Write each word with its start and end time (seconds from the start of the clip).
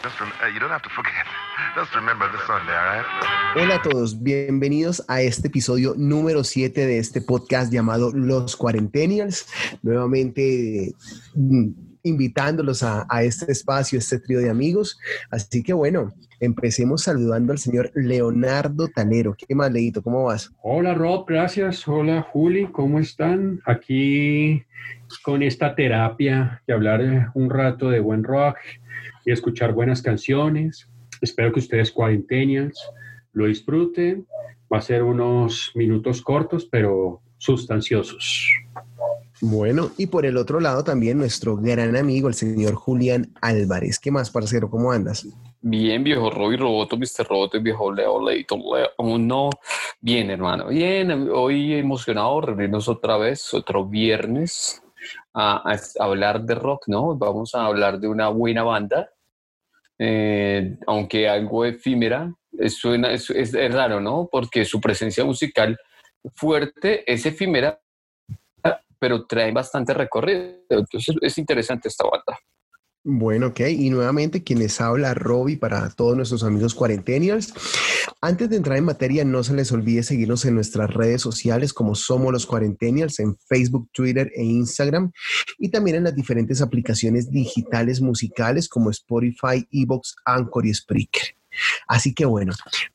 Hola 3.54 3.74
a 3.74 3.82
todos, 3.82 4.22
bienvenidos 4.22 5.04
a 5.08 5.20
este 5.20 5.48
episodio 5.48 5.92
número 5.94 6.42
7 6.42 6.86
de 6.86 6.98
este 6.98 7.20
podcast 7.20 7.70
llamado 7.70 8.10
Los 8.12 8.56
Cuarentenials. 8.56 9.46
Nuevamente 9.82 10.94
mm, 11.34 11.68
invitándolos 12.02 12.82
a, 12.82 13.06
este 13.22 13.52
espacio, 13.52 13.98
este 13.98 14.20
trío 14.20 14.38
de 14.38 14.48
amigos. 14.48 14.98
Así 15.30 15.62
que 15.62 15.74
bueno, 15.74 16.14
empecemos 16.40 17.02
saludando 17.02 17.52
al 17.52 17.58
señor 17.58 17.90
Leonardo 17.94 18.88
Talero. 18.88 19.36
¿Qué 19.36 19.54
más, 19.54 19.70
Leito? 19.70 20.02
¿Cómo 20.02 20.24
vas? 20.24 20.50
Hola, 20.62 20.94
Rob, 20.94 21.26
gracias. 21.28 21.86
Hola, 21.86 22.22
Juli, 22.22 22.68
¿cómo 22.72 23.00
están? 23.00 23.60
Aquí 23.66 24.64
con 25.22 25.42
esta 25.42 25.74
terapia 25.74 26.62
de 26.66 26.72
hablar 26.72 27.30
un 27.34 27.50
rato 27.50 27.90
de 27.90 28.00
buen 28.00 28.24
rock 28.24 28.56
y 29.24 29.32
escuchar 29.32 29.72
buenas 29.72 30.02
canciones. 30.02 30.88
Espero 31.20 31.52
que 31.52 31.60
ustedes 31.60 31.92
cuarentenials 31.92 32.78
lo 33.32 33.46
disfruten. 33.46 34.26
Va 34.72 34.78
a 34.78 34.82
ser 34.82 35.02
unos 35.02 35.72
minutos 35.74 36.22
cortos, 36.22 36.66
pero 36.70 37.20
sustanciosos. 37.38 38.48
Bueno, 39.42 39.90
y 39.96 40.06
por 40.06 40.26
el 40.26 40.36
otro 40.36 40.60
lado 40.60 40.84
también 40.84 41.16
nuestro 41.16 41.56
gran 41.56 41.96
amigo, 41.96 42.28
el 42.28 42.34
señor 42.34 42.74
Julián 42.74 43.32
Álvarez. 43.40 43.98
¿Qué 43.98 44.10
más, 44.10 44.30
parcero? 44.30 44.68
¿Cómo 44.68 44.92
andas? 44.92 45.26
Bien, 45.62 46.04
viejo 46.04 46.30
Roby 46.30 46.56
Roboto, 46.56 46.96
Mr. 46.96 47.26
Roboto, 47.26 47.60
viejo 47.60 47.92
Leo, 47.92 48.22
Leito, 48.22 48.56
Leo. 48.56 49.18
No, 49.18 49.48
bien, 50.00 50.30
hermano. 50.30 50.68
Bien, 50.68 51.28
hoy 51.32 51.74
emocionado 51.74 52.40
reunirnos 52.42 52.88
otra 52.88 53.16
vez, 53.16 53.54
otro 53.54 53.86
viernes, 53.86 54.82
a, 55.34 55.76
hablar 55.98 56.42
de 56.42 56.54
rock, 56.54 56.84
¿no? 56.88 57.16
Vamos 57.16 57.54
a 57.54 57.66
hablar 57.66 57.98
de 57.98 58.08
una 58.08 58.28
buena 58.28 58.62
banda, 58.62 59.10
eh, 59.98 60.76
aunque 60.86 61.28
algo 61.28 61.64
efímera. 61.64 62.32
Es, 62.58 62.78
suena, 62.78 63.12
es, 63.12 63.30
es 63.30 63.72
raro, 63.72 64.00
¿no? 64.00 64.28
Porque 64.30 64.64
su 64.64 64.80
presencia 64.80 65.24
musical 65.24 65.78
fuerte 66.34 67.10
es 67.10 67.24
efímera, 67.26 67.80
pero 68.98 69.26
trae 69.26 69.52
bastante 69.52 69.94
recorrido. 69.94 70.56
Entonces 70.68 71.16
es 71.20 71.38
interesante 71.38 71.88
esta 71.88 72.06
banda. 72.08 72.38
Bueno, 73.02 73.48
ok. 73.48 73.60
Y 73.60 73.88
nuevamente 73.88 74.42
quienes 74.42 74.80
habla 74.80 75.14
Robbie 75.14 75.56
para 75.56 75.88
todos 75.90 76.16
nuestros 76.16 76.44
amigos 76.44 76.74
cuarentenials. 76.74 77.54
Antes 78.20 78.50
de 78.50 78.56
entrar 78.56 78.76
en 78.76 78.84
materia, 78.84 79.24
no 79.24 79.42
se 79.42 79.54
les 79.54 79.72
olvide 79.72 80.02
seguirnos 80.02 80.44
en 80.44 80.54
nuestras 80.54 80.92
redes 80.92 81.22
sociales 81.22 81.72
como 81.72 81.94
Somos 81.94 82.30
los 82.30 82.44
Cuarentenials 82.44 83.18
en 83.18 83.36
Facebook, 83.48 83.88
Twitter 83.92 84.30
e 84.36 84.44
Instagram 84.44 85.12
y 85.58 85.70
también 85.70 85.96
en 85.96 86.04
las 86.04 86.14
diferentes 86.14 86.60
aplicaciones 86.60 87.30
digitales 87.30 88.02
musicales 88.02 88.68
como 88.68 88.90
Spotify, 88.90 89.66
Evox, 89.70 90.16
Anchor 90.26 90.66
y 90.66 90.74
Spreaker. 90.74 91.34
Así 91.88 92.12
que 92.12 92.26
bueno, 92.26 92.52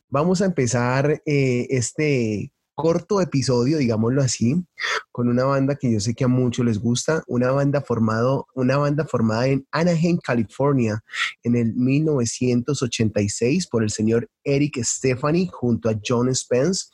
vamos 0.09 0.43
a 0.43 0.45
empezar 0.45 1.23
eh, 1.25 1.67
este 1.71 2.51
corto 2.75 3.21
episodio, 3.21 3.77
digámoslo 3.77 4.21
así, 4.21 4.63
con 5.11 5.29
una 5.29 5.45
banda 5.45 5.75
que 5.75 5.91
yo 5.91 5.99
sé 6.01 6.13
que 6.13 6.25
a 6.25 6.27
muchos 6.27 6.65
les 6.65 6.77
gusta, 6.77 7.23
una 7.27 7.51
banda, 7.51 7.81
formado, 7.81 8.47
una 8.53 8.77
banda 8.77 9.05
formada 9.05 9.47
en 9.47 9.65
Anaheim, 9.71 10.19
California, 10.21 11.01
en 11.43 11.55
el 11.55 11.73
1986 11.73 13.67
por 13.67 13.81
el 13.81 13.89
señor 13.89 14.29
Eric 14.43 14.77
Stephanie 14.83 15.47
junto 15.51 15.89
a 15.89 15.95
John 16.05 16.35
Spence. 16.35 16.87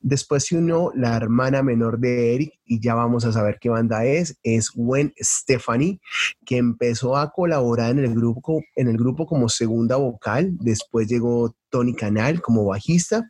Después 0.00 0.46
se 0.46 0.56
unió 0.56 0.90
la 0.94 1.16
hermana 1.16 1.62
menor 1.62 2.00
de 2.00 2.34
Eric 2.34 2.54
y 2.64 2.80
ya 2.80 2.94
vamos 2.94 3.24
a 3.24 3.32
saber 3.32 3.58
qué 3.60 3.68
banda 3.68 4.04
es, 4.04 4.36
es 4.42 4.70
Gwen 4.74 5.14
Stephanie, 5.20 6.00
que 6.44 6.56
empezó 6.56 7.16
a 7.16 7.30
colaborar 7.30 7.92
en 7.92 8.00
el 8.00 8.14
grupo, 8.14 8.60
en 8.74 8.88
el 8.88 8.96
grupo 8.96 9.24
como 9.24 9.48
segunda 9.48 9.96
vocal, 9.96 10.56
después 10.60 11.06
llegó 11.06 11.54
Tony 11.70 11.94
Canal 11.94 12.42
como 12.42 12.64
bajista 12.64 13.28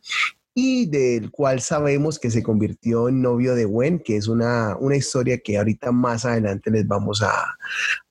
y 0.61 0.87
del 0.87 1.31
cual 1.31 1.61
sabemos 1.61 2.19
que 2.19 2.29
se 2.29 2.43
convirtió 2.43 3.07
en 3.07 3.21
novio 3.21 3.55
de 3.55 3.63
Gwen, 3.63 3.99
que 3.99 4.17
es 4.17 4.27
una, 4.27 4.75
una 4.77 4.97
historia 4.97 5.37
que 5.37 5.57
ahorita 5.57 5.93
más 5.93 6.25
adelante 6.25 6.69
les 6.69 6.85
vamos 6.85 7.21
a, 7.21 7.31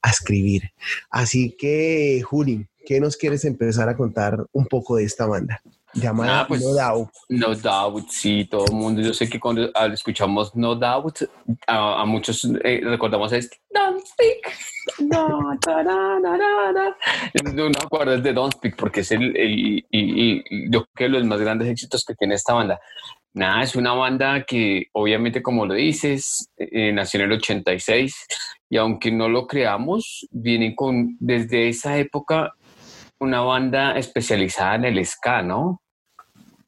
a 0.01 0.11
escribir. 0.11 0.63
Así 1.11 1.55
que, 1.59 2.23
Juli, 2.25 2.67
¿qué 2.87 3.01
nos 3.01 3.19
quieres 3.19 3.45
empezar 3.45 3.91
a 3.91 3.97
contar 3.99 4.47
un 4.53 4.65
poco 4.65 4.97
de 4.97 5.05
esta 5.05 5.27
banda? 5.27 5.61
Llamada 5.95 6.47
pues, 6.47 6.63
No 6.63 6.75
Doubt. 6.75 7.11
No 7.29 7.55
Doubt, 7.55 8.09
sí, 8.09 8.47
todo 8.51 8.67
el 8.67 8.75
mundo. 8.75 9.01
Yo 9.03 9.13
sé 9.13 9.29
que 9.29 9.41
cuando 9.41 9.71
escuchamos 9.93 10.55
No 10.55 10.75
Doubt, 10.75 11.23
a, 11.67 12.05
muchos 12.05 12.45
eh, 12.65 12.81
recordamos 12.83 13.33
es 13.33 13.51
Don't 13.71 14.05
Speak. 14.05 14.57
No, 15.01 15.29
no, 15.29 16.19
no, 16.19 17.69
me 17.69 17.79
acuerdo 17.79 18.19
de 18.19 18.33
Don't 18.33 18.55
Speak 18.55 18.75
porque 18.75 19.01
es 19.01 19.13
el, 19.13 19.37
el 19.37 19.85
y, 19.91 20.71
yo 20.71 20.87
creo 20.95 21.11
que 21.11 21.19
los 21.19 21.25
más 21.25 21.41
grandes 21.41 21.69
éxitos 21.69 22.05
que 22.07 22.15
tiene 22.15 22.35
esta 22.35 22.55
banda. 22.55 22.81
Nada, 23.35 23.63
es 23.63 23.77
una 23.77 23.93
banda 23.93 24.45
que 24.45 24.87
obviamente, 24.93 25.43
como 25.43 25.67
lo 25.67 25.75
dices, 25.75 26.51
eh, 26.57 26.91
nació 26.93 27.21
en 27.21 27.27
el 27.27 27.33
86 27.33 28.27
y 28.71 28.77
aunque 28.79 29.13
no 29.13 29.29
lo 29.29 29.47
creamos, 29.47 30.27
vienen 30.31 30.75
con, 30.75 31.17
desde 31.21 31.69
esa 31.69 31.99
época, 31.99 32.53
una 33.21 33.41
banda 33.41 33.97
especializada 33.97 34.77
en 34.77 34.85
el 34.85 35.05
ska, 35.05 35.43
¿no? 35.43 35.83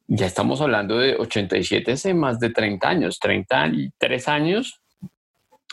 Ya 0.07 0.25
estamos 0.25 0.59
hablando 0.59 0.97
de 0.97 1.15
87 1.15 1.93
hace 1.93 2.13
más 2.13 2.39
de 2.39 2.49
30 2.49 2.89
años, 2.89 3.19
33 3.19 4.27
años, 4.27 4.81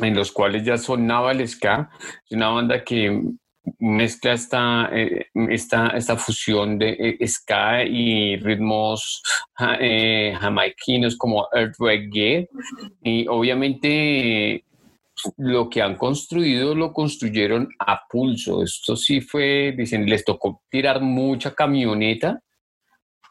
en 0.01 0.15
los 0.15 0.31
cuales 0.31 0.65
ya 0.65 0.79
sonaba 0.79 1.33
el 1.33 1.47
ska. 1.49 1.91
Es 2.25 2.33
una 2.33 2.49
banda 2.49 2.85
que 2.85 3.21
mezcla 3.81 4.33
esta, 4.33 4.91
eh, 4.93 5.27
esta, 5.51 5.89
esta 5.89 6.17
fusión 6.17 6.79
de 6.79 7.17
eh, 7.21 7.27
ska 7.27 7.83
y 7.85 8.37
ritmos 8.37 9.23
eh, 9.81 10.37
jamaiquinos 10.39 11.17
como 11.17 11.49
earth 11.53 11.77
reggae. 11.81 12.49
Y 13.03 13.27
obviamente 13.27 14.65
lo 15.37 15.69
que 15.69 15.83
han 15.83 15.97
construido 15.97 16.75
lo 16.75 16.93
construyeron 16.93 17.69
a 17.79 18.03
pulso. 18.09 18.63
Esto 18.63 18.97
sí 18.97 19.21
fue, 19.21 19.75
dicen, 19.77 20.07
les 20.07 20.25
tocó 20.25 20.63
tirar 20.71 21.01
mucha 21.01 21.55
camioneta, 21.55 22.41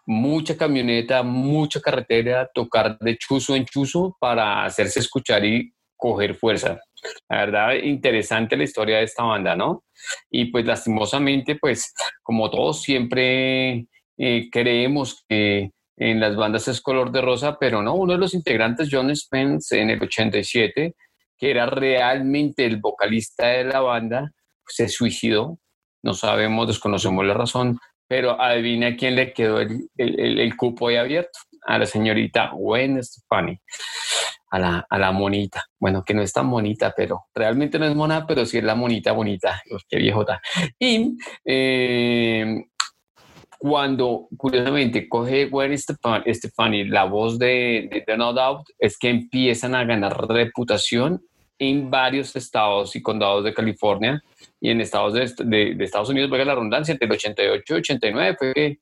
mucha 0.06 0.58
camioneta, 0.58 1.24
mucha 1.24 1.82
carretera, 1.82 2.50
tocar 2.54 2.98
de 3.00 3.18
chuzo 3.18 3.56
en 3.56 3.66
chuzo 3.66 4.16
para 4.20 4.66
hacerse 4.66 5.00
escuchar 5.00 5.46
y 5.46 5.74
coger 5.96 6.36
fuerza. 6.36 6.80
La 7.30 7.38
verdad, 7.38 7.74
interesante 7.76 8.56
la 8.56 8.64
historia 8.64 8.98
de 8.98 9.04
esta 9.04 9.24
banda, 9.24 9.56
¿no? 9.56 9.84
Y 10.30 10.46
pues 10.46 10.66
lastimosamente, 10.66 11.56
pues 11.56 11.94
como 12.24 12.50
todos 12.50 12.82
siempre 12.82 13.88
eh, 14.18 14.50
creemos 14.52 15.24
que 15.28 15.72
en 15.98 16.20
las 16.20 16.36
bandas 16.36 16.68
es 16.68 16.80
color 16.80 17.12
de 17.12 17.22
rosa, 17.22 17.58
pero 17.60 17.82
no, 17.82 17.96
uno 17.96 18.14
de 18.14 18.20
los 18.20 18.34
integrantes, 18.34 18.90
John 18.92 19.14
Spence, 19.16 19.80
en 19.80 19.90
el 19.90 20.02
87, 20.02 20.96
que 21.38 21.52
era 21.52 21.66
realmente 21.66 22.66
el 22.66 22.78
vocalista 22.78 23.48
de 23.48 23.66
la 23.66 23.80
banda, 23.82 24.32
se 24.68 24.90
suicidó. 24.90 25.60
No 26.04 26.14
sabemos, 26.14 26.68
desconocemos 26.68 27.26
la 27.26 27.34
razón, 27.34 27.80
pero 28.08 28.42
adivina 28.42 28.96
quién 28.96 29.16
le 29.16 29.34
quedó 29.34 29.60
el, 29.60 29.90
el, 29.98 30.56
cupo 30.56 30.88
ahí 30.88 30.96
abierto. 30.96 31.40
A 31.66 31.78
la 31.78 31.86
señorita 31.86 32.52
Gwen 32.54 33.04
Stefani, 33.04 33.60
a 34.52 34.60
la, 34.60 34.88
a 34.90 34.98
la 34.98 35.12
monita. 35.12 35.66
Bueno, 35.80 36.04
que 36.04 36.14
no 36.14 36.22
es 36.22 36.32
tan 36.32 36.50
bonita, 36.50 36.94
pero 36.96 37.26
realmente 37.36 37.78
no 37.78 37.86
es 37.86 37.96
mona, 37.96 38.26
pero 38.26 38.46
sí 38.46 38.60
es 38.60 38.64
la 38.64 38.76
monita 38.76 39.12
bonita. 39.12 39.62
qué 39.90 39.98
viejota. 39.98 40.42
Y 40.80 41.18
eh, 41.44 42.64
cuando 43.60 44.28
curiosamente 44.38 45.08
coge 45.08 45.46
Gwen 45.46 45.78
Stefani 45.78 46.86
la 46.86 47.06
voz 47.06 47.40
de, 47.40 48.04
de, 48.06 48.18
No 48.18 48.34
Doubt, 48.34 48.68
es 48.80 48.98
que 48.98 49.10
empiezan 49.10 49.76
a 49.76 49.84
ganar 49.84 50.28
reputación 50.28 51.22
en 51.60 51.90
varios 51.90 52.36
estados 52.36 52.96
y 52.96 53.02
condados 53.02 53.44
de 53.44 53.54
California 53.54 54.24
y 54.62 54.70
en 54.70 54.82
estados 54.82 55.14
de, 55.14 55.74
de, 55.76 55.84
Estados 55.84 56.10
Unidos, 56.10 56.30
valga 56.30 56.46
la 56.46 56.56
redundancia, 56.56 56.92
entre 56.92 57.08
el 57.08 57.14
88 57.14 57.64
y 57.74 57.78
89 57.78 58.36
fue 58.38 58.54
que 58.54 58.80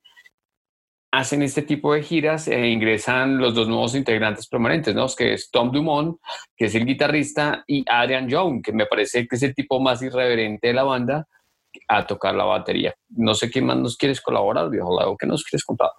hacen 1.12 1.42
este 1.42 1.62
tipo 1.62 1.94
de 1.94 2.04
giras 2.04 2.48
e 2.50 2.68
ingresan 2.68 3.38
los 3.38 3.56
dos 3.56 3.70
nuevos 3.70 3.96
integrantes 3.96 4.48
permanentes, 4.48 4.94
¿no? 4.94 5.08
Que 5.08 5.34
es 5.34 5.50
Tom 5.50 5.72
Dumont, 5.72 6.18
que 6.58 6.66
es 6.66 6.76
el 6.76 6.86
guitarrista, 6.86 7.64
y 7.68 7.86
Adrian 7.88 8.28
Young, 8.28 8.62
que 8.62 8.74
me 8.74 8.86
parece 8.86 9.26
que 9.26 9.38
es 9.38 9.44
el 9.44 9.56
tipo 9.56 9.80
más 9.80 10.02
irreverente 10.02 10.68
de 10.68 10.74
la 10.74 10.84
banda, 10.84 11.26
a 11.88 12.06
tocar 12.06 12.36
la 12.36 12.44
batería. 12.44 12.94
No 13.10 13.34
sé 13.34 13.50
quién 13.50 13.66
más 13.66 13.78
nos 13.78 13.98
quieres 13.98 14.22
colaborar, 14.22 14.70
viejo 14.70 14.98
Lago, 15.00 15.18
¿qué 15.18 15.28
nos 15.28 15.44
quieres 15.44 15.64
contar? 15.64 15.90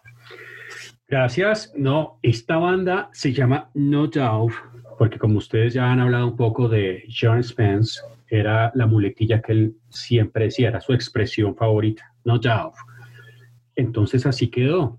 Gracias. 1.09 1.73
No, 1.77 2.19
esta 2.23 2.57
banda 2.57 3.09
se 3.13 3.33
llama 3.33 3.71
No 3.75 4.09
Doubt, 4.09 4.53
porque 4.99 5.19
como 5.19 5.39
ustedes 5.39 5.75
ya 5.75 5.91
han 5.91 6.01
hablado 6.01 6.27
un 6.27 6.37
poco 6.37 6.69
de 6.69 7.05
John 7.09 7.43
Spence, 7.43 8.01
era 8.29 8.73
la 8.75 8.87
muletilla 8.87 9.41
que 9.41 9.53
él 9.53 9.77
siempre 9.89 10.47
decía, 10.47 10.69
era 10.69 10.81
su 10.81 10.93
expresión 10.93 11.55
favorita, 11.55 12.13
No 12.25 12.39
Doubt. 12.39 12.75
Entonces 13.77 14.27
así 14.27 14.49
quedó. 14.49 14.99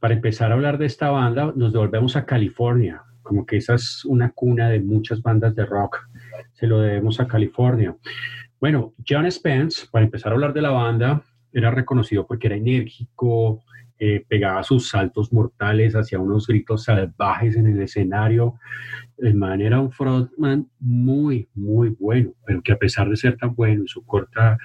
Para 0.00 0.14
empezar 0.14 0.50
a 0.50 0.54
hablar 0.54 0.78
de 0.78 0.86
esta 0.86 1.10
banda, 1.10 1.52
nos 1.54 1.72
devolvemos 1.72 2.16
a 2.16 2.26
California, 2.26 3.02
como 3.22 3.46
que 3.46 3.58
esa 3.58 3.74
es 3.74 4.04
una 4.04 4.32
cuna 4.32 4.68
de 4.68 4.80
muchas 4.80 5.22
bandas 5.22 5.54
de 5.54 5.64
rock. 5.64 5.98
Se 6.52 6.66
lo 6.66 6.80
debemos 6.80 7.20
a 7.20 7.28
California. 7.28 7.96
Bueno, 8.64 8.94
John 9.06 9.30
Spence, 9.30 9.86
para 9.92 10.06
empezar 10.06 10.32
a 10.32 10.36
hablar 10.36 10.54
de 10.54 10.62
la 10.62 10.70
banda, 10.70 11.22
era 11.52 11.70
reconocido 11.70 12.26
porque 12.26 12.46
era 12.46 12.56
enérgico, 12.56 13.62
eh, 13.98 14.24
pegaba 14.26 14.62
sus 14.62 14.88
saltos 14.88 15.34
mortales 15.34 15.94
hacia 15.94 16.18
unos 16.18 16.46
gritos 16.46 16.84
salvajes 16.84 17.56
en 17.56 17.66
el 17.66 17.82
escenario. 17.82 18.54
El 19.18 19.34
man 19.34 19.60
era 19.60 19.78
un 19.80 19.92
frontman 19.92 20.66
muy, 20.80 21.46
muy 21.52 21.90
bueno, 21.90 22.32
pero 22.46 22.62
que 22.62 22.72
a 22.72 22.78
pesar 22.78 23.10
de 23.10 23.16
ser 23.16 23.36
tan 23.36 23.54
bueno 23.54 23.82
en 23.82 23.86
su 23.86 24.02
corta 24.06 24.56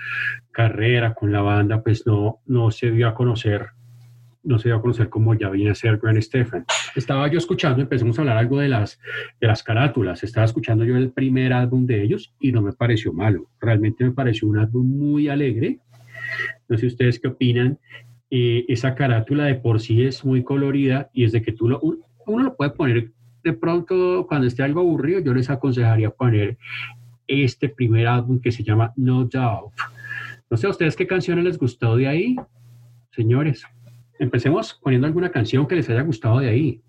carrera 0.49 1.13
con 1.13 1.33
la 1.33 1.41
banda, 1.41 1.83
pues 1.83 2.07
no, 2.07 2.39
no 2.45 2.71
se 2.71 2.91
dio 2.91 3.05
a 3.05 3.13
conocer 3.13 3.67
no 4.43 4.57
se 4.57 4.69
dio 4.69 4.77
a 4.77 4.81
conocer 4.81 5.09
como 5.09 5.33
ya 5.33 5.49
viene 5.49 5.71
a 5.71 5.75
ser 5.75 5.97
Grant 5.97 6.21
Stephan. 6.21 6.65
Estaba 6.95 7.27
yo 7.27 7.38
escuchando, 7.38 7.81
empezamos 7.81 8.18
a 8.18 8.21
hablar 8.21 8.38
algo 8.38 8.59
de 8.59 8.69
las, 8.69 9.00
de 9.39 9.47
las 9.47 9.63
carátulas, 9.63 10.24
estaba 10.24 10.45
escuchando 10.45 10.83
yo 10.83 10.97
el 10.97 11.12
primer 11.12 11.53
álbum 11.53 11.86
de 11.86 12.01
ellos 12.01 12.33
y 12.39 12.51
no 12.51 12.62
me 12.62 12.74
pareció 12.74 13.13
malo, 13.13 13.47
realmente 13.59 14.03
me 14.03 14.12
pareció 14.12 14.47
un 14.47 14.57
álbum 14.57 14.86
muy 14.86 15.30
alegre. 15.30 15.80
No 16.68 16.77
sé 16.77 16.88
ustedes 16.88 17.19
qué 17.19 17.27
opinan, 17.27 17.80
eh, 18.30 18.65
esa 18.68 18.95
carátula 18.95 19.45
de 19.45 19.56
por 19.56 19.80
sí 19.80 20.03
es 20.03 20.24
muy 20.24 20.44
colorida 20.44 21.09
y 21.13 21.24
es 21.24 21.31
de 21.31 21.41
que 21.41 21.51
tú 21.51 21.68
lo, 21.68 21.80
uno 21.81 22.44
lo 22.44 22.56
puede 22.56 22.71
poner 22.71 23.12
de 23.44 23.53
pronto 23.53 24.25
cuando 24.27 24.47
esté 24.47 24.63
algo 24.63 24.81
aburrido, 24.81 25.19
yo 25.19 25.33
les 25.33 25.50
aconsejaría 25.50 26.09
poner 26.09 26.57
este 27.27 27.69
primer 27.69 28.07
álbum 28.07 28.39
que 28.39 28.51
se 28.51 28.63
llama 28.63 28.94
No 28.95 29.25
Doubt. 29.25 29.74
No 30.50 30.57
sé 30.57 30.68
a 30.68 30.71
ustedes 30.71 30.95
qué 30.95 31.07
canciones 31.07 31.45
les 31.45 31.57
gustó 31.57 31.95
de 31.95 32.07
ahí, 32.07 32.35
señores. 33.12 33.63
Empecemos 34.19 34.80
poniendo 34.83 35.07
alguna 35.07 35.31
canción 35.31 35.66
que 35.68 35.75
les 35.75 35.89
haya 35.89 36.01
gustado 36.01 36.39
de 36.39 36.50
ahí. 36.50 36.81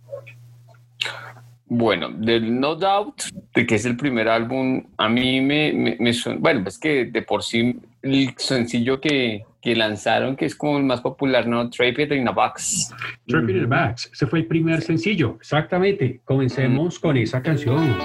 Bueno, 1.66 2.10
del 2.10 2.58
No 2.58 2.74
Doubt, 2.74 3.22
de 3.54 3.64
que 3.64 3.76
es 3.76 3.86
el 3.86 3.96
primer 3.96 4.28
álbum, 4.28 4.84
a 4.96 5.08
mí 5.08 5.40
me, 5.40 5.96
me, 6.00 6.12
suena, 6.12 6.40
bueno, 6.40 6.64
es 6.66 6.76
que 6.76 7.04
de 7.04 7.22
por 7.22 7.44
sí 7.44 7.78
el 8.02 8.34
sencillo 8.36 9.00
que, 9.00 9.44
que 9.62 9.76
lanzaron, 9.76 10.34
que 10.34 10.46
es 10.46 10.56
como 10.56 10.78
el 10.78 10.84
más 10.84 11.00
popular, 11.00 11.46
¿no? 11.46 11.70
Trap 11.70 12.00
It 12.00 12.12
in 12.12 12.26
a 12.26 12.32
Box. 12.32 12.92
Trap 13.28 13.48
It 13.50 13.56
in 13.56 13.72
a 13.72 13.86
Box, 13.86 14.10
ese 14.12 14.26
fue 14.26 14.40
el 14.40 14.46
primer 14.46 14.82
sencillo, 14.82 15.36
exactamente. 15.38 16.20
Comencemos 16.24 16.98
con 16.98 17.16
esa 17.16 17.40
canción, 17.40 17.96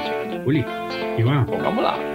Juli. 0.44 0.64
Y 1.18 1.24
va. 1.24 1.44
Pongámosla. 1.46 2.15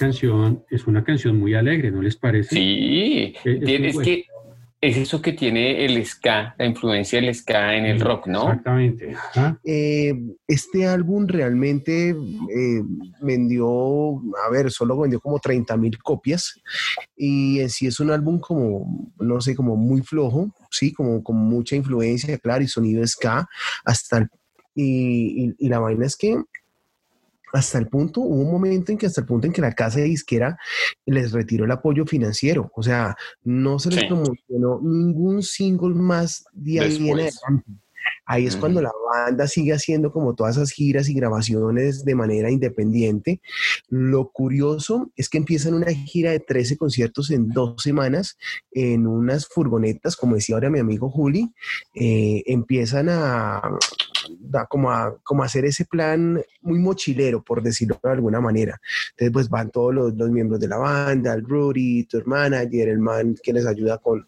Canción, 0.00 0.64
es 0.70 0.86
una 0.86 1.04
canción 1.04 1.38
muy 1.38 1.54
alegre, 1.54 1.90
¿no 1.90 2.02
les 2.02 2.16
parece? 2.16 2.54
Sí, 2.54 3.34
es, 3.44 3.98
que 3.98 4.24
es 4.80 4.96
eso 4.96 5.20
que 5.20 5.34
tiene 5.34 5.84
el 5.84 6.04
ska, 6.06 6.54
la 6.58 6.64
influencia 6.64 7.20
del 7.20 7.34
ska 7.34 7.76
en 7.76 7.84
el 7.84 8.00
rock, 8.00 8.28
¿no? 8.28 8.44
Exactamente. 8.44 9.14
Eh, 9.62 10.14
este 10.48 10.86
álbum 10.86 11.26
realmente 11.26 12.10
eh, 12.10 12.82
vendió, 13.20 14.16
a 14.46 14.50
ver, 14.50 14.70
solo 14.70 14.98
vendió 14.98 15.20
como 15.20 15.38
30 15.38 15.76
mil 15.76 15.98
copias 15.98 16.58
y 17.14 17.60
en 17.60 17.68
sí 17.68 17.86
es 17.86 18.00
un 18.00 18.10
álbum 18.10 18.40
como, 18.40 19.12
no 19.18 19.40
sé, 19.42 19.54
como 19.54 19.76
muy 19.76 20.00
flojo, 20.00 20.50
sí, 20.70 20.92
como 20.94 21.22
con 21.22 21.36
mucha 21.36 21.76
influencia, 21.76 22.38
claro, 22.38 22.64
y 22.64 22.68
sonido 22.68 23.06
ska, 23.06 23.46
hasta 23.84 24.28
y, 24.74 25.52
y 25.58 25.68
la 25.68 25.80
vaina 25.80 26.06
es 26.06 26.16
que 26.16 26.36
hasta 27.52 27.78
el 27.78 27.88
punto, 27.88 28.20
hubo 28.20 28.42
un 28.42 28.50
momento 28.50 28.92
en 28.92 28.98
que 28.98 29.06
hasta 29.06 29.20
el 29.20 29.26
punto 29.26 29.46
en 29.46 29.52
que 29.52 29.60
la 29.60 29.72
casa 29.72 30.00
de 30.00 30.06
disquera 30.06 30.58
les 31.06 31.32
retiró 31.32 31.64
el 31.64 31.70
apoyo 31.70 32.06
financiero, 32.06 32.70
o 32.74 32.82
sea, 32.82 33.16
no 33.42 33.78
se 33.78 33.90
les 33.90 34.04
promocionó 34.04 34.80
ningún 34.82 35.42
single 35.42 35.94
más 35.94 36.44
de 36.52 36.80
ahí 36.80 37.08
en 37.08 37.14
adelante. 37.14 37.72
Ahí 38.24 38.46
es 38.46 38.56
cuando 38.56 38.80
la 38.80 38.92
banda 39.10 39.46
sigue 39.48 39.72
haciendo 39.72 40.12
como 40.12 40.34
todas 40.34 40.56
esas 40.56 40.70
giras 40.70 41.08
y 41.08 41.14
grabaciones 41.14 42.04
de 42.04 42.14
manera 42.14 42.50
independiente. 42.50 43.40
Lo 43.88 44.30
curioso 44.30 45.10
es 45.16 45.28
que 45.28 45.38
empiezan 45.38 45.74
una 45.74 45.92
gira 45.92 46.30
de 46.30 46.40
13 46.40 46.76
conciertos 46.76 47.30
en 47.30 47.48
dos 47.48 47.82
semanas 47.82 48.38
en 48.70 49.06
unas 49.06 49.48
furgonetas, 49.48 50.16
como 50.16 50.36
decía 50.36 50.54
ahora 50.54 50.70
mi 50.70 50.78
amigo 50.78 51.10
Juli, 51.10 51.52
eh, 51.94 52.42
empiezan 52.46 53.08
a, 53.08 53.60
da 54.38 54.66
como 54.66 54.90
a, 54.90 55.16
como 55.22 55.42
hacer 55.42 55.64
ese 55.64 55.84
plan 55.84 56.42
muy 56.62 56.78
mochilero, 56.78 57.42
por 57.42 57.62
decirlo 57.62 57.98
de 58.02 58.10
alguna 58.10 58.40
manera. 58.40 58.80
Entonces, 59.10 59.32
pues 59.32 59.48
van 59.48 59.70
todos 59.70 59.94
los, 59.94 60.14
los 60.14 60.30
miembros 60.30 60.60
de 60.60 60.68
la 60.68 60.78
banda, 60.78 61.34
el 61.34 61.44
Rudy, 61.44 62.04
tu 62.04 62.22
manager, 62.26 62.88
el 62.88 62.98
man 62.98 63.36
que 63.42 63.52
les 63.52 63.66
ayuda 63.66 63.98
con, 63.98 64.26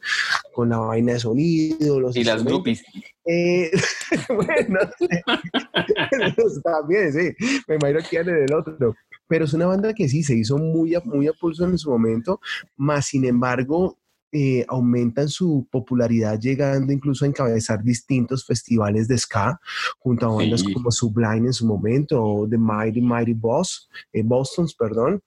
con 0.52 0.68
la 0.68 0.78
vaina 0.78 1.14
de 1.14 1.20
sonido. 1.20 2.00
Los 2.00 2.16
y 2.16 2.24
las 2.24 2.44
groupies. 2.44 2.82
Eh, 3.24 3.70
bueno, 4.28 4.80
también, 6.64 7.12
sí, 7.12 7.34
me 7.68 7.76
imagino 7.76 8.00
que 8.08 8.16
en 8.18 8.28
el 8.28 8.54
otro. 8.54 8.94
Pero 9.28 9.44
es 9.44 9.52
una 9.54 9.66
banda 9.66 9.94
que 9.94 10.08
sí 10.08 10.22
se 10.22 10.34
hizo 10.34 10.58
muy 10.58 10.94
a, 10.94 11.00
muy 11.00 11.26
a 11.26 11.32
pulso 11.32 11.64
en 11.64 11.78
su 11.78 11.90
momento, 11.90 12.40
más 12.76 13.06
sin 13.06 13.24
embargo, 13.24 13.98
eh, 14.32 14.64
aumentan 14.66 15.28
su 15.28 15.66
popularidad 15.70 16.40
llegando 16.40 16.90
incluso 16.90 17.24
a 17.24 17.28
encabezar 17.28 17.82
distintos 17.82 18.46
festivales 18.46 19.06
de 19.06 19.18
ska 19.18 19.60
junto 19.98 20.26
a 20.26 20.34
bandas 20.34 20.62
como 20.62 20.90
Sublime 20.90 21.48
en 21.48 21.52
su 21.52 21.66
momento 21.66 22.22
o 22.22 22.48
The 22.48 22.56
Mighty 22.56 23.02
Mighty 23.02 23.34
Boss, 23.34 23.90
eh, 24.12 24.22
Boston's, 24.22 24.74
perdón. 24.74 25.22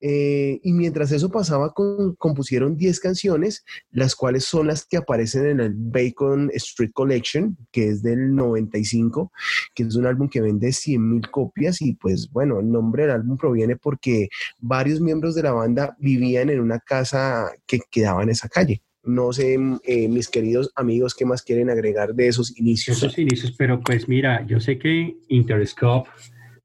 Eh, 0.00 0.60
y 0.62 0.72
mientras 0.72 1.10
eso 1.10 1.30
pasaba, 1.30 1.74
compusieron 2.18 2.76
10 2.76 3.00
canciones, 3.00 3.64
las 3.90 4.14
cuales 4.14 4.44
son 4.44 4.68
las 4.68 4.86
que 4.86 4.96
aparecen 4.96 5.46
en 5.46 5.60
el 5.60 5.74
Bacon 5.74 6.50
Street 6.54 6.90
Collection, 6.92 7.56
que 7.72 7.88
es 7.88 8.02
del 8.02 8.34
95, 8.34 9.32
que 9.74 9.82
es 9.82 9.96
un 9.96 10.06
álbum 10.06 10.28
que 10.28 10.40
vende 10.40 10.72
100 10.72 11.08
mil 11.08 11.30
copias 11.30 11.82
y 11.82 11.94
pues 11.94 12.30
bueno, 12.30 12.60
el 12.60 12.70
nombre 12.70 13.04
del 13.04 13.12
álbum 13.12 13.36
proviene 13.36 13.76
porque 13.76 14.28
varios 14.60 15.00
miembros 15.00 15.34
de 15.34 15.42
la 15.42 15.52
banda 15.52 15.96
vivían 15.98 16.50
en 16.50 16.60
una 16.60 16.78
casa 16.78 17.50
que 17.66 17.80
quedaba 17.90 18.22
en 18.22 18.30
esa 18.30 18.48
calle. 18.48 18.82
No 19.02 19.32
sé, 19.32 19.58
eh, 19.84 20.08
mis 20.08 20.28
queridos 20.28 20.70
amigos, 20.74 21.14
¿qué 21.14 21.24
más 21.24 21.42
quieren 21.42 21.70
agregar 21.70 22.14
de 22.14 22.28
esos 22.28 22.58
inicios? 22.58 22.98
Esos 22.98 23.18
inicios, 23.18 23.52
pero 23.56 23.80
pues 23.80 24.08
mira, 24.08 24.46
yo 24.46 24.60
sé 24.60 24.78
que 24.78 25.16
Interscope, 25.28 26.10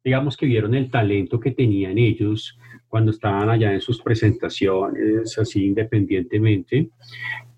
digamos 0.03 0.35
que 0.35 0.45
vieron 0.45 0.75
el 0.75 0.91
talento 0.91 1.39
que 1.39 1.51
tenían 1.51 1.97
ellos 1.97 2.57
cuando 2.93 3.09
estaban 3.09 3.49
allá 3.49 3.73
en 3.73 3.81
sus 3.81 3.99
presentaciones, 4.03 5.35
así 5.39 5.65
independientemente, 5.65 6.89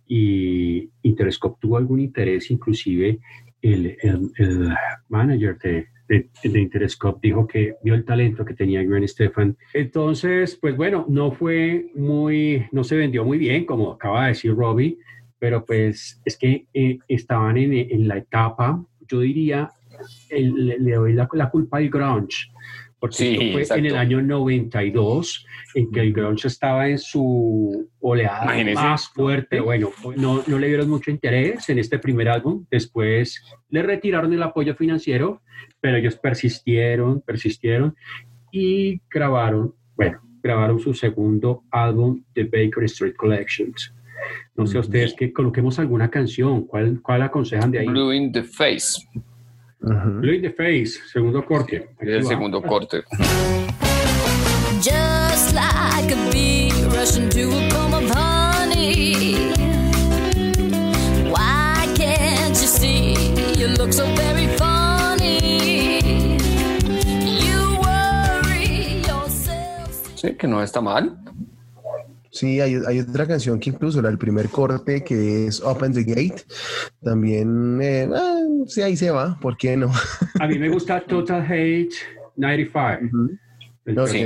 y 0.08 0.89
Interscope 1.01 1.58
tuvo 1.60 1.75
algún 1.75 2.00
interés, 2.00 2.50
inclusive 2.51 3.20
el, 3.62 3.98
el, 4.01 4.74
manager 5.10 5.58
de, 5.58 5.88
de, 6.08 6.30
de, 6.42 6.60
Interscope 6.62 7.20
dijo 7.22 7.46
que 7.46 7.75
vio 7.84 7.96
el 7.96 8.06
talento 8.06 8.46
que 8.46 8.54
tenía 8.54 8.82
Gwen 8.86 9.06
Stefan. 9.06 9.58
Entonces, 9.74 10.56
pues 10.56 10.77
bueno, 10.77 11.06
no 11.10 11.34
fue 11.34 11.88
muy, 11.96 12.65
no 12.72 12.86
se 12.86 12.96
vendió 12.96 13.25
muy 13.25 13.38
bien, 13.38 13.65
como 13.65 13.92
acaba 13.92 14.22
de 14.22 14.27
decir 14.30 14.56
Robbie, 14.56 14.98
pero 15.38 15.65
pues 15.65 16.22
es 16.24 16.38
que 16.38 16.65
eh, 16.74 16.98
estaban 17.10 17.58
en, 17.58 17.74
en, 17.74 18.08
la 18.08 18.20
etapa, 18.20 18.82
yo 19.06 19.20
diría, 19.20 19.70
le, 20.32 20.80
le, 20.80 20.94
doy 20.94 21.12
la, 21.12 21.27
la 21.34 21.50
culpa 21.50 21.80
al 21.80 21.89
grunge 21.89 22.48
porque 23.06 23.18
sí, 23.18 23.52
fue 23.52 23.78
en 23.78 23.86
el 23.86 23.96
año 23.98 24.20
92, 24.20 25.46
en 25.76 25.92
que 25.92 26.00
el 26.00 26.12
grunge 26.12 26.48
estaba 26.48 26.90
en 26.90 26.98
su 26.98 27.88
oleada 28.00 28.52
más 28.74 29.10
fuerte. 29.10 29.60
Bueno, 29.60 29.92
no, 30.18 30.42
no 30.48 30.58
le 30.58 30.68
dieron 30.68 30.90
mucho 30.90 31.12
interés 31.12 31.70
en 31.70 31.78
este 31.78 32.00
primer 32.00 32.30
álbum. 32.30 32.66
Después 32.72 33.44
le 33.70 33.84
retiraron 33.84 34.34
el 34.34 34.42
apoyo 34.42 34.74
financiero, 34.74 35.44
pero 35.80 35.98
ellos 35.98 36.16
persistieron, 36.16 37.22
persistieron 37.22 37.96
y 38.52 39.00
grabaron, 39.08 39.76
bueno, 39.96 40.20
grabaron 40.42 40.80
su 40.80 40.96
segundo 40.96 41.64
álbum, 41.70 42.24
The 42.34 42.46
Baker 42.46 42.86
Street 42.86 43.16
Collections. 43.16 43.94
No 44.56 44.66
sé 44.66 44.80
ustedes 44.80 45.14
que 45.14 45.32
coloquemos 45.32 45.78
alguna 45.78 46.10
canción, 46.10 46.66
¿cuál, 46.66 47.02
cuál 47.04 47.22
aconsejan 47.22 47.70
de 47.70 47.80
ahí? 47.80 47.86
Blue 47.86 48.12
in 48.12 48.32
the 48.32 48.44
Face. 48.44 49.08
In 49.88 50.42
the 50.42 50.50
Face, 50.50 51.00
segundo 51.12 51.46
corte. 51.46 51.89
Aquí 52.00 52.10
el 52.10 52.24
va. 52.24 52.27
segundo 52.27 52.60
corte. 52.60 53.04
Just 54.82 55.54
like 55.54 56.12
a 56.12 56.32
bee 56.32 56.72
rushing 56.89 57.30
to 57.30 57.44
a 57.51 57.70
comb 57.70 57.94
of 57.94 58.10
honey. 58.10 59.36
Why 61.30 61.88
can't 61.94 62.50
you 62.60 62.68
see 62.68 63.13
you 63.60 63.68
look 63.77 63.94
so 63.94 64.06
very 64.15 64.48
funny? 64.58 66.00
You 67.22 67.77
worry 67.80 69.01
yourself. 69.06 69.92
Sí, 70.15 70.34
que 70.36 70.48
no 70.48 70.63
está 70.63 70.82
mal. 70.82 71.15
Sí, 72.36 72.60
hay, 72.60 72.75
hay 72.86 73.00
otra 73.00 73.25
canción 73.25 73.58
que 73.62 73.70
incluso 73.70 74.01
la 74.01 74.10
del 74.10 74.18
primer 74.18 74.50
corte 74.50 75.06
que 75.06 75.48
es 75.48 75.62
Open 75.62 75.94
the 75.94 76.04
Gate. 76.04 76.44
También, 77.01 77.80
eh, 77.82 78.10
ah, 78.13 78.42
sí, 78.68 78.82
ahí 78.82 78.98
se 78.98 79.10
va, 79.10 79.39
¿por 79.39 79.56
qué 79.56 79.77
no? 79.77 79.89
A 80.42 80.46
mí 80.46 80.60
me 80.60 80.68
gusta 80.68 81.00
Total 81.08 81.42
Hate 81.42 81.96
95. 82.36 83.06
Ujú. 83.06 83.38
el 83.86 83.96
No, 83.96 84.06
sí. 84.06 84.25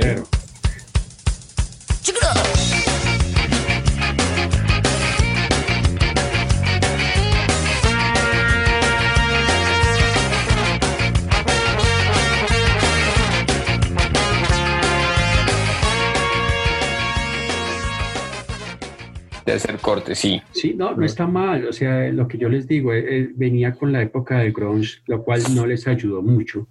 Sí. 20.14 20.40
Sí, 20.52 20.74
no, 20.76 20.94
no 20.94 21.04
está 21.04 21.26
mal. 21.26 21.66
O 21.66 21.72
sea, 21.72 22.08
lo 22.12 22.26
que 22.28 22.38
yo 22.38 22.48
les 22.48 22.66
digo, 22.66 22.92
eh, 22.92 23.04
eh, 23.20 23.30
venía 23.34 23.72
con 23.72 23.92
la 23.92 24.02
época 24.02 24.38
del 24.38 24.52
grunge, 24.52 25.00
lo 25.06 25.22
cual 25.22 25.42
no 25.54 25.66
les 25.66 25.86
ayudó 25.88 26.22
mucho, 26.22 26.66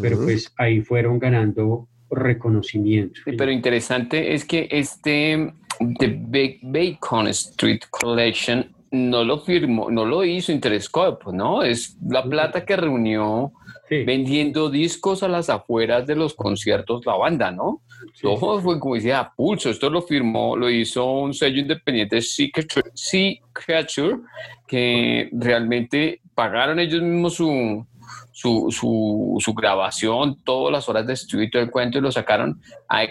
pero 0.00 0.16
pues 0.22 0.52
ahí 0.56 0.80
fueron 0.80 1.18
ganando 1.18 1.88
reconocimiento. 2.10 3.20
Pero 3.36 3.50
interesante 3.50 4.34
es 4.34 4.44
que 4.44 4.68
este 4.70 5.52
The 5.98 6.08
Ba- 6.28 6.58
Bacon 6.62 7.28
Street 7.28 7.80
Collection 7.90 8.66
no 8.92 9.24
lo 9.24 9.40
firmó, 9.40 9.90
no 9.90 10.04
lo 10.04 10.24
hizo 10.24 10.52
Interscope, 10.52 11.32
¿no? 11.32 11.62
Es 11.62 11.96
la 12.08 12.22
plata 12.24 12.64
que 12.64 12.76
reunió 12.76 13.52
Sí, 13.88 14.04
vendiendo 14.04 14.68
discos 14.68 15.22
a 15.22 15.28
las 15.28 15.48
afueras 15.48 16.06
de 16.06 16.16
los 16.16 16.34
conciertos 16.34 17.06
la 17.06 17.14
banda, 17.16 17.52
¿no? 17.52 17.82
sí. 18.14 18.22
Todo 18.22 18.60
fue 18.60 18.80
como 18.80 18.94
decía, 18.94 19.20
a 19.20 19.32
pulso. 19.32 19.70
Esto 19.70 19.90
lo 19.90 20.02
firmó, 20.02 20.56
lo 20.56 20.68
hizo 20.70 21.04
un 21.04 21.32
sello 21.32 21.60
independiente, 21.60 22.20
Sea 22.20 22.48
Creature, 22.52 22.90
Sea 22.94 23.34
Creature, 23.52 24.18
que 24.66 25.28
realmente 25.32 26.20
pagaron 26.34 26.78
ellos 26.78 27.00
mismos 27.02 27.34
su, 27.34 27.86
su, 28.32 28.66
su, 28.70 29.36
su 29.40 29.54
grabación, 29.54 30.42
todas 30.44 30.72
las 30.72 30.88
horas 30.88 31.06
de 31.06 31.14
estudio 31.14 31.44
y 31.44 31.50
todo 31.50 31.62
el 31.62 31.70
cuento 31.70 31.98
y 31.98 32.02
lo 32.02 32.12
sacaron. 32.12 32.60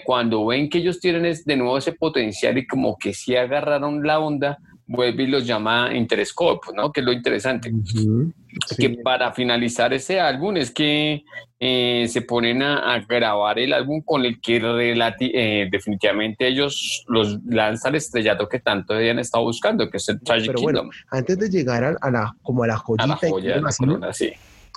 Cuando 0.06 0.46
ven 0.46 0.70
que 0.70 0.78
ellos 0.80 1.00
tienen 1.00 1.36
de 1.46 1.58
nuevo 1.58 1.78
ese 1.78 1.94
potencial 1.94 2.58
y 2.58 2.68
como 2.68 2.98
que 2.98 3.14
sí 3.14 3.36
agarraron 3.36 4.06
la 4.06 4.20
onda, 4.20 4.60
vuelve 4.88 5.24
y 5.24 5.28
los 5.28 5.46
llama 5.46 5.90
Interscope, 5.94 6.68
¿no? 6.76 6.92
Que 6.92 7.00
es 7.02 7.06
lo 7.06 7.12
interesante. 7.14 7.72
Sí. 7.86 8.08
que 8.78 8.90
para 9.04 9.34
finalizar 9.34 9.94
ese 9.94 10.20
álbum 10.20 10.56
es 10.58 10.72
que 10.72 11.24
eh, 11.60 12.06
se 12.08 12.22
ponen 12.22 12.62
a, 12.62 12.94
a 12.94 13.00
grabar 13.00 13.60
el 13.60 13.74
álbum 13.74 14.02
con 14.02 14.24
el 14.24 14.40
que 14.40 14.62
relati- 14.62 15.32
eh, 15.34 15.68
definitivamente 15.72 16.48
ellos 16.48 17.04
los 17.08 17.38
lanzan 17.46 17.90
al 17.94 17.96
estrellato 17.96 18.48
que 18.48 18.60
tanto 18.60 18.94
habían 18.94 19.20
estado 19.20 19.44
buscando, 19.44 19.90
que 19.90 19.98
es 19.98 20.08
el 20.10 20.22
Tragic 20.22 20.48
Pero 20.48 20.62
bueno, 20.62 20.80
Kingdom, 20.82 20.96
Antes 21.12 21.38
de 21.40 21.50
llegar 21.50 21.84
a, 21.84 21.96
a 22.00 22.12
la, 22.12 22.36
como 22.44 22.64
a 22.64 22.68
la 22.68 22.76
a 22.76 22.78
joyita, 22.78 23.08
la 23.08 23.20
y 23.22 23.30
joya 23.32 23.56
de 23.56 23.62
la 23.62 23.70
corona, 23.78 24.14
sí. 24.14 24.32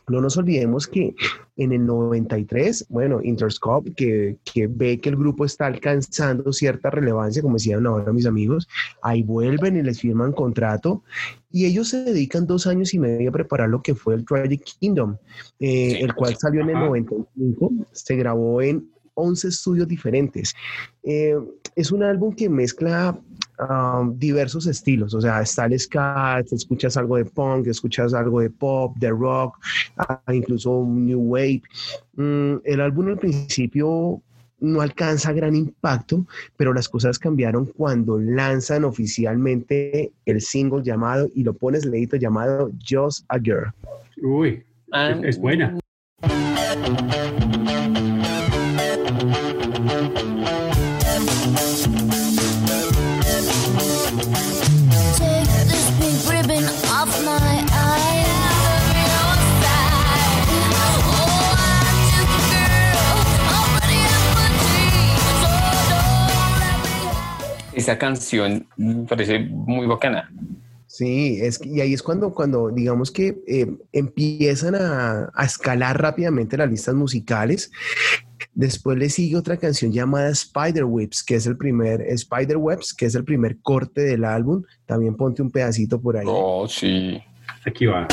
No 0.08 0.20
nos 0.20 0.36
olvidemos 0.36 0.86
que 0.86 1.14
en 1.56 1.72
el 1.72 1.84
93, 1.86 2.86
bueno, 2.88 3.20
Interscope, 3.22 3.92
que, 3.94 4.36
que 4.44 4.66
ve 4.68 5.00
que 5.00 5.08
el 5.08 5.16
grupo 5.16 5.44
está 5.44 5.66
alcanzando 5.66 6.52
cierta 6.52 6.90
relevancia, 6.90 7.42
como 7.42 7.54
decían 7.54 7.86
ahora 7.86 8.12
mis 8.12 8.26
amigos, 8.26 8.68
ahí 9.02 9.22
vuelven 9.22 9.76
y 9.76 9.82
les 9.82 10.00
firman 10.00 10.32
contrato 10.32 11.02
y 11.50 11.64
ellos 11.66 11.88
se 11.88 12.04
dedican 12.04 12.46
dos 12.46 12.66
años 12.66 12.94
y 12.94 12.98
medio 12.98 13.30
a 13.30 13.32
preparar 13.32 13.68
lo 13.68 13.82
que 13.82 13.94
fue 13.94 14.14
el 14.14 14.24
Tragic 14.24 14.62
Kingdom, 14.80 15.16
eh, 15.58 15.96
Sí. 15.98 16.02
el 16.04 16.14
cual 16.14 16.36
salió 16.36 16.60
en 16.62 16.70
el 16.70 16.76
Ajá. 16.76 16.86
95, 16.86 17.72
se 17.92 18.16
grabó 18.16 18.62
en 18.62 18.88
11 19.18 19.48
estudios 19.48 19.88
diferentes. 19.88 20.54
Eh, 21.02 21.36
es 21.74 21.92
un 21.92 22.02
álbum 22.02 22.34
que 22.34 22.48
mezcla 22.48 23.18
um, 23.58 24.18
diversos 24.18 24.66
estilos, 24.66 25.14
o 25.14 25.20
sea, 25.20 25.42
está 25.42 25.66
el 25.66 25.78
ska, 25.78 26.40
escuchas 26.50 26.96
algo 26.96 27.16
de 27.16 27.24
punk, 27.24 27.66
escuchas 27.66 28.14
algo 28.14 28.40
de 28.40 28.50
pop, 28.50 28.96
de 28.96 29.10
rock, 29.10 29.58
ah, 29.96 30.20
incluso 30.32 30.70
un 30.70 31.06
new 31.06 31.20
wave. 31.20 31.62
Mm, 32.14 32.56
el 32.64 32.80
álbum 32.80 33.08
al 33.08 33.18
principio 33.18 34.22
no 34.60 34.80
alcanza 34.80 35.32
gran 35.32 35.54
impacto, 35.54 36.26
pero 36.56 36.74
las 36.74 36.88
cosas 36.88 37.18
cambiaron 37.18 37.66
cuando 37.66 38.18
lanzan 38.18 38.84
oficialmente 38.84 40.12
el 40.26 40.40
single 40.40 40.82
llamado, 40.82 41.28
y 41.34 41.44
lo 41.44 41.54
pones 41.54 41.84
leíto, 41.84 42.16
llamado 42.16 42.70
Just 42.88 43.24
a 43.28 43.38
Girl. 43.38 43.72
Uy, 44.20 44.64
Ah, 44.92 45.10
es, 45.10 45.36
es 45.36 45.38
buena. 45.38 45.78
Esa 67.88 67.98
canción 67.98 68.66
me 68.76 69.06
parece 69.06 69.38
muy 69.38 69.86
bacana. 69.86 70.30
Sí, 70.86 71.38
es, 71.40 71.58
que- 71.58 71.70
y 71.70 71.80
ahí 71.80 71.94
es 71.94 72.02
cuando, 72.02 72.34
cuando 72.34 72.68
digamos 72.68 73.10
que 73.10 73.38
eh, 73.46 73.66
empiezan 73.92 74.74
a, 74.74 75.30
a 75.34 75.44
escalar 75.46 75.98
rápidamente 75.98 76.58
las 76.58 76.68
listas 76.68 76.94
musicales. 76.94 77.70
Después 78.52 78.98
le 78.98 79.08
sigue 79.08 79.36
otra 79.36 79.56
canción 79.56 79.90
llamada 79.90 80.34
Spiderwebs, 80.34 81.22
que 81.22 81.36
es 81.36 81.46
el 81.46 81.56
primer 81.56 82.04
Spiderwebs, 82.18 82.92
que 82.92 83.06
es 83.06 83.14
el 83.14 83.24
primer 83.24 83.56
corte 83.62 84.02
del 84.02 84.26
álbum. 84.26 84.64
También 84.84 85.14
ponte 85.16 85.40
un 85.40 85.50
pedacito 85.50 85.98
por 85.98 86.18
ahí. 86.18 86.26
Oh, 86.28 86.68
sí. 86.68 87.18
Aquí 87.64 87.86
va. 87.86 88.06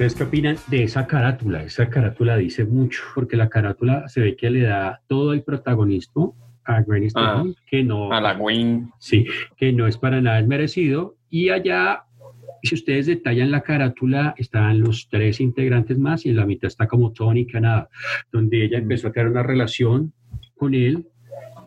¿Ustedes 0.00 0.14
qué 0.14 0.24
opinan 0.24 0.56
de 0.68 0.82
esa 0.84 1.06
carátula? 1.06 1.62
Esa 1.62 1.90
carátula 1.90 2.38
dice 2.38 2.64
mucho, 2.64 3.02
porque 3.14 3.36
la 3.36 3.50
carátula 3.50 4.08
se 4.08 4.22
ve 4.22 4.34
que 4.34 4.48
le 4.48 4.62
da 4.62 5.02
todo 5.06 5.34
el 5.34 5.42
protagonismo 5.42 6.34
a 6.64 6.80
Granny 6.80 7.10
Stefani, 7.10 7.54
que 7.66 7.84
no, 7.84 8.10
A 8.10 8.18
la 8.18 8.32
Win. 8.32 8.90
sí, 8.98 9.26
que 9.58 9.74
no 9.74 9.86
es 9.86 9.98
para 9.98 10.22
nada 10.22 10.38
desmerecido. 10.38 11.16
Y 11.28 11.50
allá, 11.50 12.04
si 12.62 12.76
ustedes 12.76 13.08
detallan 13.08 13.50
la 13.50 13.60
carátula, 13.60 14.34
están 14.38 14.80
los 14.80 15.06
tres 15.10 15.38
integrantes 15.38 15.98
más 15.98 16.24
y 16.24 16.30
en 16.30 16.36
la 16.36 16.46
mitad 16.46 16.68
está 16.68 16.88
como 16.88 17.12
Tony 17.12 17.46
Canadá, 17.46 17.90
donde 18.32 18.64
ella 18.64 18.78
empezó 18.78 19.08
a 19.08 19.12
tener 19.12 19.28
una 19.28 19.42
relación 19.42 20.14
con 20.56 20.72
él. 20.72 21.08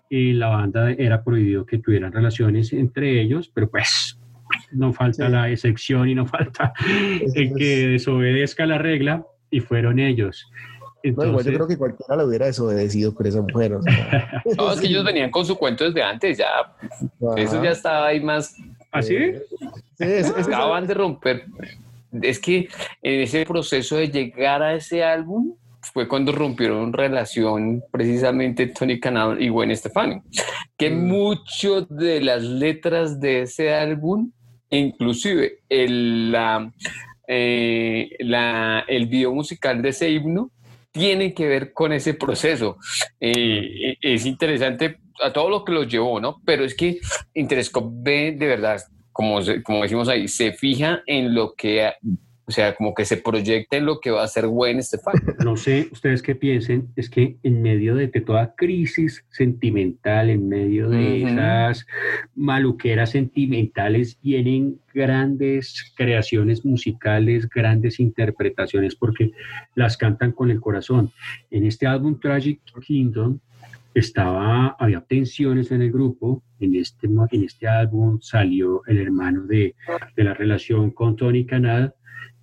Y 0.10 0.34
la 0.34 0.48
banda 0.48 0.92
era 0.92 1.24
prohibido 1.24 1.68
que 1.68 1.78
tuvieran 1.78 2.12
relaciones 2.12 2.74
entre 2.74 3.22
ellos, 3.22 3.52
pero 3.54 3.70
pues 3.70 4.20
no 4.76 4.94
falta 4.94 5.26
Sí. 5.28 5.32
la 5.32 5.50
excepción 5.50 6.10
y 6.10 6.16
no 6.16 6.26
falta 6.28 6.74
el 7.36 7.54
que 7.56 7.88
desobedezca 7.90 8.66
la 8.66 8.78
regla 8.78 9.26
y 9.50 9.60
fueron 9.60 10.00
ellos. 10.00 10.48
No, 11.06 11.10
igual 11.10 11.28
Entonces, 11.28 11.52
yo 11.52 11.58
creo 11.58 11.68
que 11.68 11.78
cualquiera 11.78 12.16
lo 12.16 12.28
hubiera 12.28 12.46
desobedecido 12.46 13.14
con 13.14 13.26
esa 13.28 13.42
mujer. 13.42 13.74
o 13.74 13.82
sea. 13.82 14.42
No, 14.58 14.72
es 14.72 14.80
que 14.80 14.88
ellos 14.88 15.04
venían 15.04 15.30
con 15.32 15.46
su 15.46 15.58
cuento 15.58 15.84
desde 15.84 16.02
antes, 16.02 16.38
ya. 16.38 16.48
Eso 17.36 17.56
Ajá. 17.58 17.64
ya 17.64 17.72
estaba 17.72 18.08
ahí 18.08 18.22
más. 18.22 18.56
¿así? 18.92 19.16
Sí, 19.98 20.04
es- 20.06 20.28
es- 20.38 20.48
Acaban 20.48 20.88
de 20.88 20.94
romper. 20.94 21.46
Es 22.22 22.40
que 22.40 22.70
en 23.02 23.22
ese 23.22 23.46
proceso 23.46 23.98
de 23.98 24.08
llegar 24.10 24.62
a 24.64 24.76
ese 24.76 25.04
álbum 25.04 25.56
fue 25.82 26.08
cuando 26.08 26.32
rompieron 26.32 26.94
relación 26.94 27.84
precisamente 27.92 28.68
Tony 28.68 29.00
Canal 29.00 29.42
y 29.42 29.50
Gwen 29.50 29.76
Stefani. 29.76 30.22
Que 30.78 30.90
Mm. 30.90 31.08
muchas 31.08 31.90
de 31.90 32.22
las 32.22 32.42
letras 32.44 33.20
de 33.20 33.42
ese 33.42 33.74
álbum, 33.74 34.32
inclusive 34.78 35.60
el, 35.70 36.32
la, 36.32 36.72
eh, 37.28 38.10
la- 38.20 38.86
el 38.88 39.08
video 39.08 39.34
musical 39.34 39.82
de 39.82 39.90
ese 39.90 40.10
himno, 40.10 40.52
tiene 40.92 41.34
que 41.34 41.48
ver 41.48 41.74
con 41.74 41.92
ese 41.92 42.14
proceso. 42.14 42.78
Eh, 43.20 43.98
es 44.02 44.26
interesante 44.26 44.98
a 45.22 45.32
todo 45.34 45.50
lo 45.50 45.64
que 45.66 45.72
los 45.72 45.88
llevó, 45.88 46.20
¿no? 46.20 46.42
Pero 46.46 46.64
es 46.66 46.76
que 46.76 47.00
Interscope 47.34 47.90
ve 47.92 48.32
de 48.38 48.48
verdad, 48.48 48.80
como, 49.12 49.40
como 49.64 49.84
decimos 49.84 50.08
ahí, 50.10 50.28
se 50.28 50.52
fija 50.54 51.02
en 51.08 51.34
lo 51.34 51.54
que, 51.56 51.92
o 52.46 52.52
sea, 52.52 52.76
como 52.76 52.94
que 52.94 53.06
se 53.06 53.18
proyecta 53.18 53.78
en 53.78 53.86
lo 53.86 54.00
que 54.00 54.12
va 54.12 54.22
a 54.22 54.26
hacer 54.26 54.48
Gwen 54.48 54.82
Stefani. 54.84 55.20
No 55.44 55.58
sé 55.58 55.88
ustedes 55.92 56.22
qué 56.22 56.36
piensen, 56.36 56.90
es 56.96 57.10
que 57.10 57.38
en 57.44 57.62
medio 57.62 57.96
de, 57.96 58.08
toda 58.08 58.54
crisis 58.56 59.26
sentimental, 59.30 60.30
en 60.30 60.48
medio 60.48 60.90
de 60.90 61.24
esas 61.24 61.86
maluqueras 62.36 63.12
sentimentales, 63.12 64.18
vienen 64.22 64.80
grandes 64.94 65.94
creaciones 65.96 66.66
musicales, 66.66 67.50
grandes 67.50 68.00
interpretaciones, 68.00 68.96
porque 68.96 69.32
las 69.76 69.98
cantan 69.98 70.32
con 70.32 70.52
el 70.52 70.62
corazón. 70.62 71.12
En 71.52 71.66
este 71.66 71.88
álbum 71.88 72.20
Tragic 72.20 72.60
Kingdom, 72.86 73.40
estaba, 73.94 74.76
había 74.80 75.02
tensiones 75.02 75.72
en 75.72 75.82
el 75.82 75.92
grupo. 75.92 76.44
En 76.60 76.76
este, 76.76 77.08
en 77.08 77.44
este 77.44 77.68
álbum 77.68 78.20
salió 78.22 78.82
el 78.88 78.98
hermano 78.98 79.44
de, 79.44 79.76
de 80.16 80.24
la 80.24 80.34
relación 80.34 80.92
con 80.92 81.16
Tony 81.16 81.46
Canal. 81.46 81.94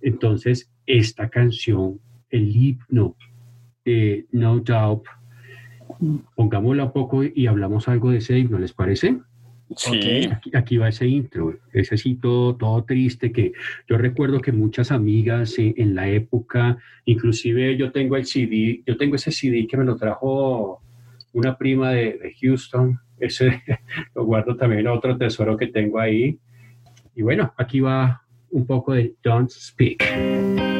Entonces, 0.01 0.71
esta 0.85 1.29
canción, 1.29 1.99
el 2.29 2.55
himno 2.55 3.15
de 3.85 4.25
No 4.31 4.59
Doubt, 4.59 5.05
pongámosla 6.35 6.85
un 6.85 6.93
poco 6.93 7.23
y 7.23 7.47
hablamos 7.47 7.87
algo 7.87 8.11
de 8.11 8.17
ese 8.17 8.37
himno, 8.37 8.59
¿les 8.59 8.73
parece? 8.73 9.17
Sí, 9.77 10.27
Aquí, 10.29 10.51
aquí 10.53 10.77
va 10.77 10.89
ese 10.89 11.07
intro, 11.07 11.57
ese 11.71 11.95
sí 11.95 12.15
todo, 12.15 12.55
todo 12.57 12.83
triste 12.83 13.31
que 13.31 13.53
yo 13.87 13.97
recuerdo 13.97 14.41
que 14.41 14.51
muchas 14.51 14.91
amigas 14.91 15.57
eh, 15.59 15.73
en 15.77 15.95
la 15.95 16.09
época, 16.09 16.77
inclusive 17.05 17.77
yo 17.77 17.93
tengo 17.93 18.17
el 18.17 18.25
CD, 18.25 18.83
yo 18.85 18.97
tengo 18.97 19.15
ese 19.15 19.31
CD 19.31 19.65
que 19.67 19.77
me 19.77 19.85
lo 19.85 19.95
trajo 19.95 20.81
una 21.31 21.57
prima 21.57 21.91
de, 21.91 22.17
de 22.17 22.35
Houston, 22.41 22.99
ese 23.17 23.61
lo 24.15 24.25
guardo 24.25 24.57
también 24.57 24.87
otro 24.87 25.17
tesoro 25.17 25.55
que 25.55 25.67
tengo 25.67 25.99
ahí. 25.99 26.37
Y 27.15 27.21
bueno, 27.21 27.53
aquí 27.57 27.79
va 27.79 28.20
un 28.51 28.65
poco 28.65 28.93
de 28.93 29.15
Don't 29.23 29.49
Speak. 29.49 30.70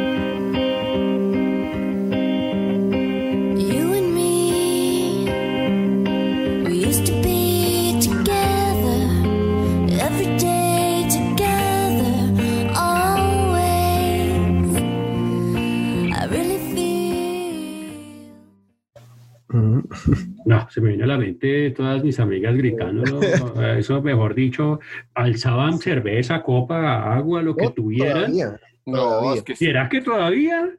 No, 20.46 20.68
se 20.70 20.82
me 20.82 20.90
viene 20.90 21.04
a 21.04 21.08
la 21.08 21.18
mente 21.18 21.70
todas 21.72 22.04
mis 22.04 22.20
amigas 22.20 22.56
gritando, 22.56 23.04
eso 23.78 24.02
mejor 24.02 24.34
dicho, 24.34 24.80
alzaban 25.14 25.78
cerveza, 25.78 26.42
copa, 26.42 27.14
agua, 27.16 27.42
lo 27.42 27.56
que 27.56 27.66
No, 27.66 27.72
tuvieran. 27.74 28.14
todavía. 28.32 28.60
no, 28.86 28.98
Todavía. 28.98 29.34
es 29.36 29.44
que 29.44 29.56
sí. 29.56 29.66
¿Será 29.66 29.88
que 29.90 30.02
todavía? 30.02 30.70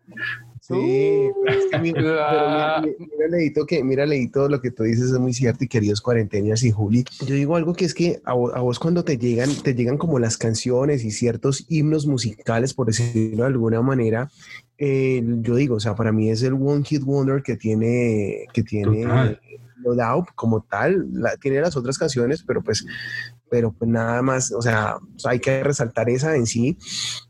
Sí, 0.64 1.28
es 1.49 1.64
que 1.73 1.78
mira, 1.81 2.00
pero 2.31 2.85
mira, 2.85 2.97
mira, 3.00 3.28
Leito, 3.28 3.66
que, 3.66 3.83
mira, 3.83 4.07
Leito, 4.07 4.49
lo 4.49 4.61
que 4.61 4.71
tú 4.71 4.85
dices 4.85 5.11
es 5.11 5.19
muy 5.19 5.33
cierto 5.35 5.64
y 5.64 5.69
queridos 5.69 6.00
cuarentenas 6.00 6.62
y 6.62 6.71
Juli. 6.71 7.04
Yo 7.26 7.35
digo 7.35 7.57
algo 7.57 7.73
que 7.75 7.85
es 7.85 7.95
que 7.95 8.21
a 8.25 8.35
vos, 8.35 8.52
a 8.54 8.61
vos 8.61 8.78
cuando 8.78 9.02
te 9.04 9.19
llegan, 9.19 9.50
te 9.64 9.75
llegan 9.75 9.99
como 9.99 10.21
las 10.21 10.38
canciones 10.38 11.04
y 11.04 11.11
ciertos 11.11 11.66
himnos 11.69 12.07
musicales, 12.07 12.75
por 12.75 12.87
decirlo 12.87 13.42
de 13.42 13.49
alguna 13.49 13.83
manera, 13.83 14.31
eh, 14.78 15.21
yo 15.40 15.57
digo, 15.57 15.75
o 15.76 15.81
sea, 15.81 15.97
para 15.97 16.12
mí 16.12 16.31
es 16.31 16.42
el 16.45 16.52
One 16.54 16.85
Hit 16.85 17.02
Wonder 17.02 17.42
que 17.42 17.57
tiene, 17.57 18.47
que 18.54 18.62
tiene 18.62 19.02
Total. 19.02 19.40
No 19.85 19.95
Doubt 19.97 20.28
como 20.37 20.61
tal, 20.62 21.09
la- 21.12 21.37
tiene 21.38 21.61
las 21.61 21.76
otras 21.76 21.99
canciones, 21.99 22.45
pero 22.47 22.62
pues, 22.62 22.87
pero 23.50 23.73
pues 23.73 23.90
nada 23.90 24.23
más, 24.23 24.52
o 24.52 24.62
sea, 24.62 24.99
hay 25.25 25.40
que 25.40 25.61
resaltar 25.64 26.09
esa 26.09 26.37
en 26.37 26.47
sí. 26.47 26.78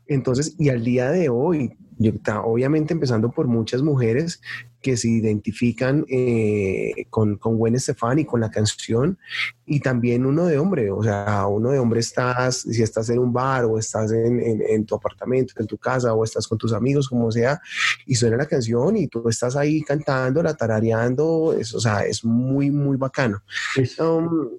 Entonces, 0.05 0.55
y 0.59 0.69
al 0.69 0.83
día 0.83 1.09
de 1.09 1.29
hoy, 1.29 1.71
yo, 1.97 2.11
obviamente 2.43 2.93
empezando 2.93 3.31
por 3.31 3.47
muchas 3.47 3.81
mujeres 3.81 4.41
que 4.83 4.95
se 4.97 5.09
identifican 5.09 6.05
eh, 6.09 7.05
con, 7.09 7.37
con 7.37 7.57
Gwen 7.57 7.79
Stefani, 7.79 8.25
con 8.25 8.39
la 8.41 8.51
canción, 8.51 9.17
y 9.65 9.79
también 9.79 10.25
uno 10.27 10.45
de 10.45 10.59
hombre, 10.59 10.91
o 10.91 11.01
sea, 11.01 11.47
uno 11.47 11.71
de 11.71 11.79
hombre 11.79 12.01
estás, 12.01 12.57
si 12.57 12.83
estás 12.83 13.09
en 13.09 13.17
un 13.17 13.33
bar 13.33 13.65
o 13.65 13.79
estás 13.79 14.11
en, 14.11 14.39
en- 14.39 14.61
en 14.61 14.85
tu 14.85 14.93
apartamento, 14.93 15.53
en 15.57 15.65
tu 15.65 15.77
casa 15.77 16.13
o 16.13 16.23
estás 16.23 16.47
con 16.47 16.57
tus 16.59 16.73
amigos, 16.73 17.09
como 17.09 17.31
sea, 17.31 17.59
y 18.05 18.13
suena 18.15 18.37
la 18.37 18.45
canción 18.45 18.95
y 18.97 19.07
tú 19.07 19.27
estás 19.29 19.55
ahí 19.55 19.81
cantando, 19.81 20.43
la 20.43 20.53
tarareando, 20.53 21.55
es, 21.57 21.73
o 21.73 21.79
sea, 21.79 22.01
es 22.05 22.23
muy, 22.25 22.69
muy 22.69 22.97
bacano. 22.97 23.41
Es- 23.75 23.99
Um, 23.99 24.49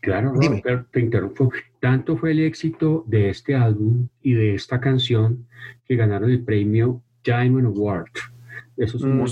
claro, 0.00 0.32
no, 0.32 0.40
dime. 0.40 0.60
pero 0.64 0.86
te 0.90 1.00
interrumpo. 1.00 1.52
Tanto 1.78 2.16
fue 2.16 2.30
el 2.30 2.40
éxito 2.40 3.04
de 3.06 3.28
este 3.30 3.54
álbum 3.54 4.08
y 4.22 4.32
de 4.32 4.54
esta 4.54 4.80
canción 4.80 5.46
que 5.86 5.94
ganaron 5.96 6.30
el 6.30 6.42
premio 6.42 7.02
Diamond 7.24 7.66
Award. 7.66 8.06
Esos 8.76 9.02
Mm. 9.02 9.24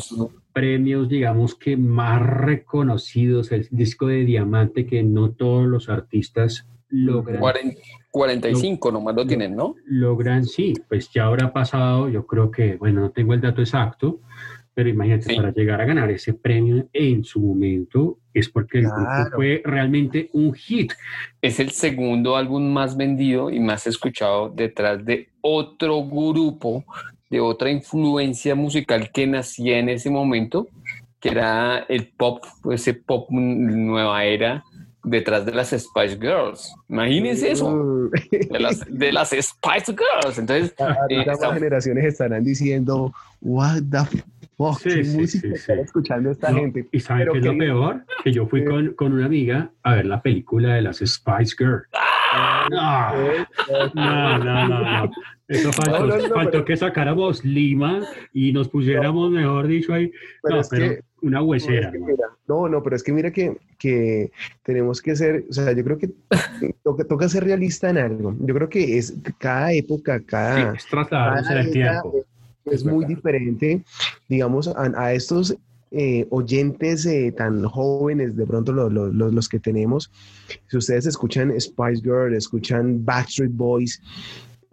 premios, 0.53 1.09
digamos 1.09 1.55
que 1.55 1.77
más 1.77 2.23
reconocidos, 2.23 3.53
el 3.53 3.69
disco 3.71 4.07
de 4.07 4.25
diamante 4.25 4.87
que 4.87 5.03
no 5.03 5.31
todos 5.31 5.67
los 5.67 5.89
artistas 5.89 6.67
logran. 6.89 7.41
Cuaren- 7.41 7.77
45 8.11 8.91
nomás 8.93 9.15
lo 9.15 9.27
tienen, 9.27 9.55
¿no? 9.55 9.75
logran, 9.87 10.45
sí, 10.47 10.73
pues 10.89 11.11
ya 11.13 11.27
habrá 11.27 11.53
pasado, 11.53 12.09
yo 12.09 12.27
creo 12.27 12.51
que, 12.51 12.77
bueno, 12.77 13.01
no 13.03 13.11
tengo 13.11 13.35
el 13.35 13.41
dato 13.43 13.61
exacto, 13.61 14.21
pero 14.73 14.89
imagínate, 14.89 15.31
Sí. 15.31 15.37
para 15.37 15.53
llegar 15.53 15.81
a 15.81 15.85
ganar 15.85 16.11
ese 16.11 16.33
premio 16.35 16.89
en 16.93 17.25
su 17.25 17.41
momento 17.41 18.19
es 18.33 18.49
porque 18.49 18.79
el 18.79 18.85
grupo 18.87 19.11
fue 19.35 19.63
realmente 19.65 20.29
un 20.33 20.53
hit. 20.55 20.93
Es 21.43 21.61
el 21.61 21.71
segundo 21.71 22.37
álbum 22.37 22.73
más 22.73 22.97
vendido 22.97 23.51
y 23.51 23.59
más 23.61 23.87
escuchado 23.87 24.49
detrás 24.51 25.05
de 25.05 25.29
otro 25.41 26.05
grupo, 26.07 26.85
de 27.31 27.41
otra 27.41 27.71
influencia 27.71 28.55
musical 28.55 29.11
que 29.13 29.27
nacía 29.27 29.79
en 29.79 29.89
ese 29.89 30.11
momento, 30.11 30.69
que 31.21 31.31
era 31.31 31.79
el 31.89 32.09
pop, 32.09 32.45
ese 32.71 32.95
pop 32.95 33.29
nueva 33.31 34.25
era, 34.25 34.63
detrás 35.03 35.47
de 35.47 35.53
las 35.53 35.69
Spice 35.71 36.17
Girls. 36.21 36.75
Imagínense 36.89 37.53
eso, 37.53 37.71
mm, 37.71 38.11
de 38.51 38.61
las, 38.61 38.81
de 38.89 39.13
las 39.13 39.31
Spice 39.31 39.93
Girls. 39.93 40.39
Entonces, 40.39 40.75
Ahorita 40.79 41.31
Eh, 41.31 41.35
estamos- 41.35 41.55
generaciones 41.55 42.05
estarán 42.05 42.43
diciendo, 42.45 43.13
what 43.41 43.83
the 43.91 43.99
fuck, 44.57 44.79
Sí, 44.81 44.89
qué 44.89 45.05
sí, 45.05 45.17
música 45.17 45.49
sí, 45.49 45.55
están 45.55 45.79
escuchando 45.81 46.31
esta 46.33 46.51
No, 46.51 46.59
gente. 46.59 46.89
¿Y 46.91 46.99
saben 47.01 47.29
qué 47.31 47.39
es 47.39 47.45
lo 47.45 47.57
peor? 47.59 48.05
Que 48.25 48.33
yo 48.33 48.47
fui 48.49 48.65
con, 48.65 48.95
con 48.95 49.13
una 49.13 49.27
amiga 49.27 49.71
a 49.85 49.95
ver 49.95 50.07
la 50.07 50.21
película 50.23 50.75
de 50.75 50.83
las 50.83 50.97
Spice 50.99 51.55
Girls. 51.57 51.85
Eh, 51.93 51.99
no, 52.71 54.39
no, 54.39 54.39
no, 54.69 54.69
no. 55.07 55.11
Eso 55.49 55.73
faltó, 55.73 56.01
No, 56.01 56.07
no, 56.17 56.29
no, 56.29 56.35
faltó 56.35 56.51
pero- 56.51 56.65
que 56.65 56.77
sacáramos 56.77 57.45
Lima 57.45 58.03
y 58.33 58.53
nos 58.53 58.69
pusiéramos, 58.69 59.31
mejor 59.31 59.69
dicho, 59.69 59.95
ahí. 59.95 60.11
Pero 60.43 60.57
no, 60.57 60.61
es 60.61 60.69
pero 60.69 60.89
que- 60.91 61.01
una 61.23 61.39
es 61.41 61.45
huesera. 61.47 61.93
que 61.93 61.99
¿no? 62.01 62.07
mira, 62.07 62.27
no, 62.49 62.69
no, 62.69 62.83
pero 62.83 62.97
es 62.97 63.03
que 63.05 63.13
mira 63.13 63.31
que, 63.31 63.57
que 63.79 64.31
tenemos 64.65 65.01
que 65.01 65.15
ser, 65.15 65.45
o 65.49 65.53
sea, 65.53 65.73
yo 65.73 65.85
creo 65.85 65.99
que 65.99 66.11
toca, 66.83 67.05
toca 67.05 67.29
ser 67.29 67.45
realista 67.45 67.91
en 67.91 67.99
algo. 67.99 68.35
Yo 68.41 68.55
creo 68.55 68.69
que 68.69 68.99
es 68.99 69.15
cada 69.39 69.73
época, 69.73 70.19
Sí, 70.19 70.25
cada, 70.27 70.75
es 70.75 70.87
trasladarnos 70.87 71.43
en 71.43 71.47
cada 71.49 71.61
el 71.61 71.71
tiempo. 71.73 72.15
es 72.65 72.73
Es 72.73 72.85
muy 72.85 73.05
diferente, 73.05 73.83
digamos, 74.29 74.67
a, 74.69 74.91
a 74.97 75.13
estos 75.13 75.57
eh, 75.99 76.27
oyentes 76.31 77.07
eh, 77.07 77.33
tan 77.37 77.65
jóvenes, 77.65 78.37
de 78.37 78.47
pronto 78.47 78.73
lo- 78.73 78.91
lo- 78.91 79.09
lo- 79.13 79.31
los 79.31 79.49
que 79.49 79.59
tenemos, 79.59 80.11
si 80.69 80.77
ustedes 80.77 81.07
escuchan 81.07 81.53
Spice 81.59 82.03
Girl, 82.03 82.35
escuchan 82.35 83.05
Backstreet 83.05 83.53
Boys, 83.53 84.01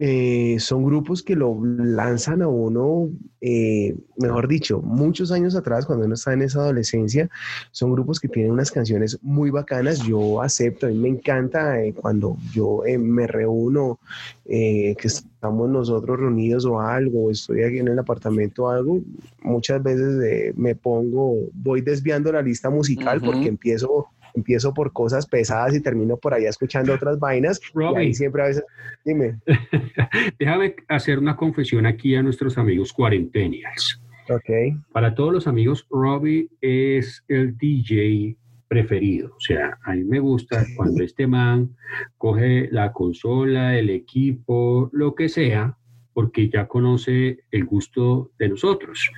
eh, 0.06 0.60
son 0.60 0.84
grupos 0.84 1.22
que 1.22 1.34
lo 1.34 1.58
lanzan 1.64 2.42
a 2.42 2.48
uno, 2.48 3.08
eh, 3.40 3.96
mejor 4.18 4.48
dicho, 4.48 4.82
muchos 4.82 5.32
años 5.32 5.56
atrás, 5.56 5.86
cuando 5.86 6.04
uno 6.04 6.14
está 6.14 6.34
en 6.34 6.42
esa 6.42 6.60
adolescencia, 6.60 7.30
son 7.70 7.90
grupos 7.92 8.20
que 8.20 8.28
tienen 8.28 8.52
unas 8.52 8.70
canciones 8.70 9.18
muy 9.22 9.48
bacanas. 9.48 10.00
Yo 10.00 10.42
acepto, 10.42 10.84
a 10.84 10.90
mí 10.90 10.98
me 10.98 11.08
encanta 11.08 11.82
eh, 11.82 11.94
cuando 11.94 12.36
yo 12.52 12.84
eh, 12.84 12.98
me 12.98 13.26
reúno, 13.26 13.98
eh, 14.44 14.94
que 14.98 15.08
estamos 15.08 15.70
nosotros 15.70 16.20
reunidos 16.20 16.66
o 16.66 16.78
algo, 16.80 17.30
estoy 17.30 17.62
aquí 17.62 17.78
en 17.78 17.88
el 17.88 17.98
apartamento 17.98 18.64
o 18.64 18.68
algo, 18.68 19.00
muchas 19.42 19.82
veces 19.82 20.22
eh, 20.22 20.52
me 20.54 20.74
pongo, 20.74 21.38
voy 21.54 21.80
desviando 21.80 22.30
la 22.30 22.42
lista 22.42 22.68
musical 22.68 23.22
porque 23.22 23.48
empiezo. 23.48 24.08
Empiezo 24.34 24.74
por 24.74 24.92
cosas 24.92 25.26
pesadas 25.26 25.74
y 25.74 25.80
termino 25.80 26.16
por 26.16 26.34
allá 26.34 26.48
escuchando 26.48 26.92
otras 26.92 27.18
vainas. 27.18 27.60
Y 27.74 27.96
ahí 27.96 28.14
siempre 28.14 28.42
a 28.42 28.46
veces, 28.46 28.64
dime, 29.04 29.38
déjame 30.38 30.74
hacer 30.88 31.18
una 31.18 31.36
confesión 31.36 31.86
aquí 31.86 32.16
a 32.16 32.22
nuestros 32.22 32.58
amigos 32.58 32.92
cuarentenials. 32.92 34.02
ok. 34.28 34.80
Para 34.92 35.14
todos 35.14 35.32
los 35.32 35.46
amigos, 35.46 35.86
Robbie 35.88 36.48
es 36.60 37.24
el 37.28 37.56
DJ 37.56 38.36
preferido. 38.68 39.34
O 39.36 39.40
sea, 39.40 39.78
a 39.84 39.94
mí 39.94 40.02
me 40.02 40.18
gusta 40.18 40.64
cuando 40.76 41.04
este 41.04 41.28
man 41.28 41.76
coge 42.18 42.68
la 42.72 42.92
consola, 42.92 43.78
el 43.78 43.90
equipo, 43.90 44.90
lo 44.92 45.14
que 45.14 45.28
sea, 45.28 45.76
porque 46.12 46.48
ya 46.48 46.66
conoce 46.66 47.40
el 47.50 47.64
gusto 47.66 48.32
de 48.38 48.48
nosotros. 48.48 49.12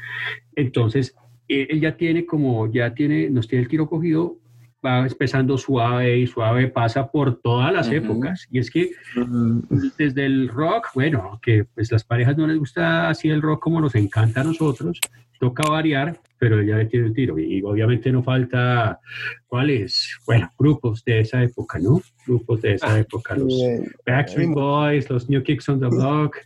Entonces, 0.54 1.14
él 1.48 1.68
él 1.70 1.80
ya 1.80 1.96
tiene 1.96 2.26
como, 2.26 2.70
ya 2.70 2.92
tiene, 2.94 3.30
nos 3.30 3.48
tiene 3.48 3.62
el 3.62 3.68
tiro 3.68 3.88
cogido, 3.88 4.38
va 4.86 5.06
empezando 5.06 5.58
suave 5.58 6.18
y 6.18 6.26
suave, 6.26 6.68
pasa 6.68 7.10
por 7.10 7.40
todas 7.40 7.72
las 7.72 7.90
épocas. 7.90 8.46
Y 8.50 8.58
es 8.60 8.70
que 8.70 8.90
desde 9.98 10.26
el 10.26 10.48
rock, 10.48 10.88
bueno, 10.94 11.38
que 11.42 11.64
pues 11.64 11.90
las 11.90 12.04
parejas 12.04 12.36
no 12.36 12.46
les 12.46 12.58
gusta 12.58 13.08
así 13.08 13.28
el 13.28 13.42
rock 13.42 13.62
como 13.62 13.80
nos 13.80 13.94
encanta 13.94 14.42
a 14.42 14.44
nosotros, 14.44 15.00
toca 15.38 15.68
variar, 15.68 16.18
pero 16.38 16.60
ella 16.60 16.78
le 16.78 16.86
tiene 16.86 17.06
el 17.06 17.14
tiro. 17.14 17.38
Y 17.38 17.62
obviamente 17.62 18.10
no 18.12 18.22
falta, 18.22 19.00
¿cuáles? 19.46 20.18
Bueno, 20.26 20.50
grupos 20.58 21.04
de 21.04 21.20
esa 21.20 21.42
época, 21.42 21.78
¿no? 21.78 22.00
Grupos 22.26 22.62
de 22.62 22.74
esa 22.74 22.98
época, 22.98 23.36
los. 23.36 23.52
Backstreet 24.06 24.50
Boys, 24.50 25.10
los 25.10 25.28
New 25.28 25.42
Kicks 25.42 25.68
on 25.68 25.80
the 25.80 25.88
Block, 25.88 26.36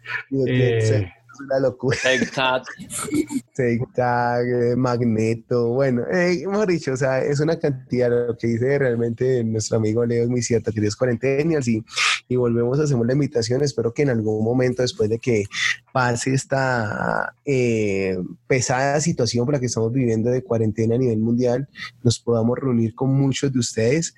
eh, 0.46 1.12
es 1.32 1.40
una 1.40 1.58
locura. 1.60 1.98
Tag, 3.94 4.46
eh, 4.46 4.76
Magneto, 4.76 5.68
bueno, 5.68 6.02
eh, 6.10 6.44
mejor 6.46 6.68
dicho, 6.68 6.92
o 6.92 6.96
sea, 6.96 7.22
es 7.22 7.40
una 7.40 7.58
cantidad, 7.58 8.08
lo 8.08 8.36
que 8.36 8.46
dice 8.46 8.78
realmente 8.78 9.44
nuestro 9.44 9.76
amigo 9.76 10.04
Leo 10.06 10.24
es 10.24 10.30
muy 10.30 10.42
cierto, 10.42 10.72
queridos 10.72 10.96
cuarentenials, 10.96 11.68
y, 11.68 11.84
y 12.28 12.36
volvemos, 12.36 12.78
hacemos 12.78 13.06
la 13.06 13.12
invitación, 13.12 13.62
espero 13.62 13.92
que 13.92 14.02
en 14.02 14.10
algún 14.10 14.42
momento, 14.44 14.82
después 14.82 15.10
de 15.10 15.18
que 15.18 15.44
pase 15.92 16.32
esta 16.32 17.34
eh, 17.44 18.16
pesada 18.46 19.00
situación 19.00 19.44
por 19.44 19.54
la 19.54 19.60
que 19.60 19.66
estamos 19.66 19.92
viviendo 19.92 20.30
de 20.30 20.42
cuarentena 20.42 20.94
a 20.94 20.98
nivel 20.98 21.18
mundial, 21.18 21.68
nos 22.02 22.18
podamos 22.18 22.58
reunir 22.58 22.94
con 22.94 23.12
muchos 23.12 23.52
de 23.52 23.58
ustedes 23.58 24.14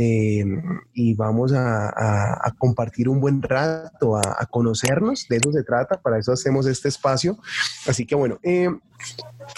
eh, 0.00 0.44
y 0.94 1.14
vamos 1.14 1.52
a, 1.52 1.88
a- 1.88 2.34
a 2.46 2.54
compartir 2.56 3.08
un 3.08 3.20
buen 3.20 3.42
rato, 3.42 4.16
a, 4.16 4.20
a 4.38 4.46
conocernos, 4.46 5.26
de 5.28 5.38
eso 5.38 5.50
se 5.50 5.64
trata, 5.64 6.00
para 6.00 6.18
eso 6.20 6.30
hacemos 6.30 6.66
este 6.66 6.86
espacio. 6.88 7.36
Así 7.84 8.06
que 8.06 8.14
bueno, 8.14 8.38
eh, 8.44 8.70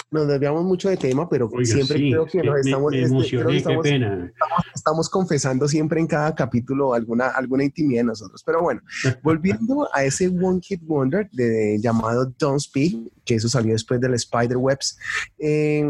nos 0.09 0.27
desviamos 0.27 0.63
mucho 0.63 0.89
de 0.89 0.97
tema, 0.97 1.29
pero 1.29 1.47
Oiga, 1.53 1.65
siempre 1.75 1.97
sí, 1.99 2.09
creo 2.09 2.25
que 2.25 2.39
me- 2.39 2.45
nos 2.45 2.53
me- 2.55 2.59
estamos, 2.61 2.91
me 2.91 3.01
este, 3.01 3.07
creo 3.09 3.19
que 3.21 3.35
emocioné, 3.37 3.57
estamos, 3.57 3.83
pena. 3.83 4.33
estamos 4.73 5.09
confesando 5.09 5.67
siempre 5.67 5.99
en 5.99 6.07
cada 6.07 6.33
capítulo 6.33 6.95
alguna, 6.95 7.27
alguna 7.27 7.63
intimidad 7.63 7.99
de 8.01 8.05
nosotros. 8.05 8.41
Pero 8.43 8.63
bueno, 8.63 8.81
volviendo 9.23 9.87
a 9.93 10.03
ese 10.03 10.27
One 10.27 10.59
Kid 10.59 10.79
Wonder 10.87 11.29
de, 11.31 11.77
llamado 11.79 12.33
Don't 12.39 12.59
Speak, 12.61 13.11
que 13.25 13.35
eso 13.35 13.47
salió 13.47 13.73
después 13.73 14.01
del 14.01 14.15
Spider-Webs, 14.15 14.97
eh, 15.37 15.85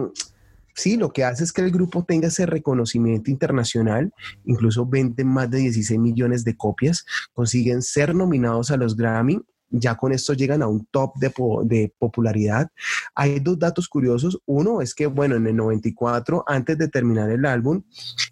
sí, 0.76 0.98
lo 0.98 1.12
que 1.12 1.24
hace 1.24 1.44
es 1.44 1.54
que 1.54 1.62
el 1.62 1.72
grupo 1.72 2.04
tenga 2.04 2.28
ese 2.28 2.46
reconocimiento 2.46 3.32
internacional, 3.32 4.14
incluso 4.46 4.86
venden 4.86 5.28
más 5.28 5.50
de 5.50 5.60
16 5.60 6.00
millones 6.00 6.44
de 6.44 6.56
copias, 6.56 7.06
consiguen 7.34 7.82
ser 7.82 8.16
nominados 8.16 8.72
a 8.72 8.78
los 8.78 8.96
Grammy. 8.96 9.42
Ya 9.72 9.96
con 9.96 10.12
esto 10.12 10.34
llegan 10.34 10.62
a 10.62 10.68
un 10.68 10.86
top 10.92 11.16
de, 11.18 11.30
po- 11.30 11.64
de 11.64 11.94
popularidad. 11.98 12.70
Hay 13.16 13.40
dos 13.40 13.58
datos 13.58 13.88
curiosos. 13.88 14.40
Uno 14.46 14.82
es 14.82 14.94
que, 14.94 15.08
bueno, 15.08 15.36
en 15.38 15.48
el 15.48 15.56
94, 15.56 16.44
antes 16.46 16.78
de 16.78 16.90
terminar 16.90 17.30
el 17.32 17.46
álbum, 17.46 17.82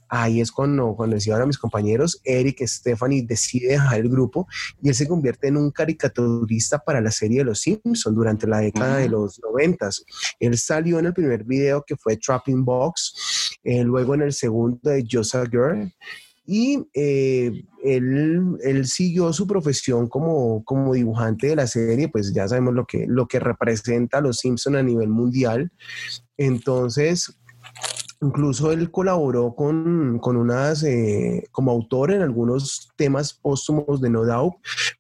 ahí 0.10 0.42
es 0.42 0.52
cuando, 0.52 0.96
cuando 0.96 1.16
decía 1.16 1.34
ahora 1.34 1.46
mis 1.46 1.58
compañeros, 1.58 2.20
Eric 2.24 2.66
Stephanie 2.68 3.24
decide 3.26 3.70
dejar 3.70 4.00
el 4.00 4.10
grupo 4.10 4.48
y 4.82 4.90
él 4.90 4.96
se 4.96 5.08
convierte 5.08 5.48
en 5.48 5.58
un 5.58 5.72
caricaturista 5.72 6.80
para 6.80 7.00
la 7.02 7.12
serie 7.12 7.40
de 7.40 7.46
Los 7.46 7.62
Simpsons 7.62 8.16
durante 8.16 8.46
la 8.46 8.60
década 8.60 8.98
de 8.98 9.10
los 9.10 9.40
noventas. 9.42 10.04
Él 10.40 10.58
salió 10.58 11.00
en 11.00 11.06
el 11.08 11.14
primer 11.14 11.44
video 11.44 11.84
que 11.86 11.96
fue 11.96 12.18
Trapping 12.18 12.66
Box, 12.66 13.58
eh, 13.64 13.84
luego 13.84 14.14
en 14.16 14.24
el 14.24 14.34
segundo 14.34 14.80
de 14.84 15.00
a 15.00 15.46
Girl. 15.46 15.94
Y 16.52 16.84
eh, 16.96 17.64
él, 17.84 18.58
él 18.64 18.88
siguió 18.88 19.32
su 19.34 19.46
profesión 19.46 20.10
como, 20.10 20.64
como 20.64 20.96
dibujante 20.96 21.46
de 21.46 21.56
la 21.56 21.68
serie, 21.68 22.08
pues 22.08 22.34
ya 22.34 22.48
sabemos 22.48 22.74
lo 22.74 22.86
que, 22.86 23.06
lo 23.08 23.28
que 23.28 23.40
representa 23.40 24.20
los 24.20 24.40
Simpson 24.40 24.76
a 24.76 24.82
nivel 24.82 25.10
mundial. 25.10 25.72
Entonces, 26.38 27.40
Incluso 28.22 28.74
él 28.74 28.92
colaboró 28.92 29.56
con, 29.56 30.20
con 30.20 30.36
unas, 30.36 30.84
eh, 30.84 31.48
como 31.52 31.72
autor 31.72 32.12
en 32.12 32.22
algunos 32.22 32.90
temas 32.98 33.34
póstumos 33.34 34.02
de 34.02 34.10
No 34.10 34.26
Doubt, 34.26 34.56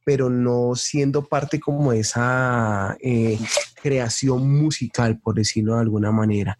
pero 0.05 0.29
no 0.29 0.73
siendo 0.75 1.25
parte 1.25 1.59
como 1.59 1.91
esa 1.91 2.95
eh, 3.01 3.37
creación 3.83 4.49
musical, 4.49 5.19
por 5.19 5.35
decirlo 5.35 5.75
de 5.75 5.81
alguna 5.81 6.13
manera. 6.13 6.57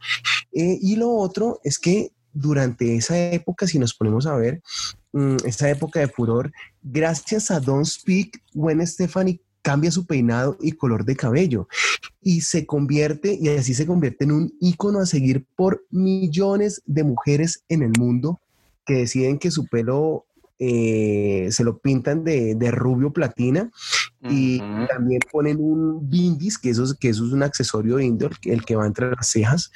Eh, 0.51 0.77
y 0.81 0.97
lo 0.97 1.11
otro 1.11 1.61
es 1.63 1.79
que 1.79 2.11
durante 2.39 2.95
esa 2.95 3.17
época, 3.17 3.67
si 3.67 3.79
nos 3.79 3.93
ponemos 3.93 4.25
a 4.25 4.35
ver, 4.35 4.61
mm, 5.13 5.37
esa 5.45 5.69
época 5.69 5.99
de 5.99 6.07
furor, 6.07 6.51
gracias 6.81 7.51
a 7.51 7.59
Don't 7.59 7.85
Speak, 7.85 8.41
Gwen 8.53 8.85
Stefani 8.85 9.39
cambia 9.61 9.91
su 9.91 10.05
peinado 10.05 10.57
y 10.61 10.71
color 10.71 11.03
de 11.03 11.15
cabello 11.15 11.67
y 12.21 12.41
se 12.41 12.65
convierte, 12.65 13.37
y 13.39 13.49
así 13.49 13.73
se 13.73 13.85
convierte 13.85 14.23
en 14.23 14.31
un 14.31 14.53
ícono 14.59 14.99
a 14.99 15.05
seguir 15.05 15.45
por 15.55 15.85
millones 15.91 16.81
de 16.85 17.03
mujeres 17.03 17.63
en 17.67 17.83
el 17.83 17.91
mundo 17.97 18.39
que 18.85 18.95
deciden 18.95 19.37
que 19.37 19.51
su 19.51 19.67
pelo 19.67 20.25
eh, 20.59 21.47
se 21.51 21.63
lo 21.63 21.77
pintan 21.79 22.23
de, 22.23 22.53
de 22.55 22.69
rubio 22.71 23.11
platina 23.11 23.71
y 24.29 24.61
Ujú. 24.61 24.87
también 24.87 25.21
ponen 25.31 25.57
un 25.59 26.09
bindis, 26.09 26.57
que 26.57 26.69
eso, 26.69 26.83
es- 26.83 26.93
que 26.93 27.09
eso 27.09 27.25
es 27.25 27.31
un 27.31 27.43
accesorio 27.43 27.99
indoor, 27.99 28.33
el 28.43 28.65
que 28.65 28.75
va 28.75 28.85
entre 28.85 29.09
las 29.11 29.27
cejas. 29.29 29.71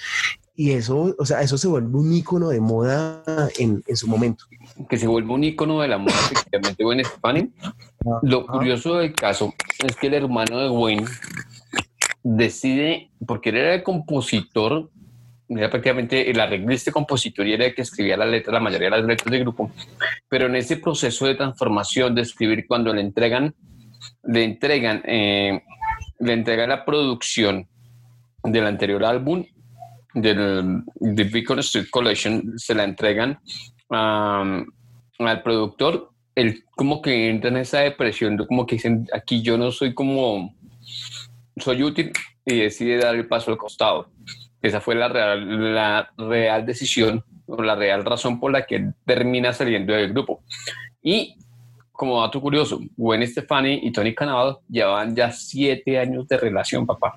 Y 0.56 0.72
eso, 0.72 1.16
o 1.18 1.26
sea, 1.26 1.42
eso 1.42 1.58
se 1.58 1.68
vuelve 1.68 1.98
un 1.98 2.14
ícono 2.14 2.50
de 2.50 2.60
moda 2.62 3.24
en, 3.58 3.82
en 3.88 3.96
su 3.98 4.08
momento. 4.08 4.46
que 4.88 4.98
se 4.98 5.08
vuelve 5.08 5.32
un 5.34 5.44
icono 5.44 5.82
de 5.82 5.88
la 5.88 5.98
moda 5.98 6.14
efectivamente 6.32 6.84
Gwen 6.84 7.04
Stefani. 7.04 7.52
Lo 8.22 8.46
curioso 8.46 8.96
del 8.98 9.14
caso 9.14 9.52
es 9.84 9.96
que 9.96 10.08
el 10.08 10.14
hermano 10.16 10.60
de 10.60 10.68
Gwen 10.70 11.06
decide, 12.24 13.10
porque 13.26 13.50
él 13.50 13.58
era 13.58 13.74
el 13.76 13.84
compositor, 13.84 14.90
prácticamente 15.56 16.30
el 16.30 16.40
arreglista 16.40 16.90
y 16.90 16.94
compositor 16.94 17.48
y 17.48 17.54
era 17.54 17.66
el 17.66 17.76
que 17.76 17.82
escribía 17.82 18.18
la 18.18 18.26
letra, 18.26 18.54
la 18.54 18.60
mayoría 18.60 18.90
de 18.90 18.98
las 18.98 19.06
letras 19.06 19.32
del 19.32 19.42
grupo, 19.42 19.72
pero 20.28 20.48
en 20.48 20.56
ese 20.56 20.78
proceso 20.78 21.26
de 21.26 21.36
transformación, 21.36 22.16
de 22.16 22.22
escribir, 22.22 22.66
cuando 22.68 22.94
le 22.94 23.02
entregan, 23.02 23.54
le 24.24 24.44
entregan, 24.44 25.02
eh, 25.06 25.62
le 26.20 26.34
entregan 26.34 26.70
la 26.70 26.86
producción 26.86 27.68
del 28.44 28.66
anterior 28.68 29.04
álbum, 29.06 29.46
del 30.14 30.84
The 31.00 31.24
Beacon 31.24 31.60
Street 31.60 31.88
Collection, 31.90 32.54
se 32.58 32.76
la 32.76 32.84
entregan 32.84 33.40
al 33.90 35.42
productor, 35.44 36.12
él 36.36 36.64
como 36.76 37.02
que 37.02 37.30
entra 37.30 37.50
en 37.50 37.58
esa 37.58 37.80
depresión, 37.80 38.38
como 38.38 38.66
que 38.66 38.76
dicen, 38.76 39.08
aquí 39.14 39.42
yo 39.42 39.58
no 39.58 39.72
soy 39.72 39.94
como, 39.94 40.56
soy 41.58 41.84
útil 41.84 42.12
y 42.46 42.60
decide 42.60 42.98
dar 42.98 43.16
el 43.16 43.28
paso 43.28 43.52
al 43.52 43.58
costado. 43.58 44.10
Esa 44.64 44.80
fue 44.82 44.96
la 44.96 45.10
real, 45.10 45.76
la 45.76 46.10
real 46.18 46.66
decisión 46.66 47.24
o 47.46 47.62
la 47.62 47.76
real 47.76 48.06
razón 48.06 48.40
por 48.40 48.52
la 48.52 48.66
que 48.66 48.78
él 48.78 48.94
termina 49.06 49.52
saliendo 49.52 49.94
del 49.94 50.14
grupo. 50.14 50.42
Y 51.02 51.36
como 51.92 52.22
dato 52.22 52.42
curioso, 52.42 52.80
Gwen 52.98 53.28
Stefani 53.28 53.82
y 53.84 53.92
Tony 53.92 54.16
Cannavaro 54.16 54.62
llevaban 54.70 55.16
ya 55.16 55.32
siete 55.32 56.00
años 56.00 56.28
de 56.30 56.38
relación, 56.38 56.86
papá. 56.86 57.14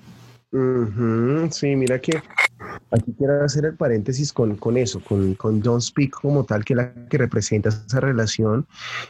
Sí, 1.51 1.75
mira 1.75 1.99
que 1.99 2.21
aquí 2.91 3.13
quiero 3.17 3.43
hacer 3.43 3.65
el 3.65 3.75
paréntesis 3.75 4.31
con, 4.31 4.55
con 4.55 4.77
eso, 4.77 5.01
con, 5.01 5.35
con 5.35 5.61
Don't 5.61 5.81
Speak 5.81 6.11
como 6.21 6.45
tal, 6.45 6.63
que 6.63 6.73
es 6.73 6.77
la 6.77 6.93
que 7.09 7.17
representa 7.17 7.69
esa 7.69 7.99
relación, 7.99 8.65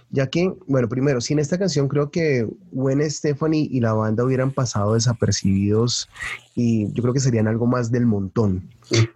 ya 0.09 0.27
que, 0.27 0.51
bueno, 0.67 0.89
primero, 0.89 1.21
sin 1.21 1.39
esta 1.39 1.57
canción 1.57 1.87
creo 1.87 2.09
que 2.09 2.47
Gwen 2.71 3.07
Stephanie 3.09 3.67
y 3.71 3.79
la 3.79 3.93
banda 3.93 4.23
hubieran 4.23 4.51
pasado 4.51 4.95
desapercibidos 4.95 6.09
y 6.55 6.91
yo 6.93 7.03
creo 7.03 7.13
que 7.13 7.19
serían 7.19 7.47
algo 7.47 7.67
más 7.67 7.91
del 7.91 8.05
montón. 8.05 8.69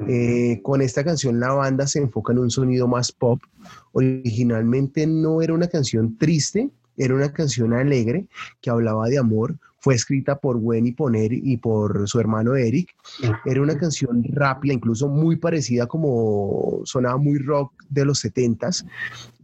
Eh, 0.07 0.59
con 0.63 0.81
esta 0.81 1.03
canción 1.03 1.39
la 1.39 1.53
banda 1.53 1.87
se 1.87 1.99
enfoca 1.99 2.33
en 2.33 2.39
un 2.39 2.51
sonido 2.51 2.87
más 2.87 3.11
pop. 3.11 3.41
Originalmente 3.93 5.07
no 5.07 5.41
era 5.41 5.53
una 5.53 5.67
canción 5.67 6.17
triste, 6.17 6.69
era 6.97 7.15
una 7.15 7.33
canción 7.33 7.73
alegre 7.73 8.27
que 8.61 8.69
hablaba 8.69 9.07
de 9.07 9.17
amor. 9.17 9.55
Fue 9.81 9.95
escrita 9.95 10.37
por 10.37 10.59
Gwen 10.59 10.85
y, 10.85 10.91
Poner 10.91 11.33
y 11.33 11.57
por 11.57 12.07
su 12.07 12.19
hermano 12.19 12.55
Eric. 12.55 12.95
Era 13.45 13.61
una 13.61 13.77
canción 13.77 14.23
rápida, 14.23 14.73
incluso 14.73 15.09
muy 15.09 15.35
parecida 15.35 15.87
como 15.87 16.81
sonaba 16.85 17.17
muy 17.17 17.39
rock 17.39 17.73
de 17.89 18.05
los 18.05 18.23
70s, 18.23 18.85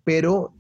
pero 0.03 0.53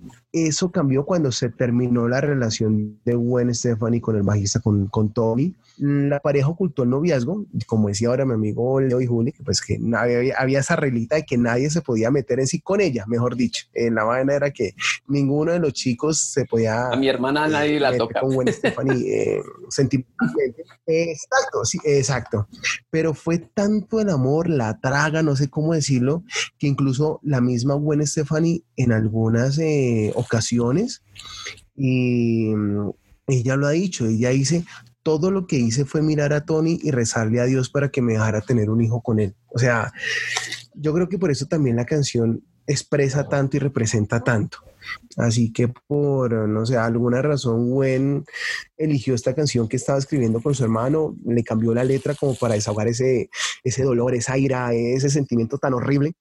eso 0.45 0.71
cambió 0.71 1.05
cuando 1.05 1.31
se 1.31 1.49
terminó 1.49 2.07
la 2.07 2.21
relación 2.21 2.99
de 3.05 3.15
Gwen 3.15 3.53
Stefani 3.53 3.99
con 3.99 4.15
el 4.15 4.23
bajista, 4.23 4.59
con, 4.59 4.87
con 4.87 5.11
Tommy. 5.11 5.55
La 5.77 6.19
pareja 6.19 6.47
ocultó 6.47 6.83
el 6.83 6.89
noviazgo, 6.89 7.45
como 7.65 7.87
decía 7.87 8.09
ahora 8.09 8.25
mi 8.25 8.33
amigo 8.33 8.79
Leo 8.81 8.99
y 8.99 9.05
Juli, 9.05 9.31
que 9.31 9.43
pues 9.43 9.61
que 9.61 9.79
había, 9.95 10.35
había 10.37 10.59
esa 10.59 10.75
reglita 10.75 11.15
de 11.15 11.23
que 11.23 11.37
nadie 11.37 11.69
se 11.69 11.81
podía 11.81 12.09
meter 12.11 12.39
en 12.39 12.47
sí 12.47 12.61
con 12.61 12.81
ella, 12.81 13.05
mejor 13.07 13.35
dicho. 13.35 13.65
En 13.73 13.95
la 13.95 14.03
vaina 14.03 14.33
era 14.33 14.51
que 14.51 14.73
ninguno 15.07 15.51
de 15.51 15.59
los 15.59 15.73
chicos 15.73 16.19
se 16.31 16.45
podía 16.45 16.89
A 16.89 16.95
mi 16.95 17.07
hermana 17.07 17.47
nadie 17.47 17.79
la 17.79 17.95
toca. 17.95 18.21
con 18.21 18.33
Gwen 18.33 18.51
Stefani 18.51 19.03
eh, 19.07 19.41
sentimentalmente. 19.69 20.63
Exacto, 20.87 21.65
sí, 21.65 21.77
exacto. 21.83 22.47
Pero 22.89 23.13
fue 23.13 23.37
tanto 23.37 23.99
el 23.99 24.09
amor, 24.09 24.49
la 24.49 24.79
traga, 24.79 25.21
no 25.21 25.35
sé 25.35 25.49
cómo 25.49 25.73
decirlo, 25.73 26.23
que 26.57 26.67
incluso 26.67 27.19
la 27.23 27.41
misma 27.41 27.75
Gwen 27.75 28.05
Stefani 28.05 28.63
en 28.75 28.91
algunas 28.91 29.57
eh, 29.59 30.11
ocasiones, 30.27 31.01
y 31.75 32.51
ella 33.27 33.55
lo 33.55 33.67
ha 33.67 33.71
dicho, 33.71 34.05
ella 34.05 34.29
dice, 34.29 34.65
todo 35.03 35.31
lo 35.31 35.47
que 35.47 35.57
hice 35.57 35.85
fue 35.85 36.01
mirar 36.01 36.33
a 36.33 36.45
Tony 36.45 36.79
y 36.83 36.91
rezarle 36.91 37.39
a 37.39 37.45
Dios 37.45 37.69
para 37.69 37.89
que 37.89 38.01
me 38.01 38.13
dejara 38.13 38.41
tener 38.41 38.69
un 38.69 38.81
hijo 38.81 39.01
con 39.01 39.19
él. 39.19 39.35
O 39.47 39.59
sea, 39.59 39.91
yo 40.73 40.93
creo 40.93 41.07
que 41.07 41.17
por 41.17 41.31
eso 41.31 41.45
también 41.45 41.75
la 41.77 41.85
canción 41.85 42.43
expresa 42.67 43.27
tanto 43.27 43.57
y 43.57 43.59
representa 43.61 44.21
tanto. 44.21 44.59
Así 45.15 45.51
que 45.51 45.69
por, 45.69 46.33
no 46.33 46.65
sé, 46.65 46.77
alguna 46.77 47.21
razón, 47.21 47.69
Gwen 47.69 48.25
eligió 48.77 49.15
esta 49.15 49.33
canción 49.33 49.67
que 49.67 49.77
estaba 49.77 49.97
escribiendo 49.97 50.41
con 50.41 50.53
su 50.53 50.63
hermano, 50.63 51.15
le 51.25 51.43
cambió 51.43 51.73
la 51.73 51.83
letra 51.83 52.13
como 52.13 52.35
para 52.35 52.55
desahogar 52.55 52.87
ese, 52.87 53.29
ese 53.63 53.83
dolor, 53.83 54.13
esa 54.13 54.37
ira, 54.37 54.73
ese 54.73 55.09
sentimiento 55.09 55.57
tan 55.57 55.73
horrible. 55.73 56.13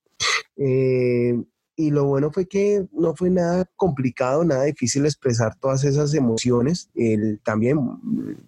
Eh, 0.57 1.35
y 1.77 1.91
lo 1.91 2.05
bueno 2.05 2.31
fue 2.31 2.47
que 2.47 2.87
no 2.91 3.15
fue 3.15 3.29
nada 3.29 3.69
complicado, 3.75 4.43
nada 4.43 4.63
difícil 4.63 5.05
expresar 5.05 5.55
todas 5.59 5.83
esas 5.83 6.13
emociones. 6.15 6.89
El, 6.95 7.39
también, 7.43 7.79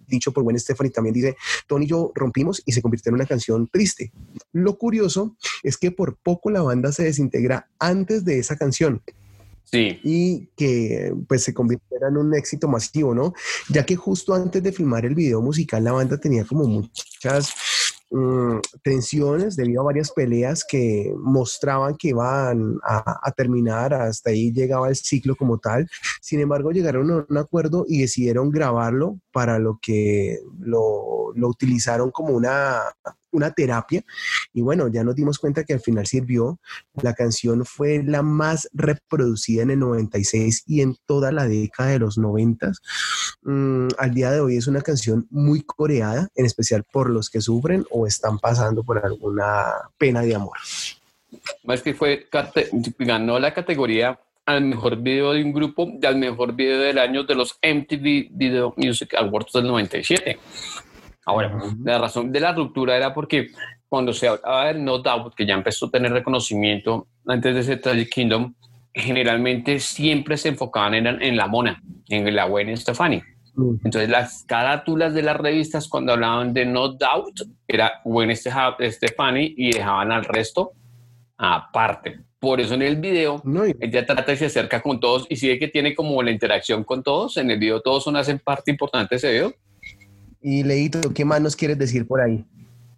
dicho 0.07 0.33
por 0.33 0.43
buen 0.43 0.59
Stephanie, 0.59 0.91
también 0.91 1.13
dice, 1.13 1.37
Tony 1.67 1.85
y 1.85 1.87
yo 1.87 2.11
rompimos 2.15 2.61
y 2.65 2.71
se 2.71 2.81
convirtió 2.81 3.11
en 3.11 3.15
una 3.15 3.27
canción 3.27 3.69
triste. 3.71 4.11
Lo 4.51 4.77
curioso 4.79 5.37
es 5.61 5.77
que 5.77 5.91
por 5.91 6.17
poco 6.17 6.49
la 6.49 6.63
banda 6.63 6.91
se 6.91 7.03
desintegra 7.03 7.69
antes 7.77 8.25
de 8.25 8.39
esa 8.39 8.57
canción 8.57 9.01
Sí. 9.71 9.99
y 10.03 10.47
que 10.55 11.13
pues 11.27 11.43
se 11.43 11.53
convirtiera 11.53 12.07
en 12.07 12.17
un 12.17 12.33
éxito 12.33 12.67
masivo, 12.67 13.13
¿no? 13.13 13.33
Ya 13.69 13.85
que 13.85 13.95
justo 13.95 14.33
antes 14.33 14.63
de 14.63 14.71
filmar 14.71 15.05
el 15.05 15.13
video 15.13 15.43
musical 15.43 15.83
la 15.83 15.91
banda 15.91 16.17
tenía 16.17 16.43
como 16.43 16.63
muchas 16.65 17.53
mm, 18.09 18.59
tensiones 18.83 19.55
debido 19.55 19.81
a 19.81 19.85
varias 19.85 20.11
peleas 20.11 20.65
que 20.67 21.13
mostraban 21.17 21.95
que 21.95 22.09
iban 22.09 22.77
a, 22.83 23.19
a 23.23 23.31
terminar, 23.31 23.93
hasta 23.93 24.31
ahí 24.31 24.51
llegaba 24.51 24.89
el 24.89 24.95
ciclo 24.95 25.35
como 25.35 25.57
tal. 25.57 25.89
Sin 26.21 26.39
embargo, 26.39 26.71
llegaron 26.71 27.11
a 27.11 27.25
un 27.27 27.37
acuerdo 27.37 27.85
y 27.87 28.01
decidieron 28.01 28.49
grabarlo 28.49 29.19
para 29.31 29.59
lo 29.59 29.79
que 29.81 30.39
lo, 30.59 31.31
lo 31.35 31.47
utilizaron 31.47 32.11
como 32.11 32.33
una, 32.33 32.81
una 33.31 33.51
terapia. 33.51 34.03
Y 34.53 34.61
bueno, 34.61 34.87
ya 34.87 35.03
nos 35.03 35.15
dimos 35.15 35.39
cuenta 35.39 35.63
que 35.63 35.73
al 35.73 35.79
final 35.79 36.07
sirvió. 36.07 36.59
La 37.01 37.13
canción 37.13 37.65
fue 37.65 38.03
la 38.03 38.21
más 38.21 38.69
reproducida 38.73 39.63
en 39.63 39.71
el 39.71 39.79
96 39.79 40.63
y 40.65 40.81
en 40.81 40.95
toda 41.05 41.31
la 41.31 41.47
década 41.47 41.89
de 41.91 41.99
los 41.99 42.17
90. 42.17 42.71
Mm, 43.41 43.88
al 43.97 44.13
día 44.13 44.32
de 44.32 44.41
hoy 44.41 44.58
es 44.58 44.67
una 44.67 44.82
canción 44.82 45.28
muy 45.30 45.62
coreada, 45.62 46.28
en 46.36 46.45
especial 46.45 46.84
por 46.84 47.10
los 47.10 47.30
que 47.30 47.41
sufren 47.41 47.86
o 47.89 48.06
están 48.06 48.38
pasando 48.39 48.84
por 48.84 49.04
alguna 49.04 49.65
pena 49.97 50.21
de 50.21 50.36
amor. 50.36 50.58
Más 51.63 51.82
que 51.82 51.93
fue, 51.93 52.28
ganó 52.99 53.39
la 53.39 53.54
categoría 53.54 54.19
al 54.45 54.62
mejor 54.63 54.97
video 54.97 55.34
de 55.34 55.43
un 55.43 55.54
grupo 55.54 55.91
y 56.02 56.06
al 56.06 56.17
mejor 56.17 56.54
video 56.54 56.80
del 56.80 56.97
año 56.97 57.23
de 57.23 57.36
los 57.36 57.60
MTV 57.62 58.30
Video 58.32 58.73
Music 58.78 59.13
Awards 59.15 59.54
del 59.54 59.67
97. 59.67 60.39
Ahora, 61.25 61.60
la 61.84 61.99
razón 61.99 62.32
de 62.32 62.39
la 62.39 62.54
ruptura 62.54 62.97
era 62.97 63.13
porque 63.13 63.52
cuando 63.88 64.12
se 64.12 64.28
hablaba 64.28 64.67
de 64.67 64.80
No 64.80 64.97
Doubt, 64.97 65.36
que 65.36 65.45
ya 65.45 65.54
empezó 65.54 65.86
a 65.86 65.91
tener 65.91 66.12
reconocimiento 66.12 67.08
antes 67.28 67.54
de 67.54 67.62
ese 67.62 67.78
Tragic 67.78 68.10
Kingdom, 68.10 68.54
generalmente 68.93 69.80
siempre 69.80 70.38
se 70.38 70.49
enfocaban 70.49 70.93
en, 70.93 71.08
en 71.08 71.38
la 71.38 71.47
mona, 71.47 71.82
en 72.10 72.36
la 72.36 72.45
Gwen 72.45 72.75
Stefani. 72.75 73.21
Mm. 73.56 73.75
Entonces 73.86 74.10
las 74.10 74.43
carátulas 74.47 75.13
de 75.13 75.21
las 75.23 75.38
revistas 75.38 75.88
cuando 75.88 76.13
hablaban 76.13 76.54
de 76.54 76.65
No 76.65 76.89
Doubt 76.89 77.41
era 77.67 77.93
Gwen 78.06 78.30
Stefa- 78.32 78.75
Stefani 78.91 79.54
y 79.58 79.71
dejaban 79.73 80.12
al 80.12 80.25
resto 80.25 80.71
aparte. 81.38 82.19
Por 82.39 82.62
eso 82.62 82.73
en 82.73 82.82
el 82.84 82.95
video 82.95 83.41
No, 83.43 83.67
y- 83.67 83.75
ella 83.82 84.06
trata 84.06 84.32
y 84.32 84.38
se 84.38 84.45
acerca 84.45 84.82
con 84.82 84.99
todos 84.99 85.28
y 85.30 85.36
sigue 85.36 85.60
que 85.60 85.67
tiene 85.67 85.93
como 85.93 86.21
la 86.23 86.32
interacción 86.32 86.84
con 86.84 87.04
todos. 87.04 87.38
En 87.38 87.52
el 87.52 87.60
video 87.60 87.82
todos 87.82 88.04
son 88.04 88.15
hacen 88.15 88.39
parte 88.39 88.71
importante 88.71 89.15
de 89.15 89.17
ese 89.17 89.32
video. 89.32 89.54
y 90.41 90.63
Leito, 90.63 91.02
¿qué 91.13 91.25
más 91.25 91.41
nos 91.41 91.56
quieres 91.56 91.78
decir 91.78 92.08
por 92.08 92.21
ahí? 92.21 92.45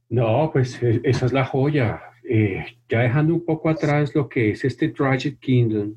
No, 0.10 0.52
pues 0.54 0.82
e- 0.84 1.02
esa 1.04 1.26
es 1.26 1.34
la 1.34 1.44
joya. 1.46 2.00
Eh, 2.24 2.64
ya 2.88 3.00
dejando 3.00 3.34
un 3.34 3.46
poco 3.46 3.70
atrás 3.70 4.14
lo 4.16 4.30
que 4.30 4.52
es 4.52 4.64
este 4.64 4.90
Tragic 4.90 5.40
Kingdom, 5.40 5.96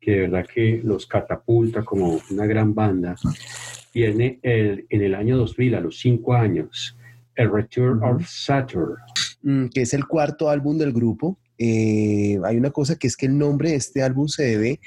que 0.00 0.12
de 0.12 0.20
verdad 0.22 0.46
que 0.52 0.80
los 0.82 1.06
catapulta 1.06 1.84
como 1.84 2.18
una 2.30 2.46
gran 2.46 2.74
banda, 2.74 3.14
viene 3.92 4.38
el, 4.42 4.86
en 4.88 5.02
el 5.02 5.14
año 5.14 5.36
2000, 5.36 5.74
a 5.74 5.80
los 5.80 5.98
cinco 5.98 6.34
años, 6.34 6.96
el 7.34 7.52
Return 7.52 8.02
of 8.02 8.26
Saturn. 8.26 8.96
Mm, 9.42 9.66
que 9.68 9.82
es 9.82 9.94
el 9.94 10.06
cuarto 10.06 10.48
álbum 10.50 10.78
del 10.78 10.92
grupo. 10.92 11.38
Eh, 11.58 12.38
hay 12.44 12.56
una 12.56 12.70
cosa 12.70 12.96
que 12.96 13.06
es 13.06 13.16
que 13.16 13.26
el 13.26 13.36
nombre 13.36 13.70
de 13.70 13.76
este 13.76 14.02
álbum 14.02 14.28
se 14.28 14.44
debe 14.44 14.80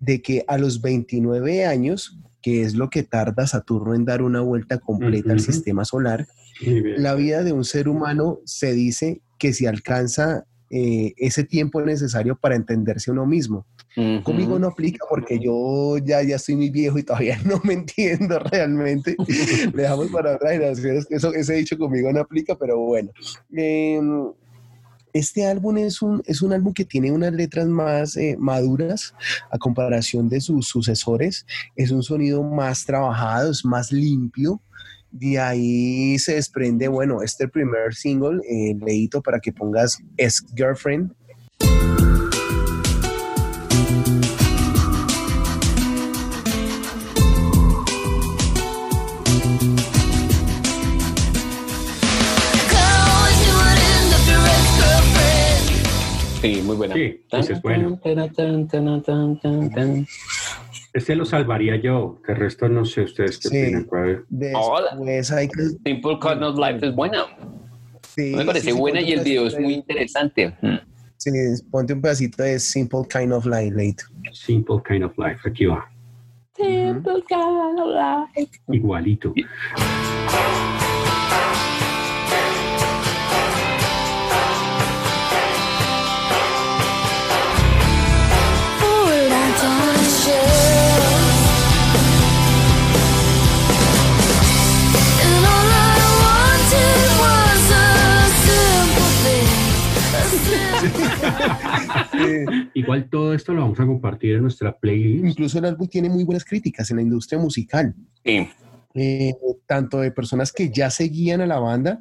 de 0.00 0.20
que 0.20 0.44
a 0.46 0.58
los 0.58 0.80
29 0.80 1.64
años, 1.64 2.18
que 2.42 2.62
es 2.62 2.74
lo 2.74 2.90
que 2.90 3.02
tarda 3.02 3.46
Saturno 3.46 3.94
en 3.94 4.04
dar 4.04 4.22
una 4.22 4.40
vuelta 4.40 4.78
completa 4.78 5.32
al 5.32 5.38
Ujú. 5.38 5.52
sistema 5.52 5.84
solar, 5.84 6.26
la 6.60 7.14
vida 7.14 7.44
de 7.44 7.52
un 7.52 7.64
ser 7.64 7.88
humano 7.88 8.40
se 8.44 8.72
dice 8.72 9.20
que 9.38 9.52
si 9.52 9.66
alcanza 9.66 10.44
eh, 10.70 11.14
ese 11.16 11.44
tiempo 11.44 11.80
necesario 11.80 12.36
para 12.36 12.54
entenderse 12.54 13.10
uno 13.10 13.26
mismo. 13.26 13.66
Conmigo 14.22 14.60
no 14.60 14.68
aplica 14.68 15.04
porque 15.10 15.40
yo 15.40 15.98
ya, 15.98 16.22
ya 16.22 16.36
estoy 16.36 16.54
muy 16.54 16.70
viejo 16.70 16.98
y 16.98 17.02
todavía 17.02 17.36
no 17.44 17.60
me 17.64 17.72
entiendo 17.72 18.38
realmente. 18.38 19.16
Le 19.74 19.82
dejamos 19.82 20.08
para 20.08 20.36
otras 20.36 20.52
generaciones 20.52 21.06
que 21.06 21.16
eso, 21.16 21.32
ese 21.32 21.54
dicho 21.54 21.76
conmigo 21.76 22.12
no 22.12 22.20
aplica, 22.20 22.54
pero 22.54 22.78
bueno. 22.78 23.10
Em, 23.50 24.30
este 25.12 25.46
álbum 25.46 25.78
es 25.78 26.00
un, 26.02 26.22
es 26.26 26.42
un 26.42 26.52
álbum 26.52 26.72
que 26.72 26.84
tiene 26.84 27.10
unas 27.10 27.32
letras 27.32 27.66
más 27.66 28.16
eh, 28.16 28.36
maduras 28.38 29.14
a 29.50 29.58
comparación 29.58 30.28
de 30.28 30.40
sus 30.40 30.68
sucesores. 30.68 31.46
Es 31.74 31.90
un 31.90 32.02
sonido 32.02 32.42
más 32.44 32.84
trabajado, 32.84 33.50
es 33.50 33.64
más 33.64 33.90
limpio. 33.90 34.60
De 35.10 35.38
ahí 35.38 36.18
se 36.18 36.34
desprende, 36.34 36.88
bueno, 36.88 37.22
este 37.22 37.48
primer 37.48 37.94
single, 37.94 38.40
eh, 38.48 38.76
leíto 38.84 39.22
para 39.22 39.40
que 39.40 39.52
pongas 39.52 39.98
Es 40.16 40.44
Girlfriend. 40.54 41.12
Sí, 56.40 56.62
muy 56.62 56.76
buena. 56.76 56.94
Sí, 56.94 57.20
es 57.30 57.62
bueno. 57.62 57.98
Este 60.92 61.14
lo 61.14 61.24
salvaría 61.24 61.76
yo, 61.76 62.20
que 62.24 62.32
el 62.32 62.38
resto 62.38 62.68
no 62.68 62.84
sé 62.84 63.02
ustedes 63.02 63.38
qué 63.38 63.48
Sí. 63.48 63.62
opinan. 63.64 63.84
cuál- 63.84 64.24
Después 64.28 65.30
hay 65.32 65.48
que... 65.48 65.62
Simple 65.84 66.18
Kind 66.20 66.42
of 66.42 66.58
Life 66.58 66.86
es 66.86 66.94
buena. 66.94 67.24
sí, 68.16 68.32
Me 68.34 68.44
parece 68.44 68.66
sí, 68.66 68.72
sí, 68.72 68.78
buena 68.78 69.00
y 69.00 69.12
el 69.12 69.20
video 69.20 69.46
es 69.46 69.58
muy 69.58 69.74
interesante. 69.74 70.48
Mm. 70.62 70.76
Sí, 71.16 71.30
ponte 71.70 71.92
un 71.92 72.00
pedacito 72.00 72.42
de 72.42 72.58
Simple 72.58 73.00
Kind 73.10 73.32
of 73.32 73.44
Light, 73.46 73.74
Leito. 73.74 74.04
Simple 74.32 74.76
Kind 74.86 75.04
of 75.04 75.12
Life, 75.18 75.48
aquí 75.48 75.66
va. 75.66 75.88
Simple 76.56 77.22
Kind 77.28 77.78
of 77.80 78.34
Life. 78.34 78.50
Igualito. 78.68 79.32
Igual 102.74 103.08
todo 103.10 103.34
esto 103.34 103.52
lo 103.52 103.62
vamos 103.62 103.80
a 103.80 103.86
compartir 103.86 104.34
en 104.34 104.42
nuestra 104.42 104.76
playlist. 104.76 105.24
Incluso 105.24 105.58
el 105.58 105.64
álbum 105.66 105.88
tiene 105.88 106.08
muy 106.08 106.24
buenas 106.24 106.44
críticas 106.44 106.90
en 106.90 106.96
la 106.96 107.02
industria 107.02 107.40
musical. 107.40 107.94
Sí. 108.24 108.48
eh, 108.94 109.34
tanto 109.66 110.00
de 110.00 110.10
personas 110.10 110.52
que 110.52 110.70
ya 110.70 110.90
seguían 110.90 111.40
a 111.42 111.46
la 111.46 111.58
banda 111.58 111.98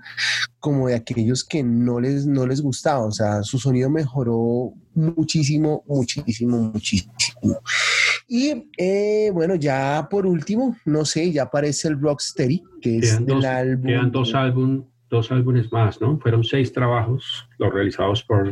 como 0.59 0.87
de 0.87 0.95
aquellos 0.95 1.43
que 1.43 1.63
no 1.63 1.99
les, 1.99 2.25
no 2.25 2.47
les 2.47 2.61
gustaba. 2.61 3.05
O 3.05 3.11
sea, 3.11 3.43
su 3.43 3.59
sonido 3.59 3.89
mejoró 3.89 4.73
muchísimo, 4.95 5.83
muchísimo, 5.87 6.57
muchísimo. 6.73 7.59
Y 8.27 8.69
eh, 8.77 9.29
bueno, 9.33 9.55
ya 9.55 10.07
por 10.09 10.25
último, 10.25 10.75
no 10.85 11.05
sé, 11.05 11.31
ya 11.31 11.43
aparece 11.43 11.87
el 11.89 11.99
Rocksteady, 11.99 12.63
que 12.81 12.97
es 12.97 13.25
dos, 13.25 13.45
álbum. 13.45 13.85
quedan 13.85 14.11
dos, 14.11 14.33
álbum, 14.33 14.85
dos 15.09 15.31
álbumes 15.31 15.71
más, 15.71 16.01
¿no? 16.01 16.19
Fueron 16.19 16.43
seis 16.43 16.73
trabajos, 16.73 17.47
los 17.57 17.73
realizados 17.73 18.23
por 18.23 18.51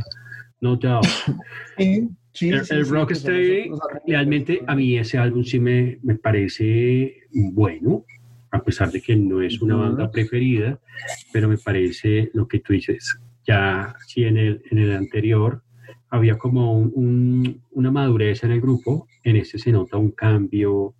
No 0.61 0.75
Doubt. 0.75 1.05
Sí, 1.77 2.09
sí, 2.33 2.49
El, 2.49 2.55
el 2.69 2.85
realmente 4.05 4.61
a 4.67 4.75
mí 4.75 4.97
ese 4.97 5.17
álbum 5.17 5.43
sí 5.43 5.59
me, 5.59 5.99
me 6.03 6.15
parece 6.15 7.15
bueno, 7.31 8.03
a 8.51 8.61
pesar 8.63 8.91
de 8.91 9.01
que 9.01 9.15
no 9.15 9.41
es 9.41 9.61
una 9.61 9.75
banda 9.75 10.11
preferida, 10.11 10.79
pero 11.31 11.47
me 11.47 11.57
parece 11.57 12.29
lo 12.33 12.47
que 12.47 12.59
tú 12.59 12.73
dices. 12.73 13.17
Ya 13.47 13.95
sí 14.07 14.23
en 14.25 14.37
el, 14.37 14.61
en 14.71 14.77
el 14.79 14.93
anterior 14.95 15.61
había 16.09 16.37
como 16.37 16.73
un- 16.77 16.91
un- 16.95 17.61
una 17.71 17.91
madurez 17.91 18.43
en 18.43 18.51
el 18.51 18.61
grupo, 18.61 19.07
en 19.23 19.35
este 19.37 19.57
se 19.57 19.71
nota 19.71 19.97
un 19.97 20.11
cambio 20.11 20.93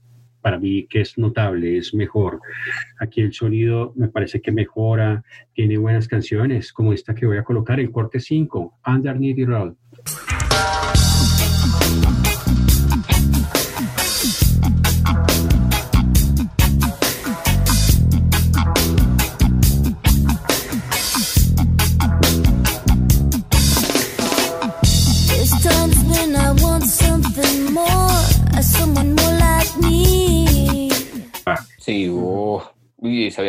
para 0.46 0.60
mí 0.60 0.86
que 0.86 1.02
es 1.02 1.18
notable, 1.18 1.76
es 1.76 1.92
mejor. 1.96 2.40
Aquí 3.00 3.20
el 3.22 3.34
sonido 3.34 3.94
me 3.96 4.10
parece 4.10 4.42
que 4.42 4.52
mejora, 4.52 5.24
tiene 5.56 5.76
buenas 5.80 6.08
canciones, 6.08 6.72
como 6.72 6.94
esta 6.94 7.16
que 7.16 7.26
voy 7.26 7.38
a 7.38 7.44
colocar, 7.44 7.80
el 7.80 7.90
corte 7.90 8.20
5, 8.20 8.78
Underneath 8.86 9.38
the 9.38 9.46
Road. 9.46 9.74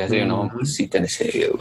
Se 0.08 0.16
dio 0.16 0.24
una 0.24 0.36
mamacita 0.36 0.98
en 0.98 1.04
ese 1.04 1.30
video. 1.32 1.58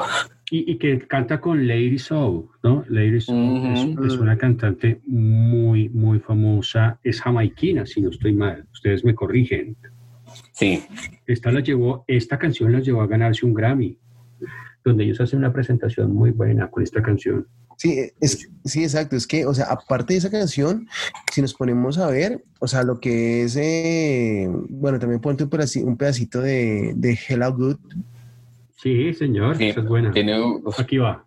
Y, 0.52 0.72
y 0.72 0.78
que 0.78 1.00
canta 1.00 1.42
con 1.42 1.68
Lady 1.68 1.98
Soul, 1.98 2.48
¿no? 2.64 2.86
Lady 2.90 3.20
Soul 3.20 4.06
es, 4.06 4.14
una 4.18 4.38
cantante 4.38 5.02
muy, 5.06 5.90
muy 5.90 6.20
famosa. 6.20 7.00
Es 7.04 7.22
jamaiquina, 7.22 7.86
si 7.86 8.02
no 8.02 8.10
estoy 8.10 8.34
mal. 8.34 8.66
Ustedes 8.72 9.04
me 9.04 9.16
corrigen. 9.16 9.76
Sí, 10.52 10.84
Esta, 11.26 11.52
la 11.52 11.62
llevó, 11.62 12.04
esta 12.08 12.38
canción 12.38 12.72
la 12.72 12.80
llevó 12.80 13.02
a 13.02 13.08
ganarse 13.08 13.46
un 13.46 13.54
Grammy, 13.54 13.98
donde 14.84 15.04
ellos 15.06 15.22
hacen 15.22 15.40
una 15.40 15.54
presentación 15.54 16.14
muy 16.14 16.32
buena 16.32 16.70
con 16.70 16.84
esta 16.84 17.02
canción. 17.02 17.48
Sí, 17.78 18.12
es, 18.20 18.50
sí, 18.64 18.84
exacto. 18.84 19.16
Es 19.16 19.28
que, 19.28 19.46
o 19.46 19.54
sea, 19.54 19.66
aparte 19.66 20.14
de 20.14 20.20
esa 20.20 20.32
canción, 20.32 20.88
si 21.32 21.42
nos 21.42 21.54
ponemos 21.54 21.98
a 21.98 22.08
ver, 22.08 22.44
o 22.60 22.68
sea, 22.68 22.84
lo 22.84 23.00
que 23.00 23.44
es, 23.44 23.56
eh, 23.56 24.48
bueno, 24.70 25.00
también 25.00 25.22
ponte 25.22 25.44
un 25.44 25.50
pedacito, 25.50 25.86
un 25.86 25.98
pedacito 25.98 26.42
de, 26.42 26.94
de 26.96 27.20
Hello 27.28 27.54
Good. 27.54 27.78
Sí, 28.78 29.14
señor, 29.14 29.58
sí. 29.58 29.70
esa 29.70 29.82
es 29.82 29.88
buena. 29.88 30.12
Tiene, 30.12 30.36
Aquí 30.78 30.98
va. 30.98 31.26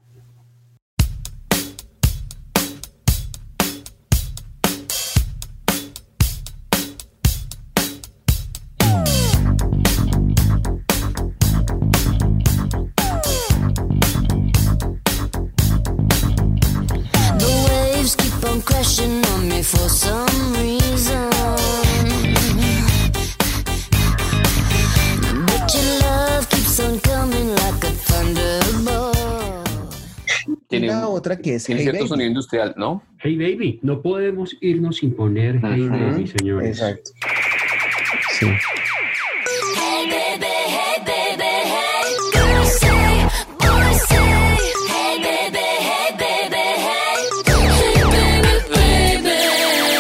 Otra 31.29 31.43
que 31.43 31.55
es 31.57 31.64
tiene 31.64 31.81
Hey 31.81 31.85
cierto 31.85 31.99
Baby. 32.01 32.09
sonido 32.09 32.29
industrial, 32.29 32.75
¿no? 32.77 33.03
Hey 33.23 33.37
Baby, 33.37 33.81
no 33.83 34.01
podemos 34.01 34.57
irnos 34.61 34.97
sin 34.97 35.14
poner 35.14 35.61
Hey. 35.62 35.88
Baby, 35.88 36.27
señores. 36.27 36.79
Exacto. 36.81 37.11
Sí. 38.38 38.47
Hey 38.47 40.07
baby, 40.11 40.47
hey 40.67 41.03
baby, 41.05 41.51
hey. 41.64 42.17
Girls 42.33 42.73
say, 42.79 43.27
boys 43.59 44.03
say. 44.09 44.57
Hey 44.88 45.19
baby, 45.23 45.67
hey 45.88 46.11
baby, 46.19 46.64
hey. 46.87 47.21
Hey 47.77 48.03
baby, 48.14 48.53
baby. 48.73 49.37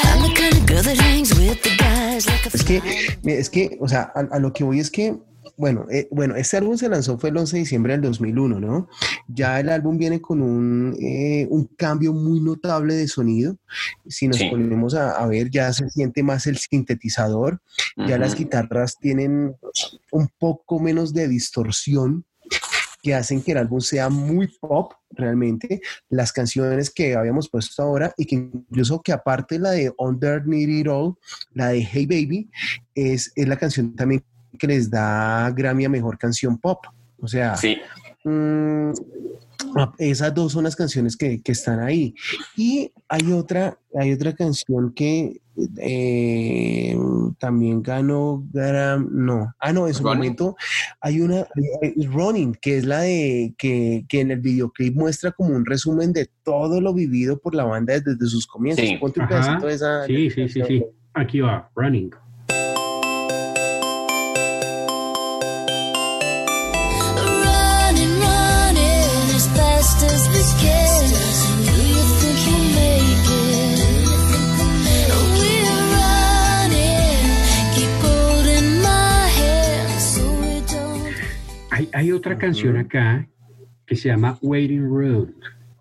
I'm 0.04 0.22
the 0.22 0.30
kind 0.34 0.54
of 0.56 0.66
girl 0.66 0.82
that 0.82 0.96
hangs 0.96 1.30
with 1.38 1.60
the 1.62 1.76
guys 1.76 2.26
like 2.26 2.46
a 2.46 2.50
Es 2.54 2.64
que, 2.64 2.80
es 3.24 3.50
que, 3.50 3.76
o 3.80 3.88
sea, 3.88 4.10
a, 4.14 4.20
a 4.36 4.38
lo 4.38 4.52
que 4.52 4.64
voy 4.64 4.78
es 4.80 4.90
que, 4.90 5.14
bueno, 5.58 5.86
eh, 5.90 6.06
bueno, 6.12 6.36
este 6.36 6.56
álbum 6.56 6.76
se 6.78 6.88
lanzó 6.88 7.18
fue 7.18 7.30
el 7.30 7.36
11 7.36 7.56
de 7.56 7.60
diciembre 7.60 7.92
del 7.94 8.02
2001, 8.02 8.60
¿no? 8.60 8.88
Ya 9.26 9.58
el 9.58 9.68
álbum 9.68 9.98
viene 9.98 10.20
con 10.20 10.40
un, 10.40 10.96
eh, 11.00 11.48
un 11.50 11.66
cambio 11.76 12.12
muy 12.12 12.40
notable 12.40 12.94
de 12.94 13.08
sonido. 13.08 13.56
Si 14.06 14.28
nos 14.28 14.38
Sí. 14.38 14.48
ponemos 14.48 14.94
a, 14.94 15.10
a 15.18 15.26
ver, 15.26 15.50
ya 15.50 15.72
se 15.72 15.90
siente 15.90 16.22
más 16.22 16.46
el 16.46 16.58
sintetizador, 16.58 17.60
ya 17.96 18.16
las 18.18 18.36
guitarras 18.36 18.96
tienen 18.98 19.56
un 20.12 20.28
poco 20.38 20.78
menos 20.78 21.12
de 21.12 21.26
distorsión 21.26 22.24
que 23.02 23.14
hacen 23.14 23.42
que 23.42 23.52
el 23.52 23.58
álbum 23.58 23.80
sea 23.80 24.08
muy 24.08 24.48
pop 24.60 24.92
realmente. 25.10 25.80
Las 26.08 26.32
canciones 26.32 26.90
que 26.90 27.14
habíamos 27.16 27.48
puesto 27.48 27.82
ahora 27.82 28.12
y 28.16 28.26
que 28.26 28.36
incluso 28.36 29.02
que 29.02 29.12
aparte 29.12 29.58
la 29.58 29.72
de 29.72 29.92
Underneath 29.98 30.68
It 30.68 30.86
All, 30.88 31.14
la 31.52 31.68
de 31.68 31.80
Hey 31.82 32.06
Baby, 32.06 32.50
es, 32.94 33.32
es 33.34 33.48
la 33.48 33.56
canción 33.56 33.94
también 33.96 34.22
que 34.58 34.66
les 34.66 34.90
da 34.90 35.50
Grammy 35.50 35.84
a 35.84 35.88
Mejor 35.88 36.16
Canción 36.18 36.58
Pop. 36.58 36.84
O 37.20 37.26
sea, 37.28 37.56
Sí, 37.56 37.76
Mm, 38.24 38.90
esas 39.98 40.34
dos 40.34 40.52
son 40.52 40.64
las 40.64 40.76
canciones 40.76 41.16
que, 41.16 41.40
que 41.40 41.52
están 41.52 41.80
ahí. 41.80 42.14
Y 42.56 42.92
hay 43.08 43.32
otra, 43.32 43.78
hay 43.98 44.12
otra 44.12 44.34
canción 44.34 44.92
que 44.92 45.40
eh, 45.76 46.96
también 47.38 47.82
ganó, 47.82 48.44
Gram- 48.52 49.08
no, 49.10 49.52
ah, 49.58 49.72
no, 49.72 49.86
en 49.88 49.94
su 49.94 50.02
¿Running? 50.02 50.16
momento 50.18 50.56
hay 51.00 51.20
una, 51.20 51.46
hay- 51.82 52.06
Running, 52.06 52.54
que 52.60 52.78
es 52.78 52.84
la 52.84 53.00
de, 53.00 53.54
que, 53.58 54.04
que 54.08 54.20
en 54.20 54.30
el 54.32 54.40
videoclip 54.40 54.94
muestra 54.94 55.32
como 55.32 55.54
un 55.54 55.64
resumen 55.64 56.12
de 56.12 56.28
todo 56.44 56.80
lo 56.80 56.92
vivido 56.94 57.38
por 57.38 57.54
la 57.54 57.64
banda 57.64 57.94
desde, 57.94 58.12
desde 58.14 58.26
sus 58.28 58.46
comienzos. 58.46 58.84
Sí. 58.84 58.96
Ponte 58.98 59.20
un 59.20 59.28
pedacito 59.28 59.66
de 59.66 59.74
esa. 59.74 60.06
Sí, 60.06 60.30
sí, 60.30 60.48
sí, 60.48 60.60
sí. 60.66 60.84
Aquí 61.14 61.40
va. 61.40 61.70
Running, 61.74 62.10
Hay, 81.78 81.88
hay 81.92 82.10
otra 82.12 82.36
canción 82.38 82.76
acá 82.76 83.28
que 83.86 83.94
se 83.94 84.08
llama 84.08 84.36
Waiting 84.42 84.82
Room, 84.88 85.32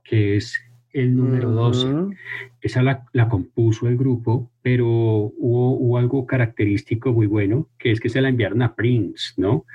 que 0.04 0.38
es 0.38 0.60
el 0.94 1.16
número 1.16 1.50
12. 1.52 1.88
Ujú. 1.88 2.14
Esa 2.62 2.84
la, 2.84 3.04
la 3.14 3.28
compuso 3.30 3.88
el 3.88 3.98
grupo, 3.98 4.52
pero 4.62 4.86
hubo, 4.88 5.72
hubo 5.78 5.98
algo 5.98 6.28
característico 6.28 7.14
muy 7.14 7.26
bueno, 7.26 7.68
que 7.80 7.92
es 7.92 8.00
que 8.00 8.10
se 8.10 8.22
la 8.22 8.30
enviaron 8.30 8.62
a 8.62 8.76
Prince, 8.76 9.34
¿no? 9.38 9.66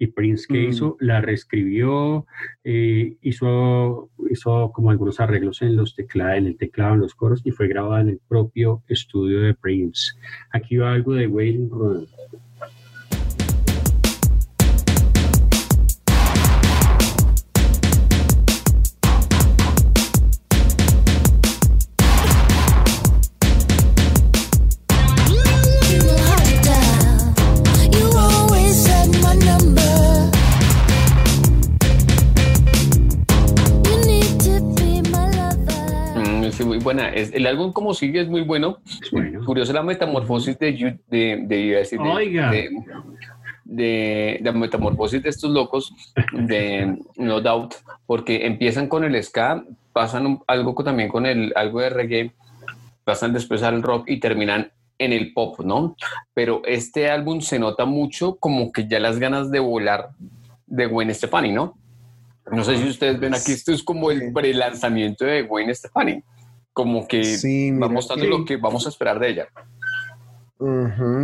Y 0.00 0.08
Prince, 0.08 0.46
¿qué 0.48 0.66
Mm. 0.66 0.68
hizo? 0.70 0.96
La 0.98 1.20
reescribió, 1.20 2.26
eh, 2.64 3.14
hizo, 3.22 4.10
hizo 4.30 4.72
como 4.72 4.90
algunos 4.90 5.20
arreglos 5.20 5.62
en, 5.62 5.76
los 5.76 5.94
tecla- 5.96 6.36
en 6.36 6.46
el 6.46 6.56
teclado, 6.56 6.94
en 6.94 7.00
los 7.00 7.14
coros, 7.14 7.40
y 7.44 7.52
fue 7.52 7.68
grabada 7.68 8.00
en 8.00 8.08
el 8.08 8.20
propio 8.28 8.82
estudio 8.88 9.40
de 9.42 9.54
Prince. 9.54 10.12
Aquí 10.50 10.76
va 10.76 10.92
algo 10.92 11.14
de 11.14 11.28
Waiting 11.28 11.70
Room. 11.70 12.06
Buena. 37.02 37.14
Es, 37.16 37.32
el 37.32 37.46
álbum 37.46 37.72
como 37.72 37.94
sigue 37.94 38.20
es 38.20 38.28
muy 38.28 38.42
bueno. 38.42 38.78
Es 39.02 39.10
bueno. 39.10 39.44
Curiosa 39.44 39.72
la 39.72 39.82
metamorfosis 39.82 40.58
de, 40.58 40.72
de, 41.08 41.38
de, 41.46 41.46
de- 41.46 41.98
Oiga. 41.98 42.50
de, 42.50 42.68
de, 43.64 44.38
de 44.42 44.52
metamorfosis 44.52 45.22
de 45.22 45.28
estos 45.28 45.50
locos 45.50 45.92
de 46.32 46.96
No 47.16 47.40
Doubt, 47.40 47.74
porque 48.06 48.46
empiezan 48.46 48.88
con 48.88 49.04
el 49.04 49.22
ska, 49.22 49.64
pasan 49.92 50.26
un- 50.26 50.42
algo 50.46 50.74
también 50.82 51.08
con 51.08 51.26
el 51.26 51.52
algo 51.56 51.80
de 51.80 51.90
reggae, 51.90 52.32
pasan 53.04 53.32
después 53.32 53.62
al 53.62 53.82
rock 53.82 54.08
y 54.08 54.20
terminan 54.20 54.70
en 54.98 55.12
el 55.12 55.32
pop, 55.32 55.60
¿no? 55.60 55.96
Pero 56.34 56.62
este 56.64 57.10
álbum 57.10 57.40
se 57.40 57.58
nota 57.58 57.84
mucho 57.84 58.36
como 58.36 58.72
que 58.72 58.88
ya 58.88 58.98
las 58.98 59.18
ganas 59.18 59.50
de 59.50 59.60
volar 59.60 60.10
de 60.66 60.86
Gwen 60.86 61.14
Stefani, 61.14 61.52
¿no? 61.52 61.76
No 62.50 62.64
sé 62.64 62.78
si 62.78 62.88
ustedes 62.88 63.20
ven 63.20 63.34
aquí, 63.34 63.52
esto 63.52 63.72
es 63.72 63.82
como 63.82 64.10
el 64.10 64.32
pre-lanzamiento 64.32 65.24
de 65.26 65.42
Gwen 65.42 65.72
Stefani, 65.74 66.22
como 66.78 67.08
que 67.08 67.24
Sí, 67.24 67.72
va 67.72 67.74
mira 67.76 67.88
mostrando 67.88 68.24
que- 68.24 68.30
lo 68.30 68.44
que 68.44 68.56
vamos 68.56 68.86
a 68.86 68.90
esperar 68.90 69.18
de 69.18 69.30
ella. 69.30 69.48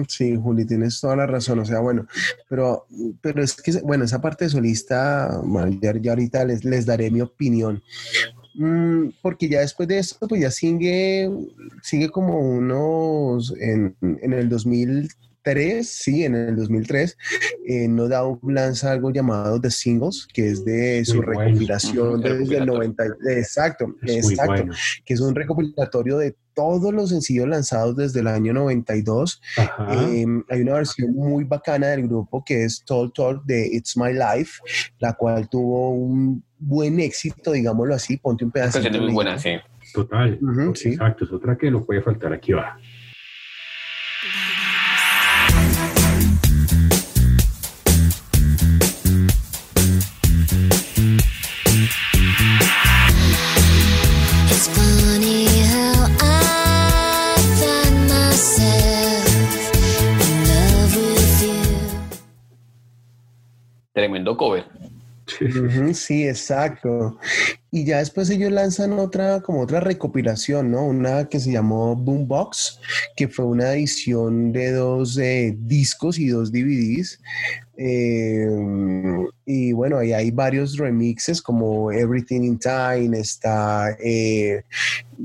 Sí, 0.09 0.35
Juli, 0.37 0.64
tienes 0.64 1.01
toda 1.01 1.14
la 1.14 1.27
razón. 1.29 1.61
O 1.61 1.64
sea, 1.64 1.79
bueno, 1.79 2.07
pero, 2.49 2.87
pero 3.21 3.40
es 3.40 3.55
que, 3.62 3.71
bueno, 3.83 4.03
esa 4.05 4.21
parte 4.21 4.47
de 4.47 4.51
solista, 4.51 5.40
bueno, 5.45 5.79
ya, 5.81 5.95
ya 6.01 6.11
ahorita 6.12 6.45
les, 6.45 6.64
les 6.64 6.87
daré 6.87 7.09
mi 7.09 7.21
opinión. 7.21 7.81
Mm, 8.57 9.11
porque 9.23 9.49
ya 9.49 9.61
después 9.61 9.88
de 9.88 9.99
esto, 9.99 10.27
pues 10.27 10.40
ya 10.40 10.51
sigue, 10.51 11.31
sigue 11.83 12.09
como 12.11 12.38
unos, 12.40 13.55
en, 13.61 13.97
en 14.01 14.33
el 14.33 14.49
2003, 15.45 15.86
sí, 15.88 16.24
en 16.24 16.34
el 16.34 16.57
2003, 16.57 17.16
eh, 17.66 17.88
No 17.88 18.09
Doubt 18.09 18.42
lanza 18.45 18.92
algo 18.92 19.11
llamado 19.11 19.61
The 19.61 19.70
Singles, 19.70 20.26
que 20.32 20.49
es 20.49 20.64
de 20.64 21.05
su 21.05 21.16
Muy 21.16 21.26
recopilación 21.26 22.20
desde 22.20 22.28
el 22.28 22.38
recopilatorio. 22.38 22.74
90. 22.74 23.05
Exacto, 23.36 23.95
Es 24.03 24.30
exacto 24.30 24.53
bueno. 24.53 24.74
que 25.05 25.14
es 25.14 25.20
un 25.20 25.34
recopilatorio 25.34 26.18
de 26.18 26.34
todos 26.55 26.95
los 26.95 27.11
sencillos 27.11 27.49
lanzados 27.49 27.97
desde 27.97 28.20
el 28.20 28.28
año 28.28 28.53
92. 28.55 29.42
Ajá. 29.57 29.88
Eh, 29.92 30.26
hay 30.49 30.61
una 30.62 30.74
versión 30.74 31.12
muy 31.12 31.45
bacana 31.45 31.88
del 31.88 32.07
grupo 32.07 32.45
que 32.45 32.64
es 32.64 32.84
Talk 32.84 33.12
Talk 33.14 33.45
de 33.45 33.66
It's 33.66 33.97
My 33.97 34.12
Life, 34.12 34.61
la 35.01 35.12
cual 35.14 35.49
tuvo 35.49 35.90
un 35.90 36.42
buen 36.59 37.01
éxito, 37.01 37.53
digámoslo 37.53 37.95
así. 37.95 38.16
Ponte 38.16 38.45
un 38.45 38.51
pedacito. 38.51 38.84
canción 38.84 38.95
es 38.95 39.01
muy 39.01 39.09
de 39.11 39.14
buena, 39.14 39.38
sí. 39.38 39.57
Total. 39.92 40.38
Sí. 40.74 40.90
Exacto, 40.90 41.24
es 41.24 41.32
otra 41.32 41.57
que 41.59 41.70
no 41.70 41.84
puede 41.84 42.01
faltar. 42.03 42.32
Aquí 42.32 42.53
va. 42.53 42.78
Haciendo 63.95 64.36
cover. 64.36 64.64
Sí, 65.95 66.28
exacto. 66.28 67.18
Y 67.70 67.86
ya 67.86 67.99
después 67.99 68.28
ellos 68.28 68.53
lanzan 68.53 68.92
otra, 68.92 69.40
como 69.40 69.62
otra 69.62 69.80
recopilación, 69.80 70.70
¿no? 70.70 70.84
Una 70.84 71.28
que 71.28 71.40
se 71.40 71.51
llamó 71.51 71.97
Boombox, 71.97 72.80
que 73.16 73.28
fue 73.28 73.47
una 73.47 73.72
edición 73.72 74.53
de 74.53 74.72
dos 74.72 75.16
eh, 75.18 75.57
discos 75.59 76.18
y 76.18 76.28
dos 76.28 76.53
DVDs. 76.53 77.20
Eh, 77.77 78.47
y 79.47 79.72
bueno, 79.72 79.99
ahí 79.99 80.12
hay 80.12 80.31
varios 80.31 80.77
remixes 80.77 81.43
como 81.43 81.91
Everything 81.91 82.43
in 82.43 82.59
Time, 82.59 83.18
está 83.18 83.97
eh, 84.03 84.62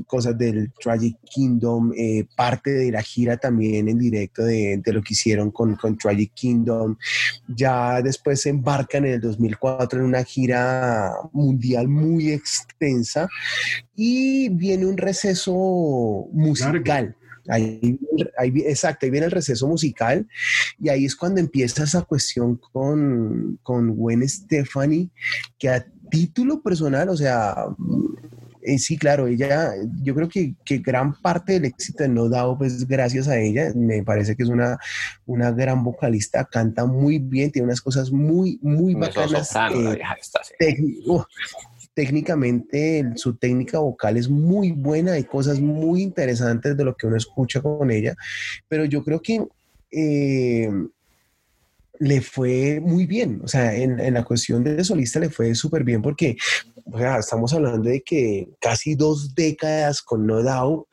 cosas 0.06 0.36
del 0.36 0.72
Tragic 0.72 1.16
Kingdom, 1.24 1.92
eh, 1.96 2.26
parte 2.36 2.70
de 2.70 2.90
la 2.90 3.02
gira 3.02 3.36
también 3.36 3.88
en 3.88 3.98
directo 3.98 4.44
de, 4.44 4.80
de 4.84 4.92
lo 4.92 5.00
que 5.00 5.14
hicieron 5.14 5.50
con, 5.50 5.76
con 5.76 5.96
Tragic 5.96 6.32
Kingdom. 6.34 6.96
Ya 7.48 8.02
después 8.02 8.42
se 8.42 8.50
embarcan 8.50 9.04
en 9.06 9.14
el 9.14 9.20
2004 9.20 10.00
en 10.00 10.06
una 10.06 10.24
gira 10.24 11.12
mundial 11.32 11.88
muy 11.88 12.32
extensa 12.32 13.28
y 13.94 14.48
viene 14.50 14.86
un 14.86 14.96
receso 14.96 16.28
musical. 16.32 17.16
Ahí, 17.50 17.98
ahí 18.38 18.52
exacto, 18.66 19.06
ahí 19.06 19.10
viene 19.10 19.26
el 19.26 19.32
receso 19.32 19.66
musical 19.66 20.26
y 20.78 20.88
ahí 20.88 21.04
es 21.04 21.16
cuando 21.16 21.40
empieza 21.40 21.84
esa 21.84 22.02
cuestión 22.02 22.56
con, 22.56 23.58
con 23.62 23.94
Gwen 23.96 24.26
Stefani, 24.28 25.10
que 25.58 25.68
a 25.68 25.84
título 26.10 26.62
personal, 26.62 27.08
o 27.08 27.16
sea, 27.16 27.66
eh, 28.62 28.78
sí, 28.78 28.98
claro, 28.98 29.26
ella, 29.26 29.72
yo 30.02 30.14
creo 30.14 30.28
que, 30.28 30.54
que 30.64 30.78
gran 30.78 31.14
parte 31.14 31.54
del 31.54 31.64
éxito 31.64 32.02
de 32.02 32.10
No 32.10 32.28
Doubt 32.28 32.62
es 32.62 32.86
gracias 32.86 33.26
a 33.28 33.38
ella. 33.38 33.72
Me 33.74 34.02
parece 34.02 34.36
que 34.36 34.42
es 34.42 34.48
una, 34.48 34.78
una 35.26 35.50
gran 35.50 35.82
vocalista, 35.82 36.44
canta 36.44 36.84
muy 36.84 37.18
bien, 37.18 37.50
tiene 37.50 37.66
unas 37.66 37.80
cosas 37.80 38.10
muy, 38.12 38.58
muy 38.62 38.94
bacanas. 38.94 39.50
eh, 40.58 40.76
sí. 40.76 41.04
Técnicamente 41.94 43.12
su 43.16 43.36
técnica 43.36 43.78
vocal 43.78 44.16
es 44.16 44.28
muy 44.28 44.72
buena, 44.72 45.12
hay 45.12 45.24
cosas 45.24 45.60
muy 45.60 46.02
interesantes 46.02 46.76
de 46.76 46.84
lo 46.84 46.96
que 46.96 47.06
uno 47.06 47.16
escucha 47.16 47.60
con 47.60 47.90
ella, 47.90 48.14
pero 48.68 48.84
yo 48.84 49.02
creo 49.04 49.20
que 49.20 49.44
eh, 49.90 50.70
le 51.98 52.20
fue 52.20 52.80
muy 52.80 53.06
bien, 53.06 53.40
o 53.44 53.48
sea, 53.48 53.74
en, 53.74 54.00
en 54.00 54.14
la 54.14 54.24
cuestión 54.24 54.64
de 54.64 54.82
solista 54.84 55.20
le 55.20 55.30
fue 55.30 55.54
súper 55.54 55.84
bien 55.84 56.00
porque 56.00 56.36
estamos 57.18 57.52
hablando 57.52 57.88
de 57.88 58.02
que 58.02 58.48
casi 58.60 58.94
dos 58.94 59.34
décadas 59.34 60.02
con 60.02 60.26
No 60.26 60.42
Doubt, 60.42 60.86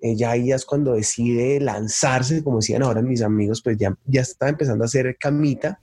eh, 0.00 0.16
ya 0.16 0.34
es 0.34 0.64
cuando 0.64 0.94
decide 0.94 1.60
lanzarse, 1.60 2.42
como 2.42 2.58
decían 2.58 2.82
ahora 2.82 3.02
mis 3.02 3.22
amigos, 3.22 3.62
pues 3.62 3.76
ya, 3.76 3.96
ya 4.06 4.22
está 4.22 4.48
empezando 4.48 4.84
a 4.84 4.86
hacer 4.86 5.16
camita, 5.18 5.80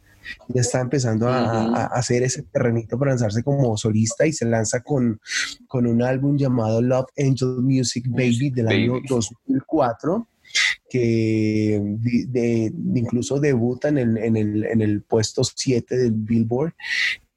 ya 0.48 0.62
está 0.62 0.82
empezando 0.82 1.28
a, 1.28 1.38
a- 1.40 1.84
a 1.84 1.86
hacer 1.88 2.24
ese 2.24 2.44
terrenito 2.44 2.98
para 2.98 3.12
lanzarse 3.12 3.44
como 3.44 3.76
solista 3.78 4.26
y 4.26 4.34
se 4.34 4.46
lanza 4.46 4.82
con, 4.82 5.20
con 5.68 5.86
un 5.88 6.02
álbum 6.02 6.38
llamado 6.38 6.82
Love 6.82 7.08
Angel 7.18 7.58
Music 7.62 8.06
Baby 8.08 8.50
del 8.52 8.68
año 8.68 8.94
Baby. 8.94 9.06
2004 9.10 10.28
que 10.90 11.80
de- 12.00 12.26
de- 12.28 12.74
incluso 12.96 13.40
debuta 13.40 13.90
en 13.90 13.98
el, 14.00 14.18
en 14.18 14.36
el, 14.38 14.64
en 14.66 14.82
el 14.82 15.02
puesto 15.04 15.44
7 15.44 15.96
del 15.98 16.12
Billboard. 16.14 16.74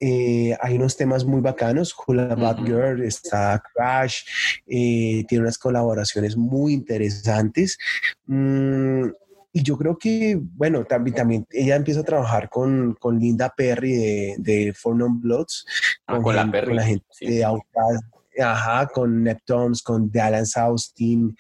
Eh, 0.00 0.56
hay 0.60 0.76
unos 0.76 0.96
temas 0.96 1.24
muy 1.24 1.40
bacanos, 1.42 1.94
Hula 2.06 2.34
Bad 2.34 2.56
Ujú. 2.60 2.66
Girl, 2.66 3.02
está 3.04 3.62
Crash, 3.74 4.22
eh, 4.66 5.24
tiene 5.28 5.42
unas 5.42 5.58
colaboraciones 5.58 6.36
muy 6.36 6.72
interesantes. 6.72 7.78
Mm, 8.26 9.04
y 9.52 9.62
yo 9.62 9.76
creo 9.76 9.98
que, 9.98 10.38
bueno, 10.40 10.84
también, 10.84 11.14
también 11.14 11.46
ella 11.50 11.76
empieza 11.76 12.00
a 12.00 12.04
trabajar 12.04 12.48
con, 12.48 12.94
con 12.98 13.18
Linda 13.18 13.52
Perry 13.56 13.92
de, 13.92 14.34
de 14.38 14.72
Four 14.74 14.96
Non 14.96 15.20
Bloods, 15.20 15.64
Ah, 16.06 16.20
con 16.20 16.34
la 16.36 16.50
Perry, 16.50 16.74
la 16.74 16.84
gente 16.84 17.06
sí. 17.10 17.26
de 17.26 17.44
Outkast, 17.44 18.04
ajá, 18.40 18.86
con 18.88 19.22
Neptunes, 19.22 19.82
con 19.82 20.10
Dallas 20.10 20.56
Austin. 20.56 21.36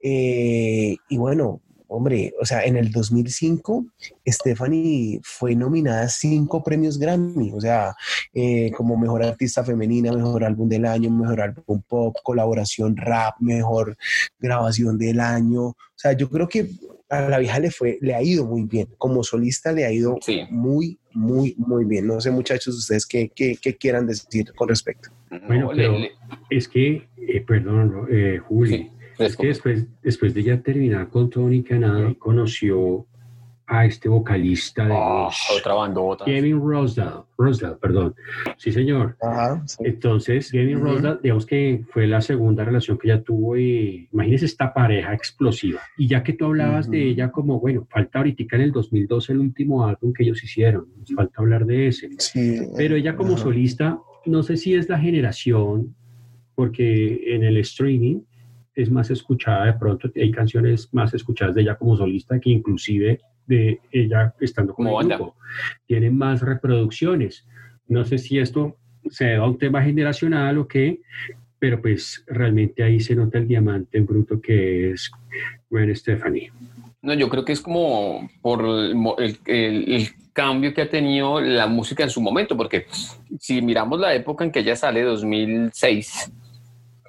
eh, 0.00 0.96
y 1.08 1.16
bueno, 1.16 1.60
hombre, 1.88 2.32
o 2.40 2.44
sea, 2.44 2.64
en 2.64 2.76
el 2.76 2.90
2005, 2.90 3.86
Stephanie 4.26 5.20
fue 5.22 5.54
nominada 5.54 6.02
a 6.02 6.08
cinco 6.08 6.62
premios 6.64 6.98
Grammy, 6.98 7.52
o 7.52 7.60
sea, 7.60 7.94
eh, 8.32 8.72
como 8.72 8.96
mejor 8.96 9.22
artista 9.22 9.62
femenina, 9.64 10.12
mejor 10.12 10.44
álbum 10.44 10.68
del 10.68 10.86
año, 10.86 11.10
mejor 11.10 11.40
álbum 11.40 11.82
pop, 11.86 12.16
colaboración 12.22 12.96
rap, 12.96 13.36
mejor 13.40 13.96
grabación 14.38 14.98
del 14.98 15.20
año. 15.20 15.62
O 15.68 15.76
sea, 15.94 16.12
yo 16.12 16.28
creo 16.28 16.48
que 16.48 16.70
a 17.08 17.28
la 17.28 17.38
vieja 17.38 17.58
le 17.60 17.70
fue, 17.70 17.98
le 18.00 18.14
ha 18.14 18.22
ido 18.22 18.44
muy 18.44 18.62
bien. 18.64 18.88
Como 18.98 19.22
solista 19.22 19.72
le 19.72 19.84
ha 19.84 19.92
ido 19.92 20.16
Sí. 20.20 20.40
muy, 20.50 20.98
muy, 21.12 21.54
muy 21.58 21.84
bien. 21.84 22.06
No 22.06 22.20
sé, 22.20 22.30
muchachos, 22.30 22.76
ustedes 22.76 23.06
qué, 23.06 23.30
qué, 23.34 23.56
qué 23.60 23.76
quieran 23.76 24.06
decir 24.06 24.52
con 24.54 24.68
respecto. 24.68 25.10
Bueno, 25.46 25.70
pero 25.74 25.96
es 26.50 26.68
que, 26.68 27.08
eh, 27.16 27.40
perdón, 27.46 28.06
eh, 28.10 28.38
Juli, 28.46 28.70
Sí, 28.70 28.90
es 29.24 29.36
que 29.36 29.46
después, 29.48 29.86
después 30.02 30.34
de 30.34 30.42
ya 30.42 30.60
terminar 30.60 31.08
con 31.08 31.30
Tony 31.30 31.62
Canada, 31.62 32.14
conoció 32.18 33.06
a 33.68 33.84
este 33.84 34.08
vocalista 34.08 34.86
de 34.86 34.94
Ah, 34.94 35.24
Rush, 35.26 35.58
otra 35.58 35.74
bandota. 35.74 36.24
Kevin 36.24 36.60
Rosdale, 36.60 37.22
Rosdale, 37.36 37.76
perdón. 37.80 38.14
Sí, 38.56 38.70
señor. 38.70 39.16
Ajá. 39.20 39.60
sí. 39.66 39.78
Entonces, 39.84 40.52
Kevin 40.52 40.76
Ujú. 40.76 40.86
Rosdale, 40.86 41.18
digamos 41.22 41.46
que 41.46 41.82
fue 41.90 42.06
la 42.06 42.20
segunda 42.20 42.64
relación 42.64 42.96
que 42.96 43.08
ella 43.10 43.22
tuvo 43.22 43.56
y 43.56 44.08
imagínese 44.12 44.44
esta 44.46 44.72
pareja 44.72 45.12
explosiva. 45.14 45.80
Y 45.96 46.06
ya 46.06 46.22
que 46.22 46.34
tú 46.34 46.44
hablabas 46.44 46.88
de 46.90 47.02
ella 47.08 47.32
como, 47.32 47.58
bueno, 47.58 47.86
falta 47.90 48.18
ahorita 48.20 48.54
en 48.56 48.62
el 48.62 48.72
2012 48.72 49.32
el 49.32 49.40
último 49.40 49.84
álbum 49.84 50.12
que 50.12 50.22
ellos 50.22 50.42
hicieron, 50.44 50.86
nos 50.98 51.12
falta 51.12 51.34
hablar 51.42 51.66
de 51.66 51.88
ese. 51.88 52.08
Sí, 52.18 52.60
Pero 52.76 52.94
ella 52.94 53.16
como 53.16 53.36
solista, 53.36 53.98
no 54.26 54.42
sé 54.44 54.56
si 54.56 54.74
es 54.74 54.88
la 54.88 54.98
generación, 54.98 55.94
porque 56.54 57.34
en 57.34 57.42
el 57.44 57.56
streaming 57.58 58.20
es 58.74 58.90
más 58.90 59.10
escuchada 59.10 59.66
de 59.66 59.72
pronto, 59.72 60.08
hay 60.14 60.30
canciones 60.30 60.88
más 60.92 61.12
escuchadas 61.14 61.54
de 61.54 61.62
ella 61.62 61.76
como 61.76 61.96
solista 61.96 62.38
que 62.38 62.50
inclusive 62.50 63.20
de 63.46 63.80
ella 63.92 64.34
estando 64.40 64.74
como 64.74 64.90
Como 64.90 65.00
el 65.02 65.08
grupo. 65.08 65.36
Tienen 65.86 66.16
más 66.16 66.40
reproducciones. 66.42 67.46
No 67.88 68.04
sé 68.04 68.18
si 68.18 68.38
esto 68.38 68.76
se 69.10 69.24
debe 69.24 69.36
a 69.36 69.44
un 69.44 69.58
tema 69.58 69.82
generacional 69.82 70.58
o 70.58 70.66
qué, 70.66 71.00
pero 71.58 71.80
pues 71.80 72.24
realmente 72.26 72.82
ahí 72.82 73.00
se 73.00 73.14
nota 73.14 73.38
el 73.38 73.48
diamante 73.48 73.98
en 73.98 74.06
bruto 74.06 74.40
que 74.40 74.90
es 74.92 75.10
Gwen 75.70 75.94
Stephanie. 75.94 76.50
No, 77.02 77.14
yo 77.14 77.28
creo 77.28 77.44
que 77.44 77.52
es 77.52 77.60
como 77.60 78.28
por 78.42 78.62
el- 78.64 78.96
el- 79.46 79.92
el 79.92 80.08
cambio 80.32 80.74
que 80.74 80.82
ha 80.82 80.90
tenido 80.90 81.40
la 81.40 81.66
música 81.66 82.02
en 82.02 82.10
su 82.10 82.20
momento, 82.20 82.56
porque 82.56 82.86
si 83.38 83.62
miramos 83.62 84.00
la 84.00 84.12
época 84.14 84.44
en 84.44 84.50
que 84.50 84.58
ella 84.60 84.74
sale, 84.76 85.02
2006, 85.02 86.32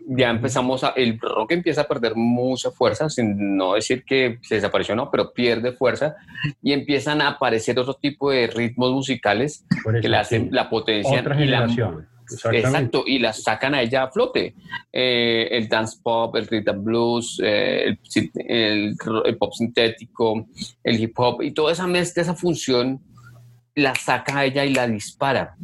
ya 0.09 0.29
empezamos 0.29 0.83
a, 0.85 0.89
el 0.95 1.19
rock 1.19 1.51
empieza 1.51 1.81
a 1.81 1.87
perder 1.87 2.15
mucha 2.15 2.71
fuerza, 2.71 3.09
sin 3.09 3.57
no 3.57 3.73
decir 3.73 4.03
que 4.05 4.39
se 4.41 4.55
desapareció, 4.55 4.95
no, 4.95 5.11
pero 5.11 5.33
pierde 5.33 5.73
fuerza 5.73 6.15
y 6.61 6.71
empiezan 6.71 7.21
a 7.21 7.27
aparecer 7.29 7.77
otro 7.77 7.93
tipo 7.95 8.31
de 8.31 8.47
ritmos 8.47 8.91
musicales 8.93 9.65
Por 9.83 9.93
que 9.95 9.99
eso, 9.99 10.09
la, 10.09 10.19
hacen, 10.21 10.43
sí. 10.45 10.49
la 10.51 10.69
potencian 10.69 11.19
Otra 11.19 11.35
y 11.43 11.47
la, 11.47 11.67
generación. 11.67 12.07
Exacto, 12.51 13.03
y 13.05 13.19
la 13.19 13.31
sacan 13.33 13.73
a 13.75 13.81
ella 13.81 14.03
a 14.03 14.11
flote. 14.11 14.53
Eh, 14.91 15.47
el 15.51 15.67
dance 15.69 15.97
pop, 16.03 16.35
el 16.35 16.47
rhythm 16.47 16.83
blues, 16.83 17.41
eh, 17.43 17.97
el, 18.15 18.31
el- 18.47 18.95
el 19.25 19.37
pop 19.37 19.53
sintético, 19.53 20.47
el 20.83 20.99
hip 21.01 21.17
hop, 21.17 21.41
y 21.41 21.51
toda 21.51 21.71
esa 21.71 21.87
mezcla, 21.87 22.23
esa 22.23 22.35
función, 22.35 22.99
la 23.75 23.93
saca 23.95 24.39
a 24.39 24.45
ella 24.45 24.65
y 24.65 24.73
la 24.73 24.87
dispara. 24.87 25.55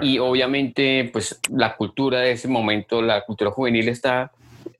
Claro. 0.00 0.06
Y 0.06 0.18
obviamente, 0.18 1.08
pues 1.12 1.40
la 1.50 1.76
cultura 1.76 2.20
de 2.20 2.32
ese 2.32 2.48
momento, 2.48 3.00
la 3.02 3.22
cultura 3.22 3.50
juvenil 3.50 3.88
está 3.88 4.30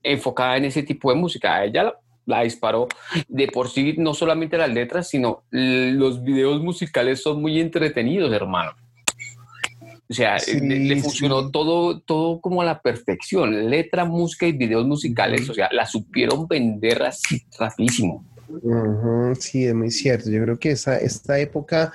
enfocada 0.03 0.57
en 0.57 0.65
ese 0.65 0.83
tipo 0.83 1.09
de 1.11 1.17
música. 1.17 1.63
Ella 1.63 1.83
la, 1.83 1.99
la 2.25 2.41
disparó. 2.43 2.87
De 3.27 3.47
por 3.47 3.69
sí, 3.69 3.95
no 3.97 4.13
solamente 4.13 4.57
las 4.57 4.69
letras, 4.69 5.09
sino 5.09 5.43
los 5.51 6.23
videos 6.23 6.61
musicales 6.61 7.21
son 7.21 7.41
muy 7.41 7.59
entretenidos, 7.59 8.31
hermano. 8.33 8.71
O 10.09 10.13
sea, 10.13 10.39
Sí, 10.39 10.59
le, 10.59 10.79
le 10.79 10.95
sí. 10.95 11.01
funcionó 11.01 11.49
todo, 11.51 11.99
todo 11.99 12.39
como 12.39 12.61
a 12.61 12.65
la 12.65 12.81
perfección. 12.81 13.69
Letra, 13.69 14.05
música 14.05 14.45
y 14.47 14.53
videos 14.53 14.85
musicales. 14.85 15.49
O 15.49 15.53
sea, 15.53 15.67
la 15.71 15.85
supieron 15.85 16.47
vender 16.47 17.03
así 17.03 17.41
rapidísimo. 17.59 18.23
Sí, 19.39 19.65
es 19.65 19.73
muy 19.75 19.91
cierto. 19.91 20.29
Yo 20.29 20.41
creo 20.43 20.57
que 20.59 20.71
esa, 20.71 20.97
esta 20.97 21.37
época 21.39 21.91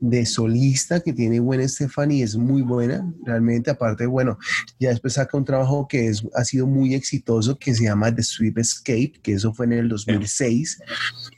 de 0.00 0.26
solista 0.26 1.00
que 1.00 1.12
tiene 1.12 1.38
Gwen 1.38 1.66
Stefani 1.68 2.22
es 2.22 2.36
muy 2.36 2.62
buena, 2.62 3.12
realmente. 3.24 3.70
Aparte, 3.70 4.06
bueno, 4.06 4.38
ya 4.78 4.90
después 4.90 5.14
saca 5.14 5.36
un 5.36 5.44
trabajo 5.44 5.86
que 5.88 6.08
es, 6.08 6.22
ha 6.34 6.44
sido 6.44 6.66
muy 6.66 6.94
exitoso 6.94 7.58
que 7.58 7.74
se 7.74 7.84
llama 7.84 8.14
The 8.14 8.22
Sweet 8.22 8.58
Escape, 8.58 9.12
que 9.22 9.32
eso 9.34 9.52
fue 9.54 9.66
en 9.66 9.72
el 9.74 9.88
2006. 9.88 10.80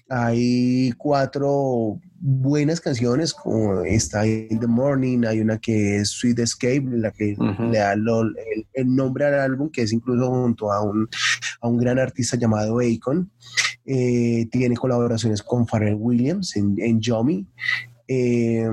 Hay 0.09 0.93
cuatro 0.99 2.01
buenas 2.21 2.81
canciones, 2.81 3.33
como 3.35 3.83
está 3.83 4.27
In 4.27 4.61
the 4.61 4.67
Morning, 4.67 5.25
hay 5.27 5.41
una 5.41 5.59
que 5.59 5.97
es 5.97 6.11
Sweet 6.11 6.39
Escape, 6.41 6.85
la 6.91 7.11
que 7.11 7.35
le 7.71 7.79
da 7.79 7.97
lo- 7.97 8.23
el, 8.23 8.67
el 8.73 8.95
nombre 8.95 9.25
al 9.27 9.35
álbum, 9.35 9.71
que 9.71 9.83
es 9.83 9.93
incluso 9.93 10.29
junto 10.31 10.73
a 10.73 10.83
un, 10.83 11.09
a 11.61 11.69
un 11.69 11.79
gran 11.79 11.99
artista 11.99 12.37
llamado 12.37 12.79
Akon. 12.81 13.31
Eh, 13.87 14.49
tiene 14.51 14.77
colaboraciones 14.77 15.43
con 15.43 15.67
Pharrell 15.67 15.97
Williams 15.99 16.57
en, 16.57 16.75
en 16.79 17.01
Yomi. 17.01 17.47
Eh, 18.09 18.69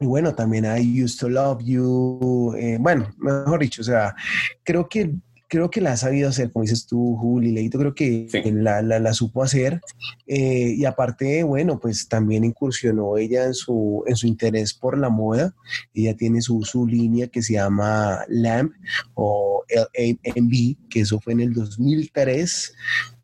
Y 0.00 0.06
bueno, 0.06 0.34
también 0.34 0.66
hay 0.66 1.02
Used 1.02 1.18
to 1.20 1.28
Love 1.28 1.62
You. 1.64 2.54
eh, 2.58 2.76
bueno, 2.80 3.08
mejor 3.18 3.60
dicho, 3.60 3.80
o 3.80 3.84
sea, 3.84 4.14
creo 4.62 4.88
que 4.88 5.12
creo 5.46 5.70
que 5.70 5.80
la 5.80 5.92
ha 5.92 5.96
sabido 5.96 6.28
hacer, 6.30 6.50
como 6.50 6.62
dices 6.64 6.84
tú, 6.84 7.16
Juli, 7.16 7.52
Leito, 7.52 7.78
creo 7.78 7.94
que 7.94 8.26
Sí. 8.28 8.42
la, 8.50 8.82
la- 8.82 8.98
la 8.98 9.14
supo 9.14 9.40
hacer. 9.44 9.80
Eh, 10.26 10.74
y 10.76 10.84
aparte, 10.84 11.44
bueno, 11.44 11.78
pues 11.78 12.08
también 12.08 12.42
incursionó 12.42 13.16
ella 13.18 13.44
en 13.44 13.54
su, 13.54 14.02
en 14.08 14.16
su 14.16 14.26
interés 14.26 14.74
por 14.74 14.98
la 14.98 15.10
moda. 15.10 15.54
Ella 15.94 16.16
tiene 16.16 16.40
su, 16.42 16.64
su 16.64 16.88
línea 16.88 17.28
que 17.28 17.40
se 17.40 17.52
llama 17.52 18.24
LAMP 18.28 18.72
o 19.14 19.62
LAMB, 19.68 20.88
que 20.90 21.00
eso 21.02 21.20
fue 21.20 21.34
en 21.34 21.40
el 21.40 21.52
2003. 21.54 22.74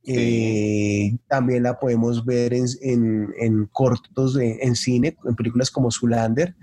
Eh, 0.07 1.17
también 1.29 1.63
la 1.63 1.79
podemos 1.79 2.25
ver 2.25 2.55
en, 2.55 2.65
en- 2.83 3.29
en 3.39 3.67
cortos 3.67 4.35
de- 4.35 4.59
en 4.63 4.75
cine, 4.75 5.17
en 5.25 5.35
películas 5.37 5.71
como 5.71 5.91
Zulander, 5.91 6.55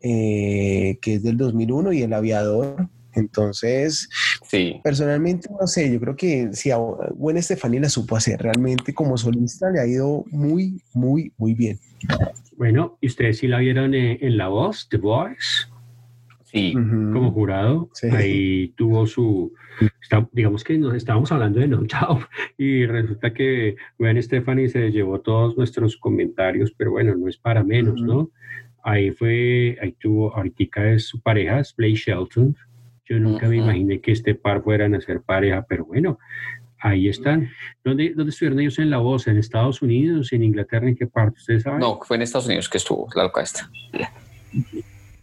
eh, 0.00 0.98
que 1.00 1.14
es 1.14 1.22
del 1.22 1.36
2001, 1.36 1.92
y 1.92 2.02
El 2.02 2.12
Aviador. 2.12 2.88
Entonces, 3.14 4.08
Sí. 4.48 4.80
personalmente, 4.82 5.46
no 5.60 5.66
sé, 5.66 5.92
yo 5.92 6.00
creo 6.00 6.16
que 6.16 6.48
si 6.54 6.70
a 6.70 6.76
Gwen 6.78 7.42
Stefani 7.42 7.78
la 7.78 7.90
supo 7.90 8.16
hacer, 8.16 8.40
realmente 8.40 8.94
como 8.94 9.18
solista 9.18 9.70
le 9.70 9.80
ha 9.80 9.86
ido 9.86 10.24
muy, 10.30 10.82
muy, 10.94 11.30
muy 11.36 11.52
bien. 11.54 11.78
Bueno, 12.56 12.96
¿y 13.02 13.08
ustedes 13.08 13.38
sí 13.38 13.48
la 13.48 13.58
vieron 13.58 13.94
eh, 13.94 14.18
en 14.22 14.38
La 14.38 14.48
Voz, 14.48 14.88
The 14.90 14.96
Voice, 14.96 15.66
Sí. 16.52 16.74
Como 16.74 17.32
jurado? 17.32 17.88
Sí. 17.94 18.08
Ahí 18.08 18.68
tuvo 18.76 19.06
su, 19.06 19.52
está- 20.02 20.28
digamos 20.32 20.62
que 20.64 20.76
nos 20.76 20.94
estábamos 20.94 21.32
hablando 21.32 21.58
de 21.60 21.66
No 21.66 21.78
Doubt 21.78 22.24
y 22.58 22.84
resulta 22.86 23.32
que 23.32 23.76
Gwen 23.98 24.22
Stephanie 24.22 24.68
se 24.68 24.90
llevó 24.90 25.20
todos 25.20 25.56
nuestros 25.56 25.96
comentarios, 25.96 26.72
pero 26.76 26.90
bueno, 26.90 27.14
no 27.16 27.26
es 27.28 27.38
para 27.38 27.64
menos. 27.64 28.00
¿no? 28.02 28.30
Ahí 28.84 29.10
fue, 29.12 29.78
ahí 29.80 29.92
tuvo, 29.98 30.36
ahorita 30.36 30.90
es 30.92 31.06
su 31.08 31.20
pareja, 31.22 31.60
es 31.60 31.74
Blake 31.74 31.94
Shelton. 31.94 32.54
Yo 33.06 33.18
nunca 33.18 33.48
me 33.48 33.56
imaginé 33.56 34.00
que 34.00 34.12
este 34.12 34.34
par 34.34 34.62
fueran 34.62 34.94
a 34.94 35.00
ser 35.00 35.22
pareja, 35.22 35.64
pero 35.68 35.84
bueno, 35.86 36.18
ahí 36.78 37.08
están. 37.08 37.48
¿Dónde, 37.84 38.12
¿Dónde 38.14 38.30
estuvieron 38.30 38.60
ellos 38.60 38.78
en 38.78 38.90
La 38.90 38.98
Voz? 38.98 39.26
¿En 39.26 39.38
Estados 39.38 39.82
Unidos? 39.82 40.32
¿En 40.32 40.42
Inglaterra? 40.42 40.88
¿En 40.88 40.96
qué 40.96 41.06
parte? 41.06 41.38
¿Ustedes 41.38 41.62
saben? 41.62 41.80
No, 41.80 41.98
fue 42.02 42.16
en 42.16 42.22
Estados 42.22 42.46
Unidos 42.46 42.68
que 42.68 42.78
estuvo 42.78 43.08
la 43.14 43.22
loca 43.24 43.40
esta. 43.42 43.70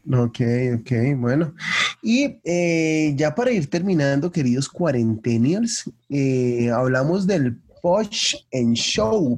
Ok, 0.08 0.39
ok, 0.80 0.91
bueno. 1.18 1.54
Y 2.02 2.39
eh, 2.43 3.14
ya 3.16 3.36
para 3.36 3.52
ir 3.52 3.70
terminando, 3.70 4.32
queridos 4.32 4.70
cuarentenials, 4.70 5.89
eh, 6.10 6.70
hablamos 6.72 7.28
del 7.28 7.58
Posh 7.82 8.36
and 8.54 8.76
Show, 8.76 9.38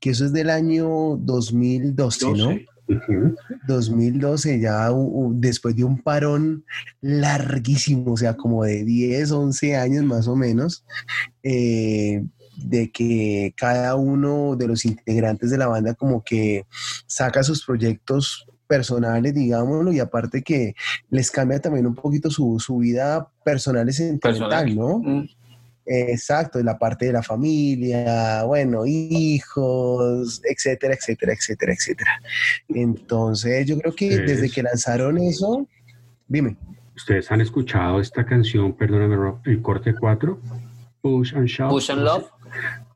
que 0.00 0.10
eso 0.10 0.26
es 0.26 0.32
del 0.32 0.50
año 0.50 1.16
2012, 1.16 2.26
¿no? 2.32 2.50
sé. 2.50 2.66
Ujú. 2.88 3.34
2012, 3.66 4.60
ya 4.60 4.90
después 5.32 5.74
de 5.74 5.82
un 5.82 6.00
parón 6.00 6.64
larguísimo, 7.00 8.12
o 8.12 8.16
sea, 8.16 8.36
como 8.36 8.62
de 8.62 8.84
10, 8.84 9.32
11 9.32 9.76
años 9.76 10.04
más 10.04 10.28
o 10.28 10.36
menos, 10.36 10.84
eh, 11.42 12.24
de 12.56 12.90
que 12.92 13.52
cada 13.56 13.96
uno 13.96 14.54
de 14.56 14.68
los 14.68 14.84
integrantes 14.84 15.50
de 15.50 15.58
la 15.58 15.66
banda 15.66 15.94
como 15.94 16.22
que 16.22 16.64
saca 17.06 17.42
sus 17.42 17.64
proyectos 17.64 18.46
personales, 18.66 19.34
digámoslo, 19.34 19.92
y 19.92 20.00
aparte 20.00 20.42
que 20.42 20.74
les 21.10 21.30
cambia 21.30 21.60
también 21.60 21.86
un 21.86 21.94
poquito 21.94 22.30
su, 22.30 22.58
su 22.60 22.78
vida 22.78 23.28
personal 23.44 23.88
y 23.88 23.92
sentimental, 23.92 24.32
Personal. 24.64 24.76
¿no? 24.76 24.98
Mm. 24.98 25.28
Exacto, 25.88 26.60
la 26.64 26.76
parte 26.78 27.06
de 27.06 27.12
la 27.12 27.22
familia, 27.22 28.42
bueno, 28.42 28.82
hijos, 28.86 30.40
etcétera, 30.44 30.94
etcétera, 30.94 31.32
etcétera, 31.32 31.72
etcétera. 31.72 32.10
Entonces, 32.68 33.66
yo 33.66 33.78
creo 33.78 33.94
que 33.94 34.08
Ustedes- 34.08 34.26
desde 34.42 34.50
que 34.50 34.62
lanzaron 34.64 35.16
eso, 35.18 35.66
dime. 36.26 36.56
¿Ustedes 36.96 37.30
han 37.30 37.40
escuchado 37.40 38.00
esta 38.00 38.24
canción, 38.24 38.72
perdóname, 38.72 39.14
Rob, 39.16 39.38
el 39.44 39.62
corte 39.62 39.94
4? 39.94 40.40
Push 41.02 41.34
and 41.36 41.46
Shove. 41.46 41.70
Push 41.70 41.90
and 41.90 42.02
Love. 42.02 42.24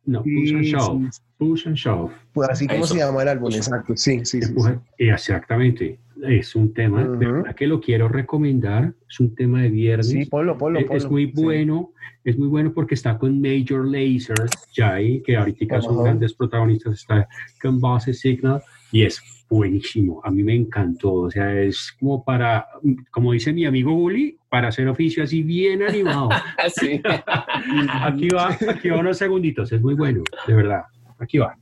No, 0.07 0.23
Push 0.23 0.55
and 0.55 0.65
Sí, 0.65 0.71
Shove. 0.73 1.11
sí, 1.13 1.21
Push 1.39 1.67
and 1.69 1.77
Shove. 1.77 2.11
Pues 2.33 2.49
así 2.49 2.67
como 2.67 2.85
Eso. 2.85 2.95
se 2.95 3.01
llama 3.01 3.23
el 3.23 3.29
álbum, 3.29 3.53
exacto. 3.53 3.95
Sí, 3.97 4.19
sí, 4.21 4.25
sí. 4.25 4.43
sí. 4.43 4.49
Empuja- 4.51 4.81
Exactamente. 4.99 5.99
Es 6.27 6.55
un 6.55 6.73
tema, 6.75 7.03
de 7.05 7.09
Ujú. 7.11 7.19
verdad 7.19 7.55
que 7.55 7.67
lo 7.67 7.81
quiero 7.81 8.09
recomendar. 8.09 8.93
Es 9.09 9.21
un 9.21 9.35
tema 9.35 9.63
de 9.63 9.71
viernes. 9.71 10.09
Sí, 10.09 10.25
ponlo, 10.27 10.57
ponlo, 10.59 10.79
Es- 10.79 10.85
ponlo. 10.87 10.99
es 10.99 11.11
muy 11.11 11.27
Sí. 11.27 11.33
bueno, 11.35 11.93
es 12.25 12.39
muy 12.39 12.49
bueno 12.49 12.73
porque 12.75 12.95
está 12.95 13.17
con 13.19 13.41
Major 13.41 13.87
Lazer, 13.87 14.37
Jai, 14.75 15.23
que 15.25 15.37
ahorita 15.37 15.81
son 15.81 15.95
Ajá. 15.95 16.05
grandes 16.05 16.35
protagonistas, 16.35 16.95
está 17.01 17.27
con 17.63 17.81
Base 17.81 18.13
Signal 18.13 18.61
y 18.93 19.03
es 19.03 19.23
buenísimo. 19.49 20.21
A 20.25 20.31
mí 20.31 20.43
me 20.43 20.55
encantó. 20.55 21.13
O 21.13 21.31
sea, 21.31 21.59
es 21.61 21.93
como 21.99 22.23
para, 22.25 22.67
como 23.11 23.33
dice 23.33 23.53
mi 23.53 23.65
amigo 23.65 23.95
Uli, 23.95 24.37
para 24.51 24.69
hacer 24.69 24.87
oficio 24.89 25.25
así 25.25 25.43
bien 25.43 25.83
animado. 25.83 26.29
Sí. 26.75 27.01
Aquí 28.03 28.29
va, 28.29 28.51
aquí 28.69 28.91
va 28.91 28.99
unos 28.99 29.17
segunditos, 29.17 29.73
es 29.73 29.81
muy 29.81 29.95
bueno, 29.95 30.23
de 30.47 30.55
verdad. 30.55 30.83
Aquí 31.19 31.39
va. 31.39 31.57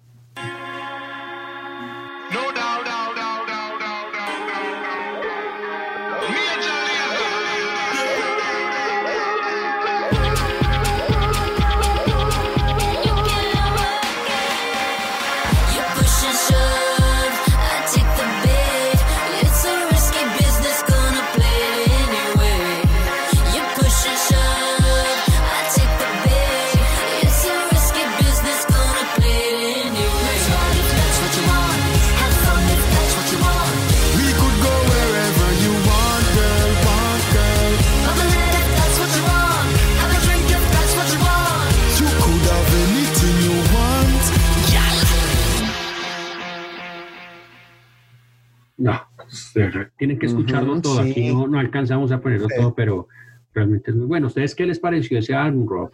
Tienen 49.98 50.18
que 50.18 50.26
escucharlo 50.26 50.80
todo. 50.80 51.02
sí. 51.02 51.10
Aquí 51.10 51.32
no, 51.32 51.46
no 51.46 51.58
alcanzamos 51.58 52.12
a 52.12 52.20
ponerlo 52.20 52.48
Sí. 52.48 52.54
todo, 52.56 52.74
pero 52.74 53.08
realmente 53.54 53.90
es 53.90 53.96
muy 53.96 54.06
bueno. 54.06 54.26
¿Ustedes 54.28 54.54
qué 54.54 54.66
les 54.66 54.78
pareció 54.78 55.18
ese 55.18 55.34
álbum, 55.34 55.66
Rob? 55.68 55.90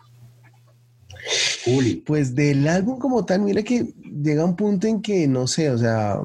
Uli. 1.67 2.03
Pues 2.07 2.35
del 2.35 2.67
álbum 2.69 2.99
como 2.99 3.25
tal, 3.25 3.41
mira 3.43 3.63
que 3.63 3.95
llega 4.23 4.45
un 4.45 4.57
punto 4.57 4.87
en 4.87 5.01
que, 5.01 5.27
no 5.27 5.47
sé, 5.47 5.71
o 5.71 5.79
sea, 5.79 6.19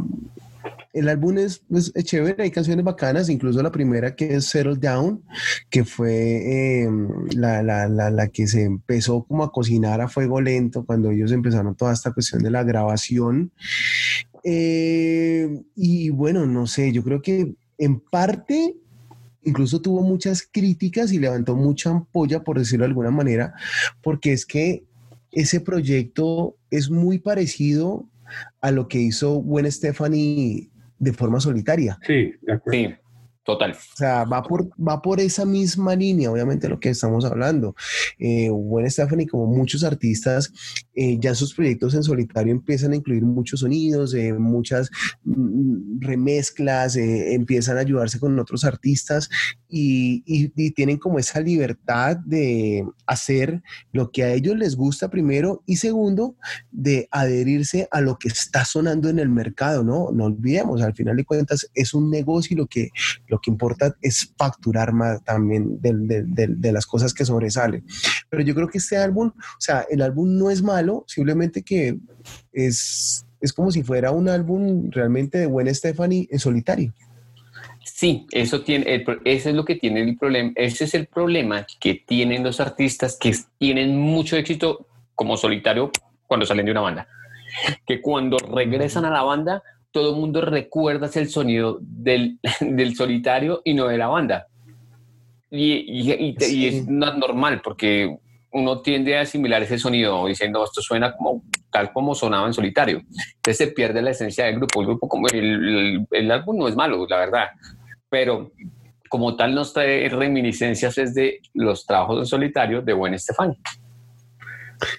el 0.91 1.07
álbum 1.07 1.38
es, 1.38 1.60
pues, 1.70 1.91
es 1.95 2.03
chévere, 2.03 2.43
hay 2.43 2.51
canciones 2.51 2.84
bacanas, 2.84 3.30
incluso 3.30 3.62
la 3.64 3.72
primera 3.72 4.16
que 4.16 4.36
es 4.36 4.45
Settle 4.47 4.76
Down, 4.76 5.24
que 5.70 5.86
fue 5.86 6.82
eh, 6.84 6.89
la, 7.36 7.64
la, 7.64 7.88
la, 7.88 8.10
la 8.10 8.28
que 8.28 8.47
se 8.47 8.64
empezó 8.64 9.24
como 9.24 9.43
a 9.43 9.51
cocinar 9.51 10.01
a 10.01 10.10
fuego 10.10 10.41
lento 10.41 10.84
cuando 10.84 11.12
ellos 11.12 11.32
empezaron 11.32 11.76
toda 11.76 11.93
esta 11.93 12.12
cuestión 12.12 12.43
de 12.43 12.51
la 12.51 12.64
grabación. 12.64 13.51
Eh, 14.44 15.62
y 15.76 16.10
bueno, 16.10 16.46
no 16.46 16.68
sé, 16.68 16.92
yo 16.92 17.04
creo 17.04 17.22
que 17.22 17.54
en 17.78 18.00
parte 18.00 18.76
incluso 19.44 19.82
tuvo 19.82 20.02
muchas 20.02 20.48
críticas 20.50 21.12
y 21.12 21.20
levantó 21.20 21.56
mucha 21.56 21.90
ampolla, 21.90 22.44
por 22.44 22.60
decirlo 22.60 22.84
de 22.84 22.90
alguna 22.90 23.12
manera, 23.12 23.54
porque 24.02 24.34
es 24.34 24.46
que 24.46 24.84
ese 25.32 25.62
proyecto 25.62 26.56
es 26.72 26.90
muy 26.90 27.20
parecido 27.20 28.08
a 28.62 28.72
lo 28.72 28.88
que 28.88 29.00
hizo 29.00 29.36
Gwen 29.36 29.72
Stefani 29.72 30.70
de 30.98 31.14
forma 31.14 31.40
solitaria. 31.40 31.98
Sí, 32.06 32.34
de 32.42 32.54
acuerdo. 32.54 32.80
Sí, 32.80 32.96
total. 33.44 33.72
O 33.72 33.96
sea, 33.96 34.24
va 34.26 34.44
por, 34.44 34.70
va 34.80 35.02
por 35.02 35.20
esa 35.20 35.46
misma 35.46 35.96
línea, 35.96 36.32
obviamente, 36.32 36.68
lo 36.68 36.80
que 36.80 36.90
estamos 36.90 37.26
hablando. 37.26 37.76
Eh, 38.18 38.50
Gwen 38.50 38.90
Stefani, 38.90 39.26
como 39.28 39.48
muchos 39.48 39.84
artistas, 39.84 40.52
eh, 41.02 41.18
ya 41.18 41.34
sus 41.34 41.54
proyectos 41.54 41.93
en 41.93 42.04
solitario 42.04 42.52
empiezan 42.52 42.91
a 42.91 42.97
incluir 42.97 43.24
muchos 43.24 43.62
sonidos, 43.62 44.14
eh, 44.14 44.34
muchas 44.34 44.89
mm, 45.24 46.02
remezclas, 46.02 46.97
eh, 46.97 47.36
empiezan 47.36 47.78
a 47.78 47.80
ayudarse 47.80 48.20
con 48.20 48.38
otros 48.38 48.66
artistas 48.66 49.30
y, 49.70 50.50
tienen 50.76 50.97
como 50.97 51.20
esa 51.20 51.39
libertad 51.39 52.18
de 52.18 52.86
hacer 53.06 53.62
lo 53.93 54.12
que 54.12 54.24
a 54.24 54.34
ellos 54.34 54.58
les 54.58 54.76
gusta 54.76 55.10
primero 55.10 55.64
y 55.66 55.78
segundo, 55.78 56.36
de 56.70 57.08
adherirse 57.12 57.88
a 57.91 58.02
lo 58.02 58.18
que 58.18 58.28
está 58.28 58.66
sonando 58.66 59.08
en 59.08 59.20
el 59.20 59.30
mercado, 59.30 59.86
¿no? 59.86 60.10
No 60.12 60.26
olvidemos, 60.26 60.82
al 60.82 60.95
final 60.95 61.16
de 61.16 61.24
cuentas 61.24 61.70
es 61.74 61.93
un 61.93 62.10
negocio 62.10 62.56
y 62.56 62.58
lo 62.58 62.68
que, 62.68 62.89
lo 63.28 63.39
que 63.39 63.52
importa 63.52 63.95
es 64.02 64.34
facturar 64.38 64.91
más 64.91 65.24
también 65.24 65.80
de, 65.80 66.72
las 66.74 66.86
cosas 66.86 67.14
que 67.14 67.26
sobresalen. 67.26 67.86
Pero 68.30 68.43
yo 68.43 68.54
creo 68.54 68.68
que 68.68 68.80
este 68.80 68.97
álbum, 68.97 69.32
o 69.36 69.62
sea, 69.62 69.86
el 69.89 70.02
álbum 70.02 70.38
no 70.38 70.50
es 70.50 70.62
malo, 70.62 70.89
simplemente 71.08 71.64
que 71.64 71.96
es, 72.54 73.26
es 73.42 73.54
como 73.54 73.72
si 73.72 73.84
fuera 73.84 74.12
un 74.12 74.28
álbum 74.30 74.90
realmente 74.92 75.38
de 75.40 75.46
Gwen 75.46 75.74
Stephanie 75.74 76.28
en 76.32 76.40
solitario. 76.40 76.94
Sí, 77.84 78.26
eso 78.32 78.62
tiene, 78.62 78.94
el 78.96 79.06
ese 79.26 79.50
es 79.50 79.56
lo 79.56 79.66
que 79.66 79.76
tiene 79.76 80.02
el 80.02 80.18
problema, 80.18 80.52
ese 80.56 80.86
es 80.86 80.94
el 80.94 81.08
problema 81.08 81.66
que 81.80 81.96
tienen 81.96 82.44
los 82.44 82.60
artistas 82.60 83.18
que 83.20 83.34
tienen 83.58 83.98
mucho 83.98 84.38
éxito 84.38 84.88
como 85.16 85.36
solitario 85.36 85.92
cuando 86.28 86.46
salen 86.46 86.66
de 86.66 86.72
una 86.72 86.82
banda. 86.82 87.08
Que 87.86 88.00
cuando 88.02 88.38
regresan 88.38 89.06
a 89.06 89.10
la 89.10 89.24
banda, 89.24 89.62
todo 89.92 90.12
el 90.14 90.20
mundo 90.22 90.40
recuerda 90.42 91.10
el 91.16 91.30
sonido 91.30 91.80
del, 91.82 92.40
del 92.62 92.96
solitario 92.96 93.62
y 93.66 93.74
no 93.74 93.88
de 93.88 93.98
la 93.98 94.08
banda. 94.08 94.48
Y, 95.52 95.74
y- 95.74 96.12
y- 96.14 96.36
y 96.40 96.44
Sí. 96.44 96.68
es 96.68 96.88
no- 96.88 97.14
normal 97.18 97.62
porque 97.64 98.18
uno 98.52 98.82
tiende 98.82 99.18
a 99.18 99.22
asimilar 99.22 99.62
ese 99.64 99.78
sonido 99.78 100.26
diciendo 100.26 100.64
esto 100.64 100.82
suena 100.82 101.16
como 101.16 101.43
tal 101.72 101.91
como 101.93 102.16
sonaba 102.16 102.47
en 102.47 102.54
solitario. 102.54 102.97
Entonces 103.36 103.58
se 103.58 103.68
pierde 103.68 104.02
la 104.02 104.12
esencia 104.12 104.45
del 104.45 104.56
grupo. 104.56 104.82
El 104.82 104.88
grupo 104.88 105.08
como 105.08 105.28
el, 105.28 105.38
el- 105.38 106.08
el 106.12 106.32
álbum 106.32 106.58
no 106.58 106.68
es 106.68 106.76
malo, 106.76 107.06
la 107.08 107.18
verdad, 107.18 107.45
pero 108.10 108.52
como 109.08 109.36
tal 109.36 109.54
nos 109.56 109.74
trae 109.74 110.08
reminiscencias 110.10 110.95
desde 110.95 111.39
los 111.54 111.86
trabajos 111.86 112.20
en 112.20 112.26
solitario 112.26 112.82
de 112.82 112.93
Buen 112.93 113.14
Estefan. 113.14 113.56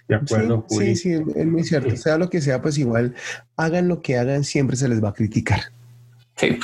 De 0.08 0.14
acuerdo, 0.16 0.66
sí, 0.68 0.74
Juli. 0.76 0.96
sí, 0.96 1.14
sí, 1.16 1.22
es 1.36 1.46
muy 1.46 1.64
cierto. 1.64 1.96
Sea 1.96 2.18
lo 2.18 2.28
que 2.28 2.40
sea, 2.40 2.60
pues 2.60 2.76
igual 2.78 3.14
hagan 3.56 3.88
lo 3.88 4.02
que 4.02 4.18
hagan, 4.18 4.44
siempre 4.44 4.76
se 4.76 4.88
les 4.88 5.02
va 5.02 5.08
a 5.10 5.14
criticar. 5.14 5.60
Sí, 6.36 6.58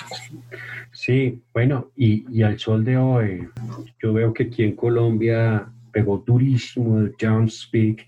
Sí, 0.93 1.43
bueno, 1.53 1.91
y, 1.95 2.25
y 2.35 2.43
al 2.43 2.59
sol 2.59 2.83
de 2.85 2.97
hoy, 2.97 3.47
yo 4.03 4.13
veo 4.15 4.33
que 4.33 4.45
aquí 4.45 4.65
en 4.65 4.75
Colombia 4.75 5.69
pegó 5.97 6.19
durísimo 6.19 6.99
el 6.99 7.15
John 7.19 7.49
Speak, 7.49 8.07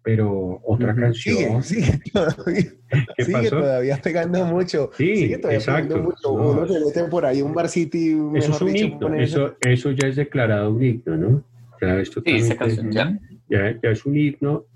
pero 0.00 0.60
otra 0.64 0.94
Sigue, 0.94 1.02
canción. 1.02 1.62
sigue 1.64 2.00
todavía, 2.12 2.72
¿Qué 3.16 3.24
sigue 3.24 3.32
pasó? 3.32 3.58
todavía 3.58 4.00
pegando 4.00 4.44
mucho. 4.44 4.90
Sí, 4.96 5.16
sigue 5.16 5.38
todavía 5.38 5.58
exacto. 5.58 5.88
pegando 5.88 6.04
mucho. 6.04 6.38
No, 6.38 6.50
Uno 6.52 6.68
se 6.68 6.84
mete 6.84 7.04
por 7.10 7.26
ahí 7.26 7.42
un 7.42 7.52
bar 7.52 7.68
city, 7.68 8.16
Eso 8.36 8.52
es 8.52 8.60
un 8.60 8.72
dicho, 8.72 8.84
himno, 8.86 9.14
eso, 9.14 9.56
eso 9.60 9.90
ya 9.90 10.06
es 10.06 10.14
declarado 10.14 10.70
un 10.70 10.84
himno, 10.84 11.16
¿no? 11.16 11.44
Ya 11.82 11.98
es 11.98 12.10
sí, 12.10 12.20
esa 12.26 12.56
canción 12.56 12.92
ya. 12.92 13.18
ya, 13.48 13.76
ya 13.82 13.90
es 13.90 14.06
un 14.06 14.16
himno. 14.16 14.66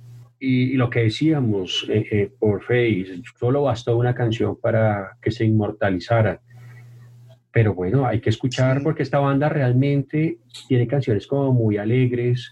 Y, 0.40 0.72
y 0.72 0.74
lo 0.74 0.90
que 0.90 1.02
decíamos 1.04 1.86
eh, 1.88 2.04
eh, 2.10 2.32
por 2.36 2.62
Face, 2.62 3.22
solo 3.38 3.62
bastó 3.62 3.96
una 3.96 4.12
canción 4.14 4.56
para 4.60 5.16
que 5.22 5.30
se 5.30 5.44
inmortalizara. 5.44 6.40
Pero 7.52 7.74
bueno, 7.74 8.06
hay 8.06 8.20
que 8.20 8.30
escuchar 8.30 8.82
porque 8.82 9.02
esta 9.02 9.18
banda 9.18 9.48
realmente 9.48 10.38
tiene 10.68 10.86
canciones 10.86 11.26
como 11.26 11.52
muy 11.52 11.78
alegres, 11.78 12.50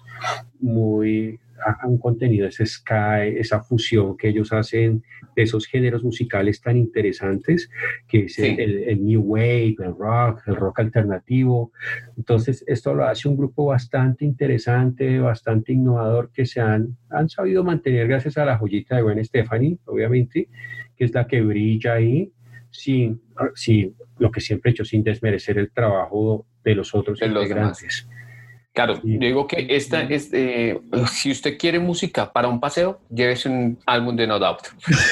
muy 0.61 1.39
a- 1.65 1.87
un 1.89 1.99
contenido 1.99 2.47
ese 2.47 2.65
sky, 2.67 3.35
esa 3.37 3.61
fusión 3.61 4.17
que 4.17 4.29
ellos 4.29 4.53
hacen 4.53 5.03
de 5.35 5.43
esos 5.43 5.67
géneros 5.67 6.05
musicales 6.05 6.61
tan 6.61 6.77
interesantes, 6.77 7.69
que 8.07 8.25
es 8.27 8.39
el, 8.39 8.45
Sí. 8.57 8.63
el- 8.63 8.83
el 8.85 9.05
new 9.05 9.21
wave, 9.23 9.75
el 9.81 9.95
rock, 9.97 10.43
el 10.47 10.55
rock 10.57 10.81
alternativo. 10.81 11.73
Entonces, 12.17 12.65
esto 12.69 12.95
lo 12.95 13.05
hace 13.07 13.29
un 13.29 13.37
grupo 13.37 13.67
bastante 13.67 14.25
interesante, 14.25 15.19
bastante 15.19 15.73
innovador, 15.73 16.31
que 16.33 16.47
se 16.47 16.61
han, 16.61 16.97
han 17.11 17.29
sabido 17.29 17.65
mantener 17.65 18.07
gracias 18.09 18.39
a 18.39 18.45
la 18.45 18.57
joyita 18.59 18.97
de 18.97 19.03
Gwen 19.03 19.25
Stephanie, 19.25 19.79
obviamente, 19.87 20.49
que 20.97 21.05
es 21.05 21.15
la 21.15 21.27
que 21.27 21.41
brilla 21.41 21.95
ahí, 21.95 22.33
sin, 22.71 23.21
sin 23.55 23.95
lo 24.19 24.31
que 24.31 24.41
siempre 24.41 24.71
he 24.71 24.73
hecho, 24.73 24.85
sin 24.85 25.03
desmerecer 25.03 25.59
el 25.59 25.71
trabajo 25.71 26.47
de 26.65 26.75
los 26.75 26.95
otros 26.95 27.19
De 27.19 27.29
los 27.29 27.43
integrantes. 27.45 28.07
Claro, 28.75 28.97
Sí. 28.97 29.15
yo 29.15 29.19
digo 29.19 29.47
que 29.47 29.67
esta 29.71 30.03
es, 30.03 30.31
eh, 30.33 30.79
si 31.11 31.31
usted 31.33 31.57
quiere 31.59 31.79
música 31.81 32.33
para 32.33 32.47
un 32.49 32.61
paseo, 32.61 33.01
llévese 33.11 33.49
un 33.49 33.79
álbum 33.87 34.15
de 34.15 34.27
No 34.27 34.39
Doubt. 34.39 34.61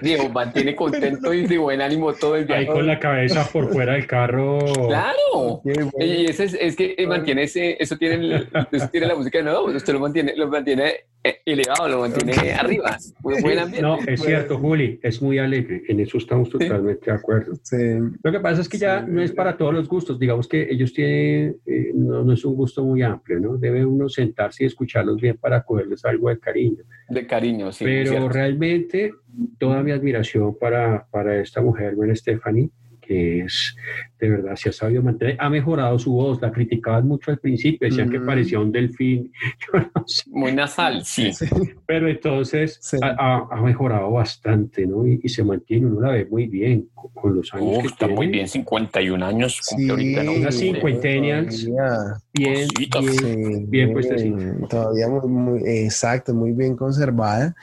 Diego, 0.00 0.28
mantiene 0.28 0.76
contento 0.76 1.32
y 1.32 1.46
de 1.46 1.56
buen 1.58 1.80
ánimo 1.80 2.12
todo 2.12 2.36
el 2.36 2.42
Ahí 2.42 2.46
viaje. 2.64 2.66
con 2.66 2.86
la 2.86 2.98
cabeza 2.98 3.48
por 3.50 3.72
fuera 3.72 3.94
del 3.94 4.06
carro. 4.06 4.58
Claro. 4.86 5.62
Y 5.98 6.26
ese 6.26 6.44
es, 6.44 6.54
es 6.60 6.76
que 6.76 6.94
eh, 6.98 7.06
mantiene 7.06 7.44
ese, 7.44 7.76
eso 7.80 7.96
tiene, 7.96 8.14
el- 8.16 8.48
eso 8.70 8.88
tiene 8.88 9.06
la 9.06 9.14
música 9.14 9.38
de 9.38 9.44
No 9.44 9.52
Doubt. 9.52 9.76
Usted 9.76 9.92
lo 9.94 10.00
mantiene, 10.00 10.34
lo 10.36 10.48
mantiene 10.48 10.88
eh, 10.88 11.06
elevado, 11.44 11.88
lo 11.88 12.00
mantiene 12.00 12.52
arriba. 12.52 12.96
Muy 13.22 13.40
buen 13.40 13.58
ambiente. 13.58 13.82
No, 13.82 13.98
es 14.06 14.20
cierto, 14.22 14.58
Juli, 14.58 15.00
es 15.02 15.20
muy 15.22 15.38
alegre. 15.38 15.82
En 15.88 16.00
eso 16.00 16.18
estamos 16.18 16.50
totalmente 16.50 17.10
de 17.10 17.16
acuerdo. 17.16 17.54
Sí. 17.62 17.76
Lo 18.22 18.32
que 18.32 18.40
pasa 18.40 18.60
es 18.60 18.68
que 18.68 18.78
ya 18.78 19.02
no 19.02 19.22
es 19.22 19.32
para 19.32 19.56
todos 19.56 19.72
los 19.72 19.88
gustos. 19.88 20.18
Digamos 20.18 20.48
que 20.48 20.66
ellos 20.70 20.92
tienen, 20.92 21.56
eh, 21.66 21.92
no, 21.94 22.24
no 22.24 22.32
es 22.32 22.44
un 22.44 22.54
gusto 22.54 22.84
muy 22.84 23.02
amplio, 23.02 23.40
¿no? 23.40 23.56
Debe 23.56 23.84
uno 23.84 24.08
sentarse 24.08 24.64
y 24.64 24.66
escucharlos 24.66 25.20
bien 25.20 25.36
para 25.36 25.62
cogerles 25.62 26.04
algo 26.04 26.28
de 26.28 26.38
cariño. 26.38 26.84
De 27.08 27.26
cariño, 27.26 27.72
sí. 27.72 27.84
Pero 27.84 28.28
realmente 28.28 29.12
toda 29.58 29.82
mi 29.82 29.90
admiración 29.90 30.56
para, 30.58 31.06
para 31.10 31.40
esta 31.40 31.60
mujer, 31.60 31.94
Gwen 31.94 32.14
Stephanie, 32.14 32.70
que 33.00 33.40
es, 33.40 33.76
de 34.24 34.30
verdad, 34.30 34.56
se 34.56 34.70
ha 34.70 34.72
sabido 34.72 35.02
mantener, 35.02 35.36
ha 35.38 35.48
mejorado 35.50 35.98
su 35.98 36.12
voz, 36.12 36.40
la 36.40 36.50
criticaban 36.50 37.06
mucho 37.06 37.30
al 37.30 37.38
principio, 37.38 37.88
decían 37.88 38.08
que 38.10 38.16
Ujú. 38.18 38.26
parecía 38.26 38.58
un 38.58 38.72
delfín, 38.72 39.30
yo 39.72 39.80
no 39.94 40.02
sé, 40.06 40.22
Muy 40.30 40.52
nasal, 40.52 41.04
sí. 41.04 41.30
pero 41.86 42.08
entonces 42.08 42.78
Sí. 42.80 42.96
ha, 43.02 43.60
mejorado 43.62 44.10
bastante, 44.10 44.86
¿no? 44.86 45.06
Y, 45.06 45.20
y 45.22 45.28
se 45.28 45.42
mantiene, 45.44 45.86
uno 45.86 46.00
la 46.00 46.12
ve 46.12 46.26
muy 46.26 46.46
bien 46.46 46.88
con, 46.94 47.10
con 47.12 47.36
los 47.36 47.52
años 47.54 47.76
Uf, 47.76 47.82
que 47.82 47.88
está 47.88 48.08
muy 48.08 48.26
bien, 48.28 48.48
51 48.48 49.22
años. 49.22 49.60
cumple 49.66 49.90
ahorita, 49.90 50.22
¿no? 50.24 50.32
Una 50.34 50.50
sí, 50.52 50.72
cincuentennials. 50.72 51.64
todavía. 51.66 52.20
Bien, 52.32 52.68
bien, 52.78 53.12
Sí, 53.12 53.64
bien 53.68 53.92
puestecita. 53.92 54.66
Todavía 54.68 55.08
muy, 55.08 55.28
muy- 55.28 55.62
exacto, 55.64 56.34
muy 56.34 56.52
bien 56.52 56.76
conservada. 56.76 57.54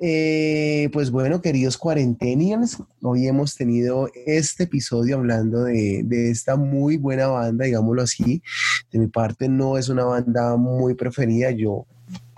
Eh, 0.00 0.88
pues 0.92 1.10
bueno, 1.10 1.40
queridos 1.40 1.78
cuarentenials, 1.78 2.82
hoy 3.02 3.28
hemos 3.28 3.54
tenido 3.56 4.10
este 4.26 4.64
episodio 4.64 5.16
hablando 5.16 5.64
de, 5.64 5.91
de 6.02 6.30
esta 6.30 6.56
muy 6.56 6.96
buena 6.96 7.26
banda, 7.26 7.66
digámoslo 7.66 8.02
así. 8.02 8.42
De 8.90 8.98
mi 8.98 9.08
parte 9.08 9.48
no 9.48 9.76
es 9.76 9.88
una 9.88 10.04
banda 10.04 10.56
muy 10.56 10.94
preferida, 10.94 11.50
yo 11.50 11.86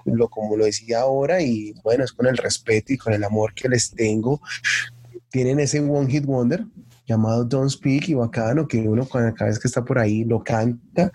lo 0.05 0.29
como 0.29 0.57
lo 0.57 0.65
decía 0.65 1.01
ahora 1.01 1.41
y 1.41 1.75
bueno, 1.83 2.05
es 2.05 2.13
con 2.13 2.27
el 2.27 2.37
respeto 2.37 2.93
y 2.93 2.99
con 2.99 3.13
el 3.13 3.25
amor 3.25 3.55
que 3.55 3.69
les 3.69 3.91
tengo. 3.91 4.41
Tienen 5.31 5.61
ese 5.61 5.81
One 5.81 6.11
Hit 6.11 6.27
Wonder 6.27 6.65
llamado 7.07 7.45
Don't 7.45 7.71
Speak 7.71 8.09
y 8.09 8.15
bacano 8.15 8.67
que 8.67 8.79
uno 8.89 9.07
cada 9.07 9.31
vez 9.31 9.59
que 9.59 9.69
está 9.69 9.85
por 9.85 9.99
ahí 9.99 10.25
lo 10.25 10.43
canta 10.43 11.13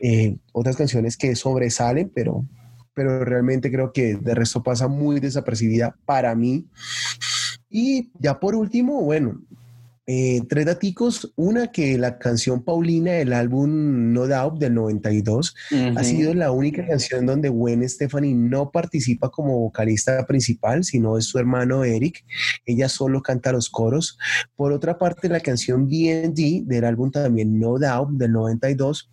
eh, 0.00 0.36
otras 0.52 0.76
canciones 0.76 1.16
que 1.16 1.34
sobresalen, 1.36 2.10
pero, 2.14 2.44
pero 2.94 3.24
realmente 3.24 3.70
creo 3.70 3.92
que 3.92 4.16
de 4.16 4.34
resto 4.34 4.62
pasa 4.62 4.88
muy 4.88 5.20
desapercibida 5.20 5.96
para 6.04 6.34
mí. 6.34 6.66
Y 7.68 8.10
ya 8.18 8.38
por 8.38 8.54
último, 8.54 9.02
bueno, 9.02 9.40
eh, 10.06 10.42
tres 10.48 10.66
daticos. 10.66 11.32
Una 11.36 11.72
que 11.72 11.98
la 11.98 12.18
canción 12.18 12.62
Paulina 12.62 13.12
del 13.12 13.32
álbum 13.32 14.12
No 14.12 14.26
Doubt 14.26 14.58
del 14.58 14.74
92 14.74 15.54
ha 15.96 16.04
sido 16.04 16.32
la 16.34 16.52
única 16.52 16.86
canción 16.86 17.26
donde 17.26 17.48
Gwen 17.48 17.88
Stefani 17.88 18.34
no 18.34 18.70
participa 18.70 19.30
como 19.30 19.58
vocalista 19.58 20.24
principal, 20.26 20.84
sino 20.84 21.18
es 21.18 21.24
su 21.26 21.38
hermano 21.38 21.84
Eric. 21.84 22.24
Ella 22.64 22.88
solo 22.88 23.20
canta 23.22 23.52
los 23.52 23.68
coros. 23.68 24.18
Por 24.54 24.72
otra 24.72 24.96
parte, 24.98 25.28
la 25.28 25.40
canción 25.40 25.88
BND 25.88 26.64
del 26.64 26.84
álbum 26.84 27.10
también 27.10 27.58
No 27.58 27.78
Doubt 27.78 28.10
del 28.12 28.32
92, 28.32 29.10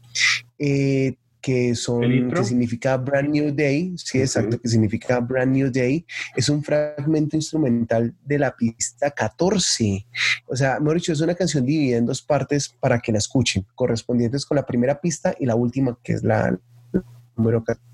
eh, 0.59 1.15
que 1.43 1.69
¿El 1.69 1.75
son 1.75 2.31
que 2.31 2.43
significa 2.45 2.95
Brand 2.95 3.29
New 3.29 3.53
Day, 3.53 3.93
sí, 3.97 4.19
exacto, 4.19 4.57
que 4.59 4.69
significa 4.69 5.19
Brand 5.19 5.53
New 5.53 5.69
Day, 5.69 6.05
es 6.37 6.47
un 6.47 6.63
fragmento 6.63 7.35
instrumental 7.35 8.15
de 8.23 8.39
la 8.39 8.55
pista 8.55 9.11
14. 9.11 10.07
O 10.47 10.55
sea, 10.55 10.79
mejor 10.79 10.95
dicho, 10.95 11.11
es 11.11 11.19
una 11.19 11.35
canción 11.35 11.65
dividida 11.65 11.97
en 11.97 12.05
dos 12.05 12.21
partes 12.21 12.69
para 12.79 12.97
que 12.99 13.11
la 13.11 13.17
escuchen, 13.17 13.65
correspondientes 13.75 14.45
con 14.45 14.55
la 14.55 14.65
primera 14.65 15.01
pista 15.01 15.35
y 15.37 15.45
la 15.45 15.55
última, 15.55 15.99
que 16.01 16.13
es 16.13 16.23
la 16.23 16.57
número 17.35 17.61
14. 17.61 17.93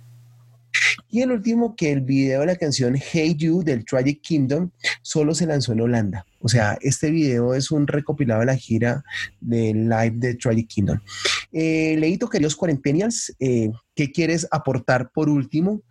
Y 1.09 1.21
el 1.21 1.31
último, 1.31 1.75
que 1.75 1.91
el 1.91 2.01
video 2.01 2.41
de 2.41 2.45
la 2.45 2.55
canción 2.55 2.95
Hey 2.95 3.35
You 3.35 3.63
del 3.63 3.83
Tragic 3.83 4.21
Kingdom 4.21 4.69
solo 5.01 5.33
se 5.33 5.47
lanzó 5.47 5.73
en 5.73 5.81
Holanda. 5.81 6.23
O 6.39 6.47
sea, 6.47 6.77
este 6.81 7.09
video 7.09 7.55
es 7.55 7.71
un 7.71 7.87
recopilado 7.87 8.41
de 8.41 8.45
la 8.45 8.55
gira 8.55 9.03
del 9.41 9.89
live 9.89 10.13
de 10.17 10.35
Tragic 10.35 10.67
Kingdom. 10.67 10.99
Eh, 11.51 12.17
queridos 12.31 12.55
cuarentenials, 12.55 13.35
eh, 13.39 13.71
¿qué 13.95 14.11
quieres 14.11 14.47
aportar 14.51 15.11
por 15.11 15.29
último? 15.29 15.81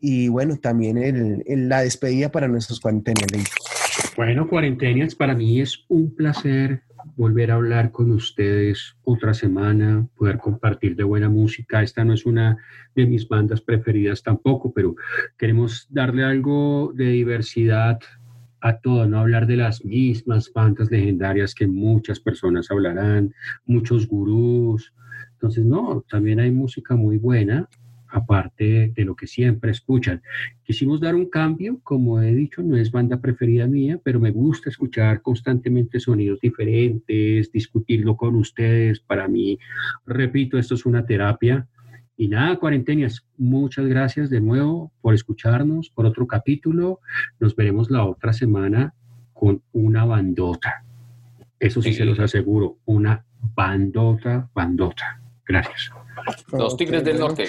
Y 0.00 0.28
bueno, 0.28 0.56
también 0.56 1.42
la 1.46 1.82
despedida 1.82 2.30
para 2.30 2.48
nuestros 2.48 2.80
cuarentenials. 2.80 3.50
Bueno, 4.16 4.48
cuarentenials, 4.48 5.14
para 5.14 5.34
mí 5.34 5.60
es 5.60 5.84
un 5.88 6.14
placer 6.14 6.82
volver 7.16 7.50
a 7.50 7.54
hablar 7.54 7.92
con 7.92 8.10
ustedes 8.10 8.96
otra 9.04 9.32
semana, 9.32 10.06
poder 10.16 10.38
compartir 10.38 10.96
de 10.96 11.04
buena 11.04 11.28
música. 11.28 11.82
Esta 11.82 12.04
no 12.04 12.12
es 12.12 12.26
una 12.26 12.58
de 12.94 13.06
mis 13.06 13.28
bandas 13.28 13.60
preferidas 13.60 14.22
tampoco, 14.22 14.72
pero 14.72 14.96
queremos 15.38 15.86
darle 15.90 16.24
algo 16.24 16.92
de 16.94 17.06
diversidad 17.08 18.00
a 18.60 18.78
todo, 18.78 19.06
no 19.06 19.20
hablar 19.20 19.46
de 19.46 19.56
las 19.56 19.84
mismas 19.84 20.52
bandas 20.52 20.90
legendarias 20.90 21.54
que 21.54 21.66
muchas 21.66 22.18
personas 22.18 22.70
hablarán, 22.70 23.34
muchos 23.64 24.08
gurús. 24.08 24.92
Entonces, 25.46 25.64
no, 25.64 26.04
también 26.10 26.40
hay 26.40 26.50
música 26.50 26.96
muy 26.96 27.18
buena 27.18 27.68
aparte 28.08 28.92
de 28.96 29.04
lo 29.04 29.14
que 29.14 29.28
siempre 29.28 29.70
escuchan. 29.70 30.20
Quisimos 30.64 31.00
dar 31.00 31.14
un 31.14 31.26
cambio, 31.26 31.78
como 31.84 32.20
he 32.20 32.34
dicho, 32.34 32.62
no 32.64 32.76
es 32.76 32.90
banda 32.90 33.20
preferida 33.20 33.68
mía, 33.68 34.00
pero 34.02 34.18
me 34.18 34.32
gusta 34.32 34.70
escuchar 34.70 35.22
constantemente 35.22 36.00
sonidos 36.00 36.40
diferentes, 36.40 37.52
discutirlo 37.52 38.16
con 38.16 38.34
ustedes. 38.34 38.98
Para 38.98 39.28
mí, 39.28 39.56
repito, 40.04 40.58
esto 40.58 40.74
es 40.74 40.84
una 40.84 41.06
terapia. 41.06 41.68
Y 42.16 42.26
nada, 42.26 42.56
cuarentenias, 42.56 43.24
muchas 43.38 43.86
gracias 43.86 44.30
de 44.30 44.40
nuevo 44.40 44.90
por 45.00 45.14
escucharnos, 45.14 45.90
por 45.90 46.06
otro 46.06 46.26
capítulo. 46.26 46.98
Nos 47.38 47.54
veremos 47.54 47.88
la 47.88 48.04
otra 48.04 48.32
semana 48.32 48.94
con 49.32 49.62
una 49.72 50.04
bandota. 50.04 50.82
Eso 51.60 51.80
sí, 51.82 51.90
Sí. 51.90 51.98
se 51.98 52.04
los 52.04 52.18
aseguro, 52.18 52.78
una 52.84 53.24
bandota, 53.54 54.48
bandota. 54.54 55.20
Gracias. 55.48 55.90
Los 56.52 56.76
Tigres 56.76 57.04
del. 57.04 57.18
Norte. 57.18 57.48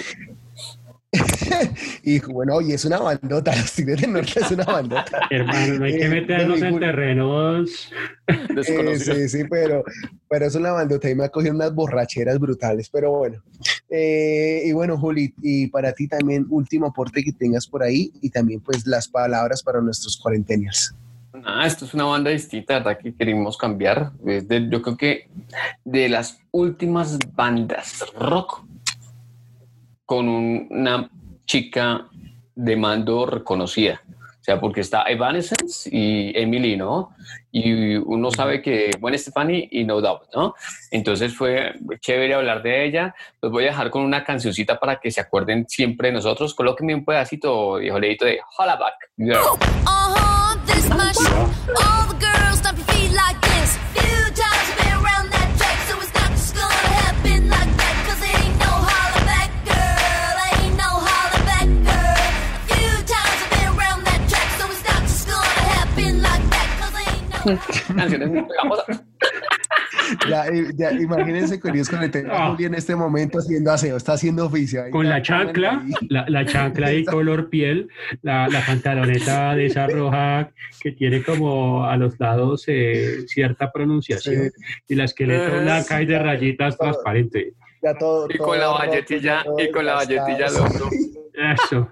Y 2.02 2.20
bueno, 2.20 2.60
y 2.60 2.72
es 2.72 2.84
una 2.84 2.98
bandota, 2.98 3.54
los 3.56 3.72
Tigres 3.72 4.00
del 4.02 4.12
Norte 4.12 4.40
es 4.40 4.50
una 4.50 4.64
bandota. 4.64 5.26
Hermano, 5.30 5.74
no 5.78 5.84
hay 5.86 5.92
que 5.98 6.04
Eh, 6.04 6.08
meternos 6.08 6.60
no, 6.60 6.66
en 6.66 6.80
terrenos. 6.80 7.90
Eh, 8.28 8.46
Desconocidos. 8.54 9.16
sí, 9.16 9.28
sí, 9.30 9.44
pero, 9.48 9.82
pero 10.28 10.44
es 10.44 10.54
una 10.54 10.70
bandota 10.72 11.08
y 11.08 11.14
me 11.14 11.24
ha 11.24 11.30
cogido 11.30 11.54
unas 11.54 11.74
borracheras 11.74 12.38
brutales, 12.38 12.90
pero 12.90 13.10
bueno. 13.10 13.42
Eh, 13.88 14.64
y 14.66 14.72
bueno, 14.72 14.98
Juli, 14.98 15.32
y 15.40 15.68
para 15.68 15.92
ti 15.92 16.06
también, 16.08 16.46
último 16.50 16.88
aporte 16.88 17.24
que 17.24 17.32
tengas 17.32 17.66
por 17.66 17.82
ahí 17.82 18.12
y 18.20 18.28
también 18.28 18.60
pues 18.60 18.86
las 18.86 19.08
palabras 19.08 19.62
para 19.62 19.80
nuestros 19.80 20.18
cuarentenials. 20.18 20.94
Ah, 21.50 21.66
esto 21.66 21.86
es 21.86 21.94
una 21.94 22.04
banda 22.04 22.30
distinta, 22.30 22.74
¿verdad? 22.74 22.98
Que 22.98 23.14
queremos 23.14 23.56
cambiar. 23.56 24.12
De- 24.20 24.68
yo 24.68 24.82
creo 24.82 24.98
que 24.98 25.30
de 25.82 26.10
las 26.10 26.42
últimas 26.50 27.18
bandas 27.34 28.04
rock 28.14 28.64
con 30.04 30.28
un- 30.28 30.66
una 30.70 31.08
chica 31.46 32.06
de 32.54 32.76
mando 32.76 33.24
reconocida. 33.24 34.02
O 34.40 34.44
sea, 34.48 34.60
porque 34.60 34.82
está 34.82 35.04
Evanescence 35.08 35.88
y 35.90 36.32
Emily, 36.38 36.76
¿no? 36.76 37.14
Y 37.50 37.96
uno 37.96 38.30
sabe 38.30 38.60
que 38.60 38.90
Gwen 39.00 39.18
Stefani 39.18 39.68
y 39.70 39.84
No 39.84 40.02
Doubt, 40.02 40.24
¿no? 40.34 40.54
Entonces 40.90 41.34
fue 41.34 41.72
chévere 42.00 42.34
hablar 42.34 42.62
de 42.62 42.84
ella. 42.84 43.14
Los 43.40 43.50
voy 43.50 43.64
a 43.64 43.68
dejar 43.68 43.88
con 43.90 44.02
una 44.02 44.22
cancioncita 44.22 44.78
para 44.78 45.00
que 45.00 45.10
se 45.10 45.22
acuerden 45.22 45.66
siempre 45.66 46.08
de 46.08 46.14
nosotros. 46.14 46.54
Colóquenme 46.54 46.94
un 46.94 47.06
pedacito, 47.06 47.78
leíto, 47.78 48.26
de 48.26 48.38
Hollaback 48.58 49.12
Girl. 49.16 49.38
Uh-huh, 49.50 50.27
this 50.68 50.88
much. 50.90 51.16
All 51.82 52.06
the 52.12 52.18
girls 52.20 52.58
stomp 52.58 52.78
your 52.78 52.86
feet 52.92 53.12
like 53.12 53.40
this. 53.40 53.76
Few 53.96 54.20
times 54.36 54.64
you've 54.68 54.78
been 54.78 54.96
around 55.02 55.26
that 55.34 55.48
track, 55.58 55.78
so 55.88 55.94
it's 56.00 56.14
not 56.14 56.30
just 56.30 56.54
gonna 56.54 56.88
happen 57.02 57.40
like 57.48 57.72
that. 57.80 57.94
Cause 58.06 58.20
it 58.28 58.34
ain't 58.42 58.58
no 58.60 58.72
holler 58.88 59.24
back, 59.32 59.50
girl. 59.68 60.36
Ain't 60.52 60.76
no 60.84 60.90
holler 61.08 61.42
back, 61.50 61.68
girl. 61.88 62.20
A 62.54 62.68
few 62.70 62.92
times 63.12 63.38
I've 63.44 63.52
been 63.56 63.68
around 63.76 64.00
that 64.08 64.20
track, 64.30 64.48
so 64.60 64.64
it's 64.72 64.84
not 64.88 65.02
just 65.08 65.24
gonna 65.32 65.64
happen 65.74 66.12
like 66.28 66.44
that. 66.54 66.68
Cause 66.80 66.94
ain't 67.04 67.26
no. 68.88 69.40
Ya, 70.30 70.46
eh, 70.46 70.66
ya, 70.76 70.92
imagínense, 70.92 71.60
queridos 71.60 71.88
cuarentenials, 71.88 72.34
Ah. 72.36 72.50
Juli 72.50 72.64
en 72.66 72.74
este 72.74 72.94
momento 72.96 73.38
haciendo 73.38 73.70
aseo, 73.72 73.96
está 73.96 74.12
haciendo 74.14 74.46
oficio. 74.46 74.82
ahí 74.84 74.90
Con 74.90 75.08
la 75.08 75.20
chancla, 75.22 75.84
la, 76.08 76.24
la 76.28 76.44
chancla 76.46 76.88
de 76.88 77.04
color 77.04 77.48
piel, 77.50 77.88
la, 78.22 78.48
la 78.48 78.64
pantaloneta 78.64 79.54
de 79.54 79.66
esa 79.66 79.86
roja 79.86 80.50
que 80.80 80.92
tiene 80.92 81.22
como 81.22 81.84
a 81.84 81.96
los 81.96 82.18
lados 82.20 82.64
eh, 82.68 83.24
cierta 83.26 83.70
pronunciación 83.72 84.50
y 84.88 84.94
la 84.94 85.04
esqueleto 85.04 85.56
Eh, 85.56 85.60
blanca 85.62 86.00
y 86.02 86.06
de 86.06 86.18
rayitas 86.18 86.76
todo. 86.76 86.90
transparente. 86.90 87.52
Ya 87.82 87.94
todo, 87.94 88.26
Y 88.28 88.36
todo 88.38 88.48
con 88.48 88.58
la 88.58 88.66
roto, 88.66 88.78
valletilla, 88.78 89.42
todo 89.44 89.58
y 89.60 89.70
con 89.70 89.86
la 89.86 89.94
valletilla 89.94 90.46
al 90.46 90.56
hombro. 90.56 90.90
Eso. 91.64 91.88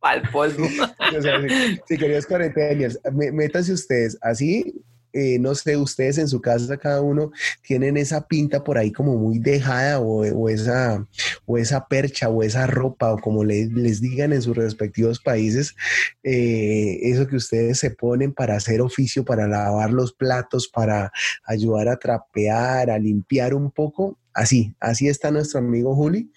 Al 0.00 0.22
polvo. 0.30 0.66
O 1.18 1.20
sea, 1.20 1.40
sí, 1.42 1.78
sí, 1.86 1.98
queridos 1.98 2.26
cuarentenials, 2.26 2.98
mé- 3.12 3.32
métanse 3.32 3.72
ustedes 3.72 4.16
así. 4.22 4.74
Eh, 5.12 5.38
no 5.38 5.54
sé, 5.54 5.76
ustedes 5.76 6.18
en 6.18 6.28
su 6.28 6.40
casa, 6.40 6.76
cada 6.76 7.00
uno 7.00 7.30
tienen 7.62 7.96
esa 7.96 8.26
pinta 8.26 8.62
por 8.64 8.78
ahí 8.78 8.92
como 8.92 9.16
muy 9.16 9.38
dejada 9.38 9.98
o, 10.00 10.22
o 10.26 10.48
esa, 10.48 11.06
o 11.46 11.58
esa 11.58 11.86
percha 11.86 12.28
o 12.28 12.42
esa 12.42 12.66
ropa 12.66 13.12
o 13.12 13.18
como 13.18 13.44
le- 13.44 13.66
les 13.66 14.00
digan 14.00 14.32
en 14.32 14.42
sus 14.42 14.56
respectivos 14.56 15.20
países, 15.20 15.74
eh, 16.22 16.98
eso 17.02 17.26
que 17.26 17.36
ustedes 17.36 17.78
se 17.78 17.90
ponen 17.90 18.32
para 18.32 18.56
hacer 18.56 18.80
oficio, 18.80 19.24
para 19.24 19.46
lavar 19.46 19.90
los 19.92 20.12
platos, 20.12 20.68
para 20.68 21.12
ayudar 21.44 21.88
a 21.88 21.98
trapear, 21.98 22.90
a 22.90 22.98
limpiar 22.98 23.54
un 23.54 23.70
poco. 23.70 24.18
Así, 24.32 24.74
así 24.78 25.08
está 25.08 25.30
nuestro 25.30 25.58
amigo 25.58 25.94
Juli. 25.96 26.30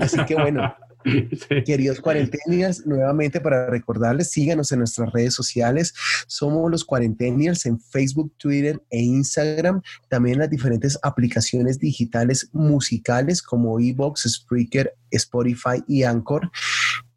Así 0.00 0.18
que 0.26 0.34
bueno, 0.34 0.74
Queridos 1.64 2.00
cuarentenials, 2.00 2.86
nuevamente 2.86 3.40
para 3.40 3.68
recordarles, 3.68 4.30
síganos 4.30 4.72
en 4.72 4.80
nuestras 4.80 5.12
redes 5.12 5.34
sociales. 5.34 5.94
Somos 6.26 6.70
los 6.70 6.84
cuarentenials 6.84 7.66
en 7.66 7.78
Facebook, 7.80 8.32
Twitter 8.38 8.82
e 8.90 9.00
Instagram. 9.00 9.82
También 10.08 10.38
las 10.38 10.50
diferentes 10.50 10.98
aplicaciones 11.02 11.78
digitales 11.78 12.48
musicales 12.52 13.42
como 13.42 13.78
Evox, 13.78 14.22
Spreaker, 14.22 14.94
Spotify 15.10 15.82
y 15.86 16.04
Anchor. 16.04 16.50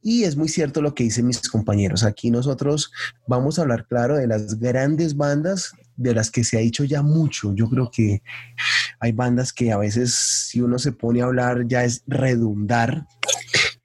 Y 0.02 0.24
es 0.24 0.38
muy 0.38 0.48
cierto 0.48 0.82
lo 0.82 0.94
que 0.94 1.04
dicen 1.04 1.28
mis 1.28 1.50
compañeros. 1.50 2.04
Aquí 2.04 2.32
nosotros 2.32 2.92
vamos 3.28 3.58
a 3.58 3.64
hablar, 3.64 3.88
claro, 3.88 4.16
de 4.16 4.28
las 4.28 4.60
grandes 4.60 5.18
bandas 5.18 5.74
de 5.98 6.14
las 6.14 6.32
que 6.32 6.44
se 6.44 6.58
ha 6.58 6.62
dicho 6.62 6.84
ya 6.84 7.02
mucho. 7.02 7.54
Yo 7.54 7.68
creo 7.70 7.92
que 7.92 8.22
hay 9.00 9.12
bandas 9.12 9.52
que 9.52 9.72
a 9.72 9.78
veces 9.78 10.14
si 10.16 10.62
uno 10.62 10.80
se 10.80 10.92
pone 10.92 11.22
a 11.22 11.26
hablar 11.26 11.68
ya 11.68 11.84
es 11.84 12.04
redundar 12.08 13.06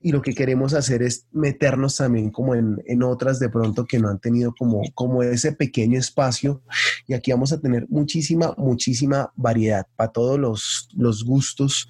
y 0.02 0.12
lo 0.12 0.22
que 0.22 0.34
queremos 0.34 0.74
hacer 0.74 1.02
es 1.02 1.26
meternos 1.32 1.96
también 1.96 2.30
como 2.30 2.54
en, 2.54 2.82
en 2.86 3.02
otras 3.02 3.38
de 3.38 3.48
pronto 3.48 3.86
que 3.86 3.98
no 3.98 4.08
han 4.08 4.18
tenido 4.18 4.54
como, 4.58 4.82
como 4.94 5.22
ese 5.22 5.52
pequeño 5.52 5.98
espacio 5.98 6.62
y 7.06 7.14
aquí 7.14 7.30
vamos 7.32 7.52
a 7.52 7.60
tener 7.60 7.86
muchísima, 7.88 8.54
muchísima 8.56 9.32
variedad 9.36 9.86
para 9.96 10.12
todos 10.12 10.38
los, 10.38 10.88
los 10.94 11.24
gustos, 11.24 11.88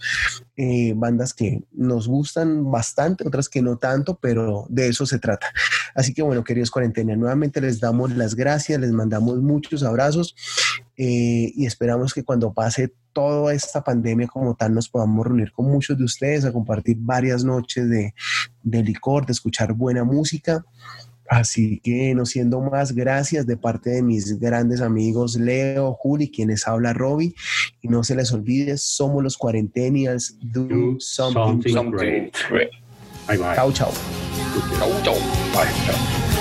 eh, 0.57 0.93
bandas 0.97 1.35
que 1.35 1.63
nos 1.73 2.09
gustan 2.09 2.71
bastante, 2.71 3.27
otras 3.27 3.49
que 3.49 3.63
no 3.63 3.77
tanto, 3.77 4.19
pero 4.21 4.67
de 4.69 4.89
eso 4.89 5.07
se 5.07 5.19
trata. 5.19 5.47
Así 5.95 6.15
que 6.15 6.23
bueno, 6.23 6.45
queridos 6.45 6.71
cuarentena, 6.71 7.17
nuevamente 7.17 7.61
les 7.61 7.81
damos 7.81 8.15
las 8.17 8.35
gracias, 8.35 8.81
les 8.81 8.93
mandamos 8.93 9.41
muchos 9.41 9.83
abrazos 9.83 10.35
eh, 10.97 11.53
y 11.55 11.67
esperamos 11.67 12.15
que 12.15 12.25
cuando 12.25 12.53
pase 12.53 12.95
toda 13.13 13.53
esta 13.55 13.83
pandemia 13.83 14.27
como 14.27 14.55
tal 14.55 14.75
nos 14.75 14.89
podamos 14.89 15.27
reunir 15.27 15.53
con 15.53 15.67
muchos 15.67 15.97
de 15.99 16.05
ustedes 16.05 16.45
a 16.45 16.53
compartir 16.53 16.97
varias 17.01 17.45
noches 17.45 17.89
de, 17.89 18.15
de 18.63 18.83
licor, 18.83 19.27
de 19.27 19.33
escuchar 19.33 19.73
buena 19.73 20.05
música. 20.05 20.65
Así 21.29 21.81
que 21.83 22.15
no 22.15 22.27
siendo 22.27 22.61
más, 22.61 22.93
gracias 22.93 23.47
de 23.47 23.57
parte 23.57 23.91
de 23.91 24.03
mis 24.03 24.39
grandes 24.39 24.83
amigos 24.83 25.37
Leo, 25.37 25.95
Juli, 25.95 26.31
quienes 26.31 26.69
habla 26.69 26.93
Robbie. 26.93 27.35
Y 27.81 27.89
no 27.89 28.05
se 28.05 28.15
les 28.15 28.33
olvide, 28.33 28.77
somos 28.77 29.23
los 29.23 29.39
Cuarentenials. 29.39 30.37
Do, 30.43 30.65
Do 30.65 31.01
something. 31.01 31.41
something 31.41 31.73
Something. 31.73 32.31
Bye 33.29 33.39
bye. 33.39 33.55
Chao, 33.55 33.73
chao. 33.73 33.93
Chau, 34.79 34.91
chau. 35.03 35.15
Bye. 35.55 35.71
Chau. 35.87 36.32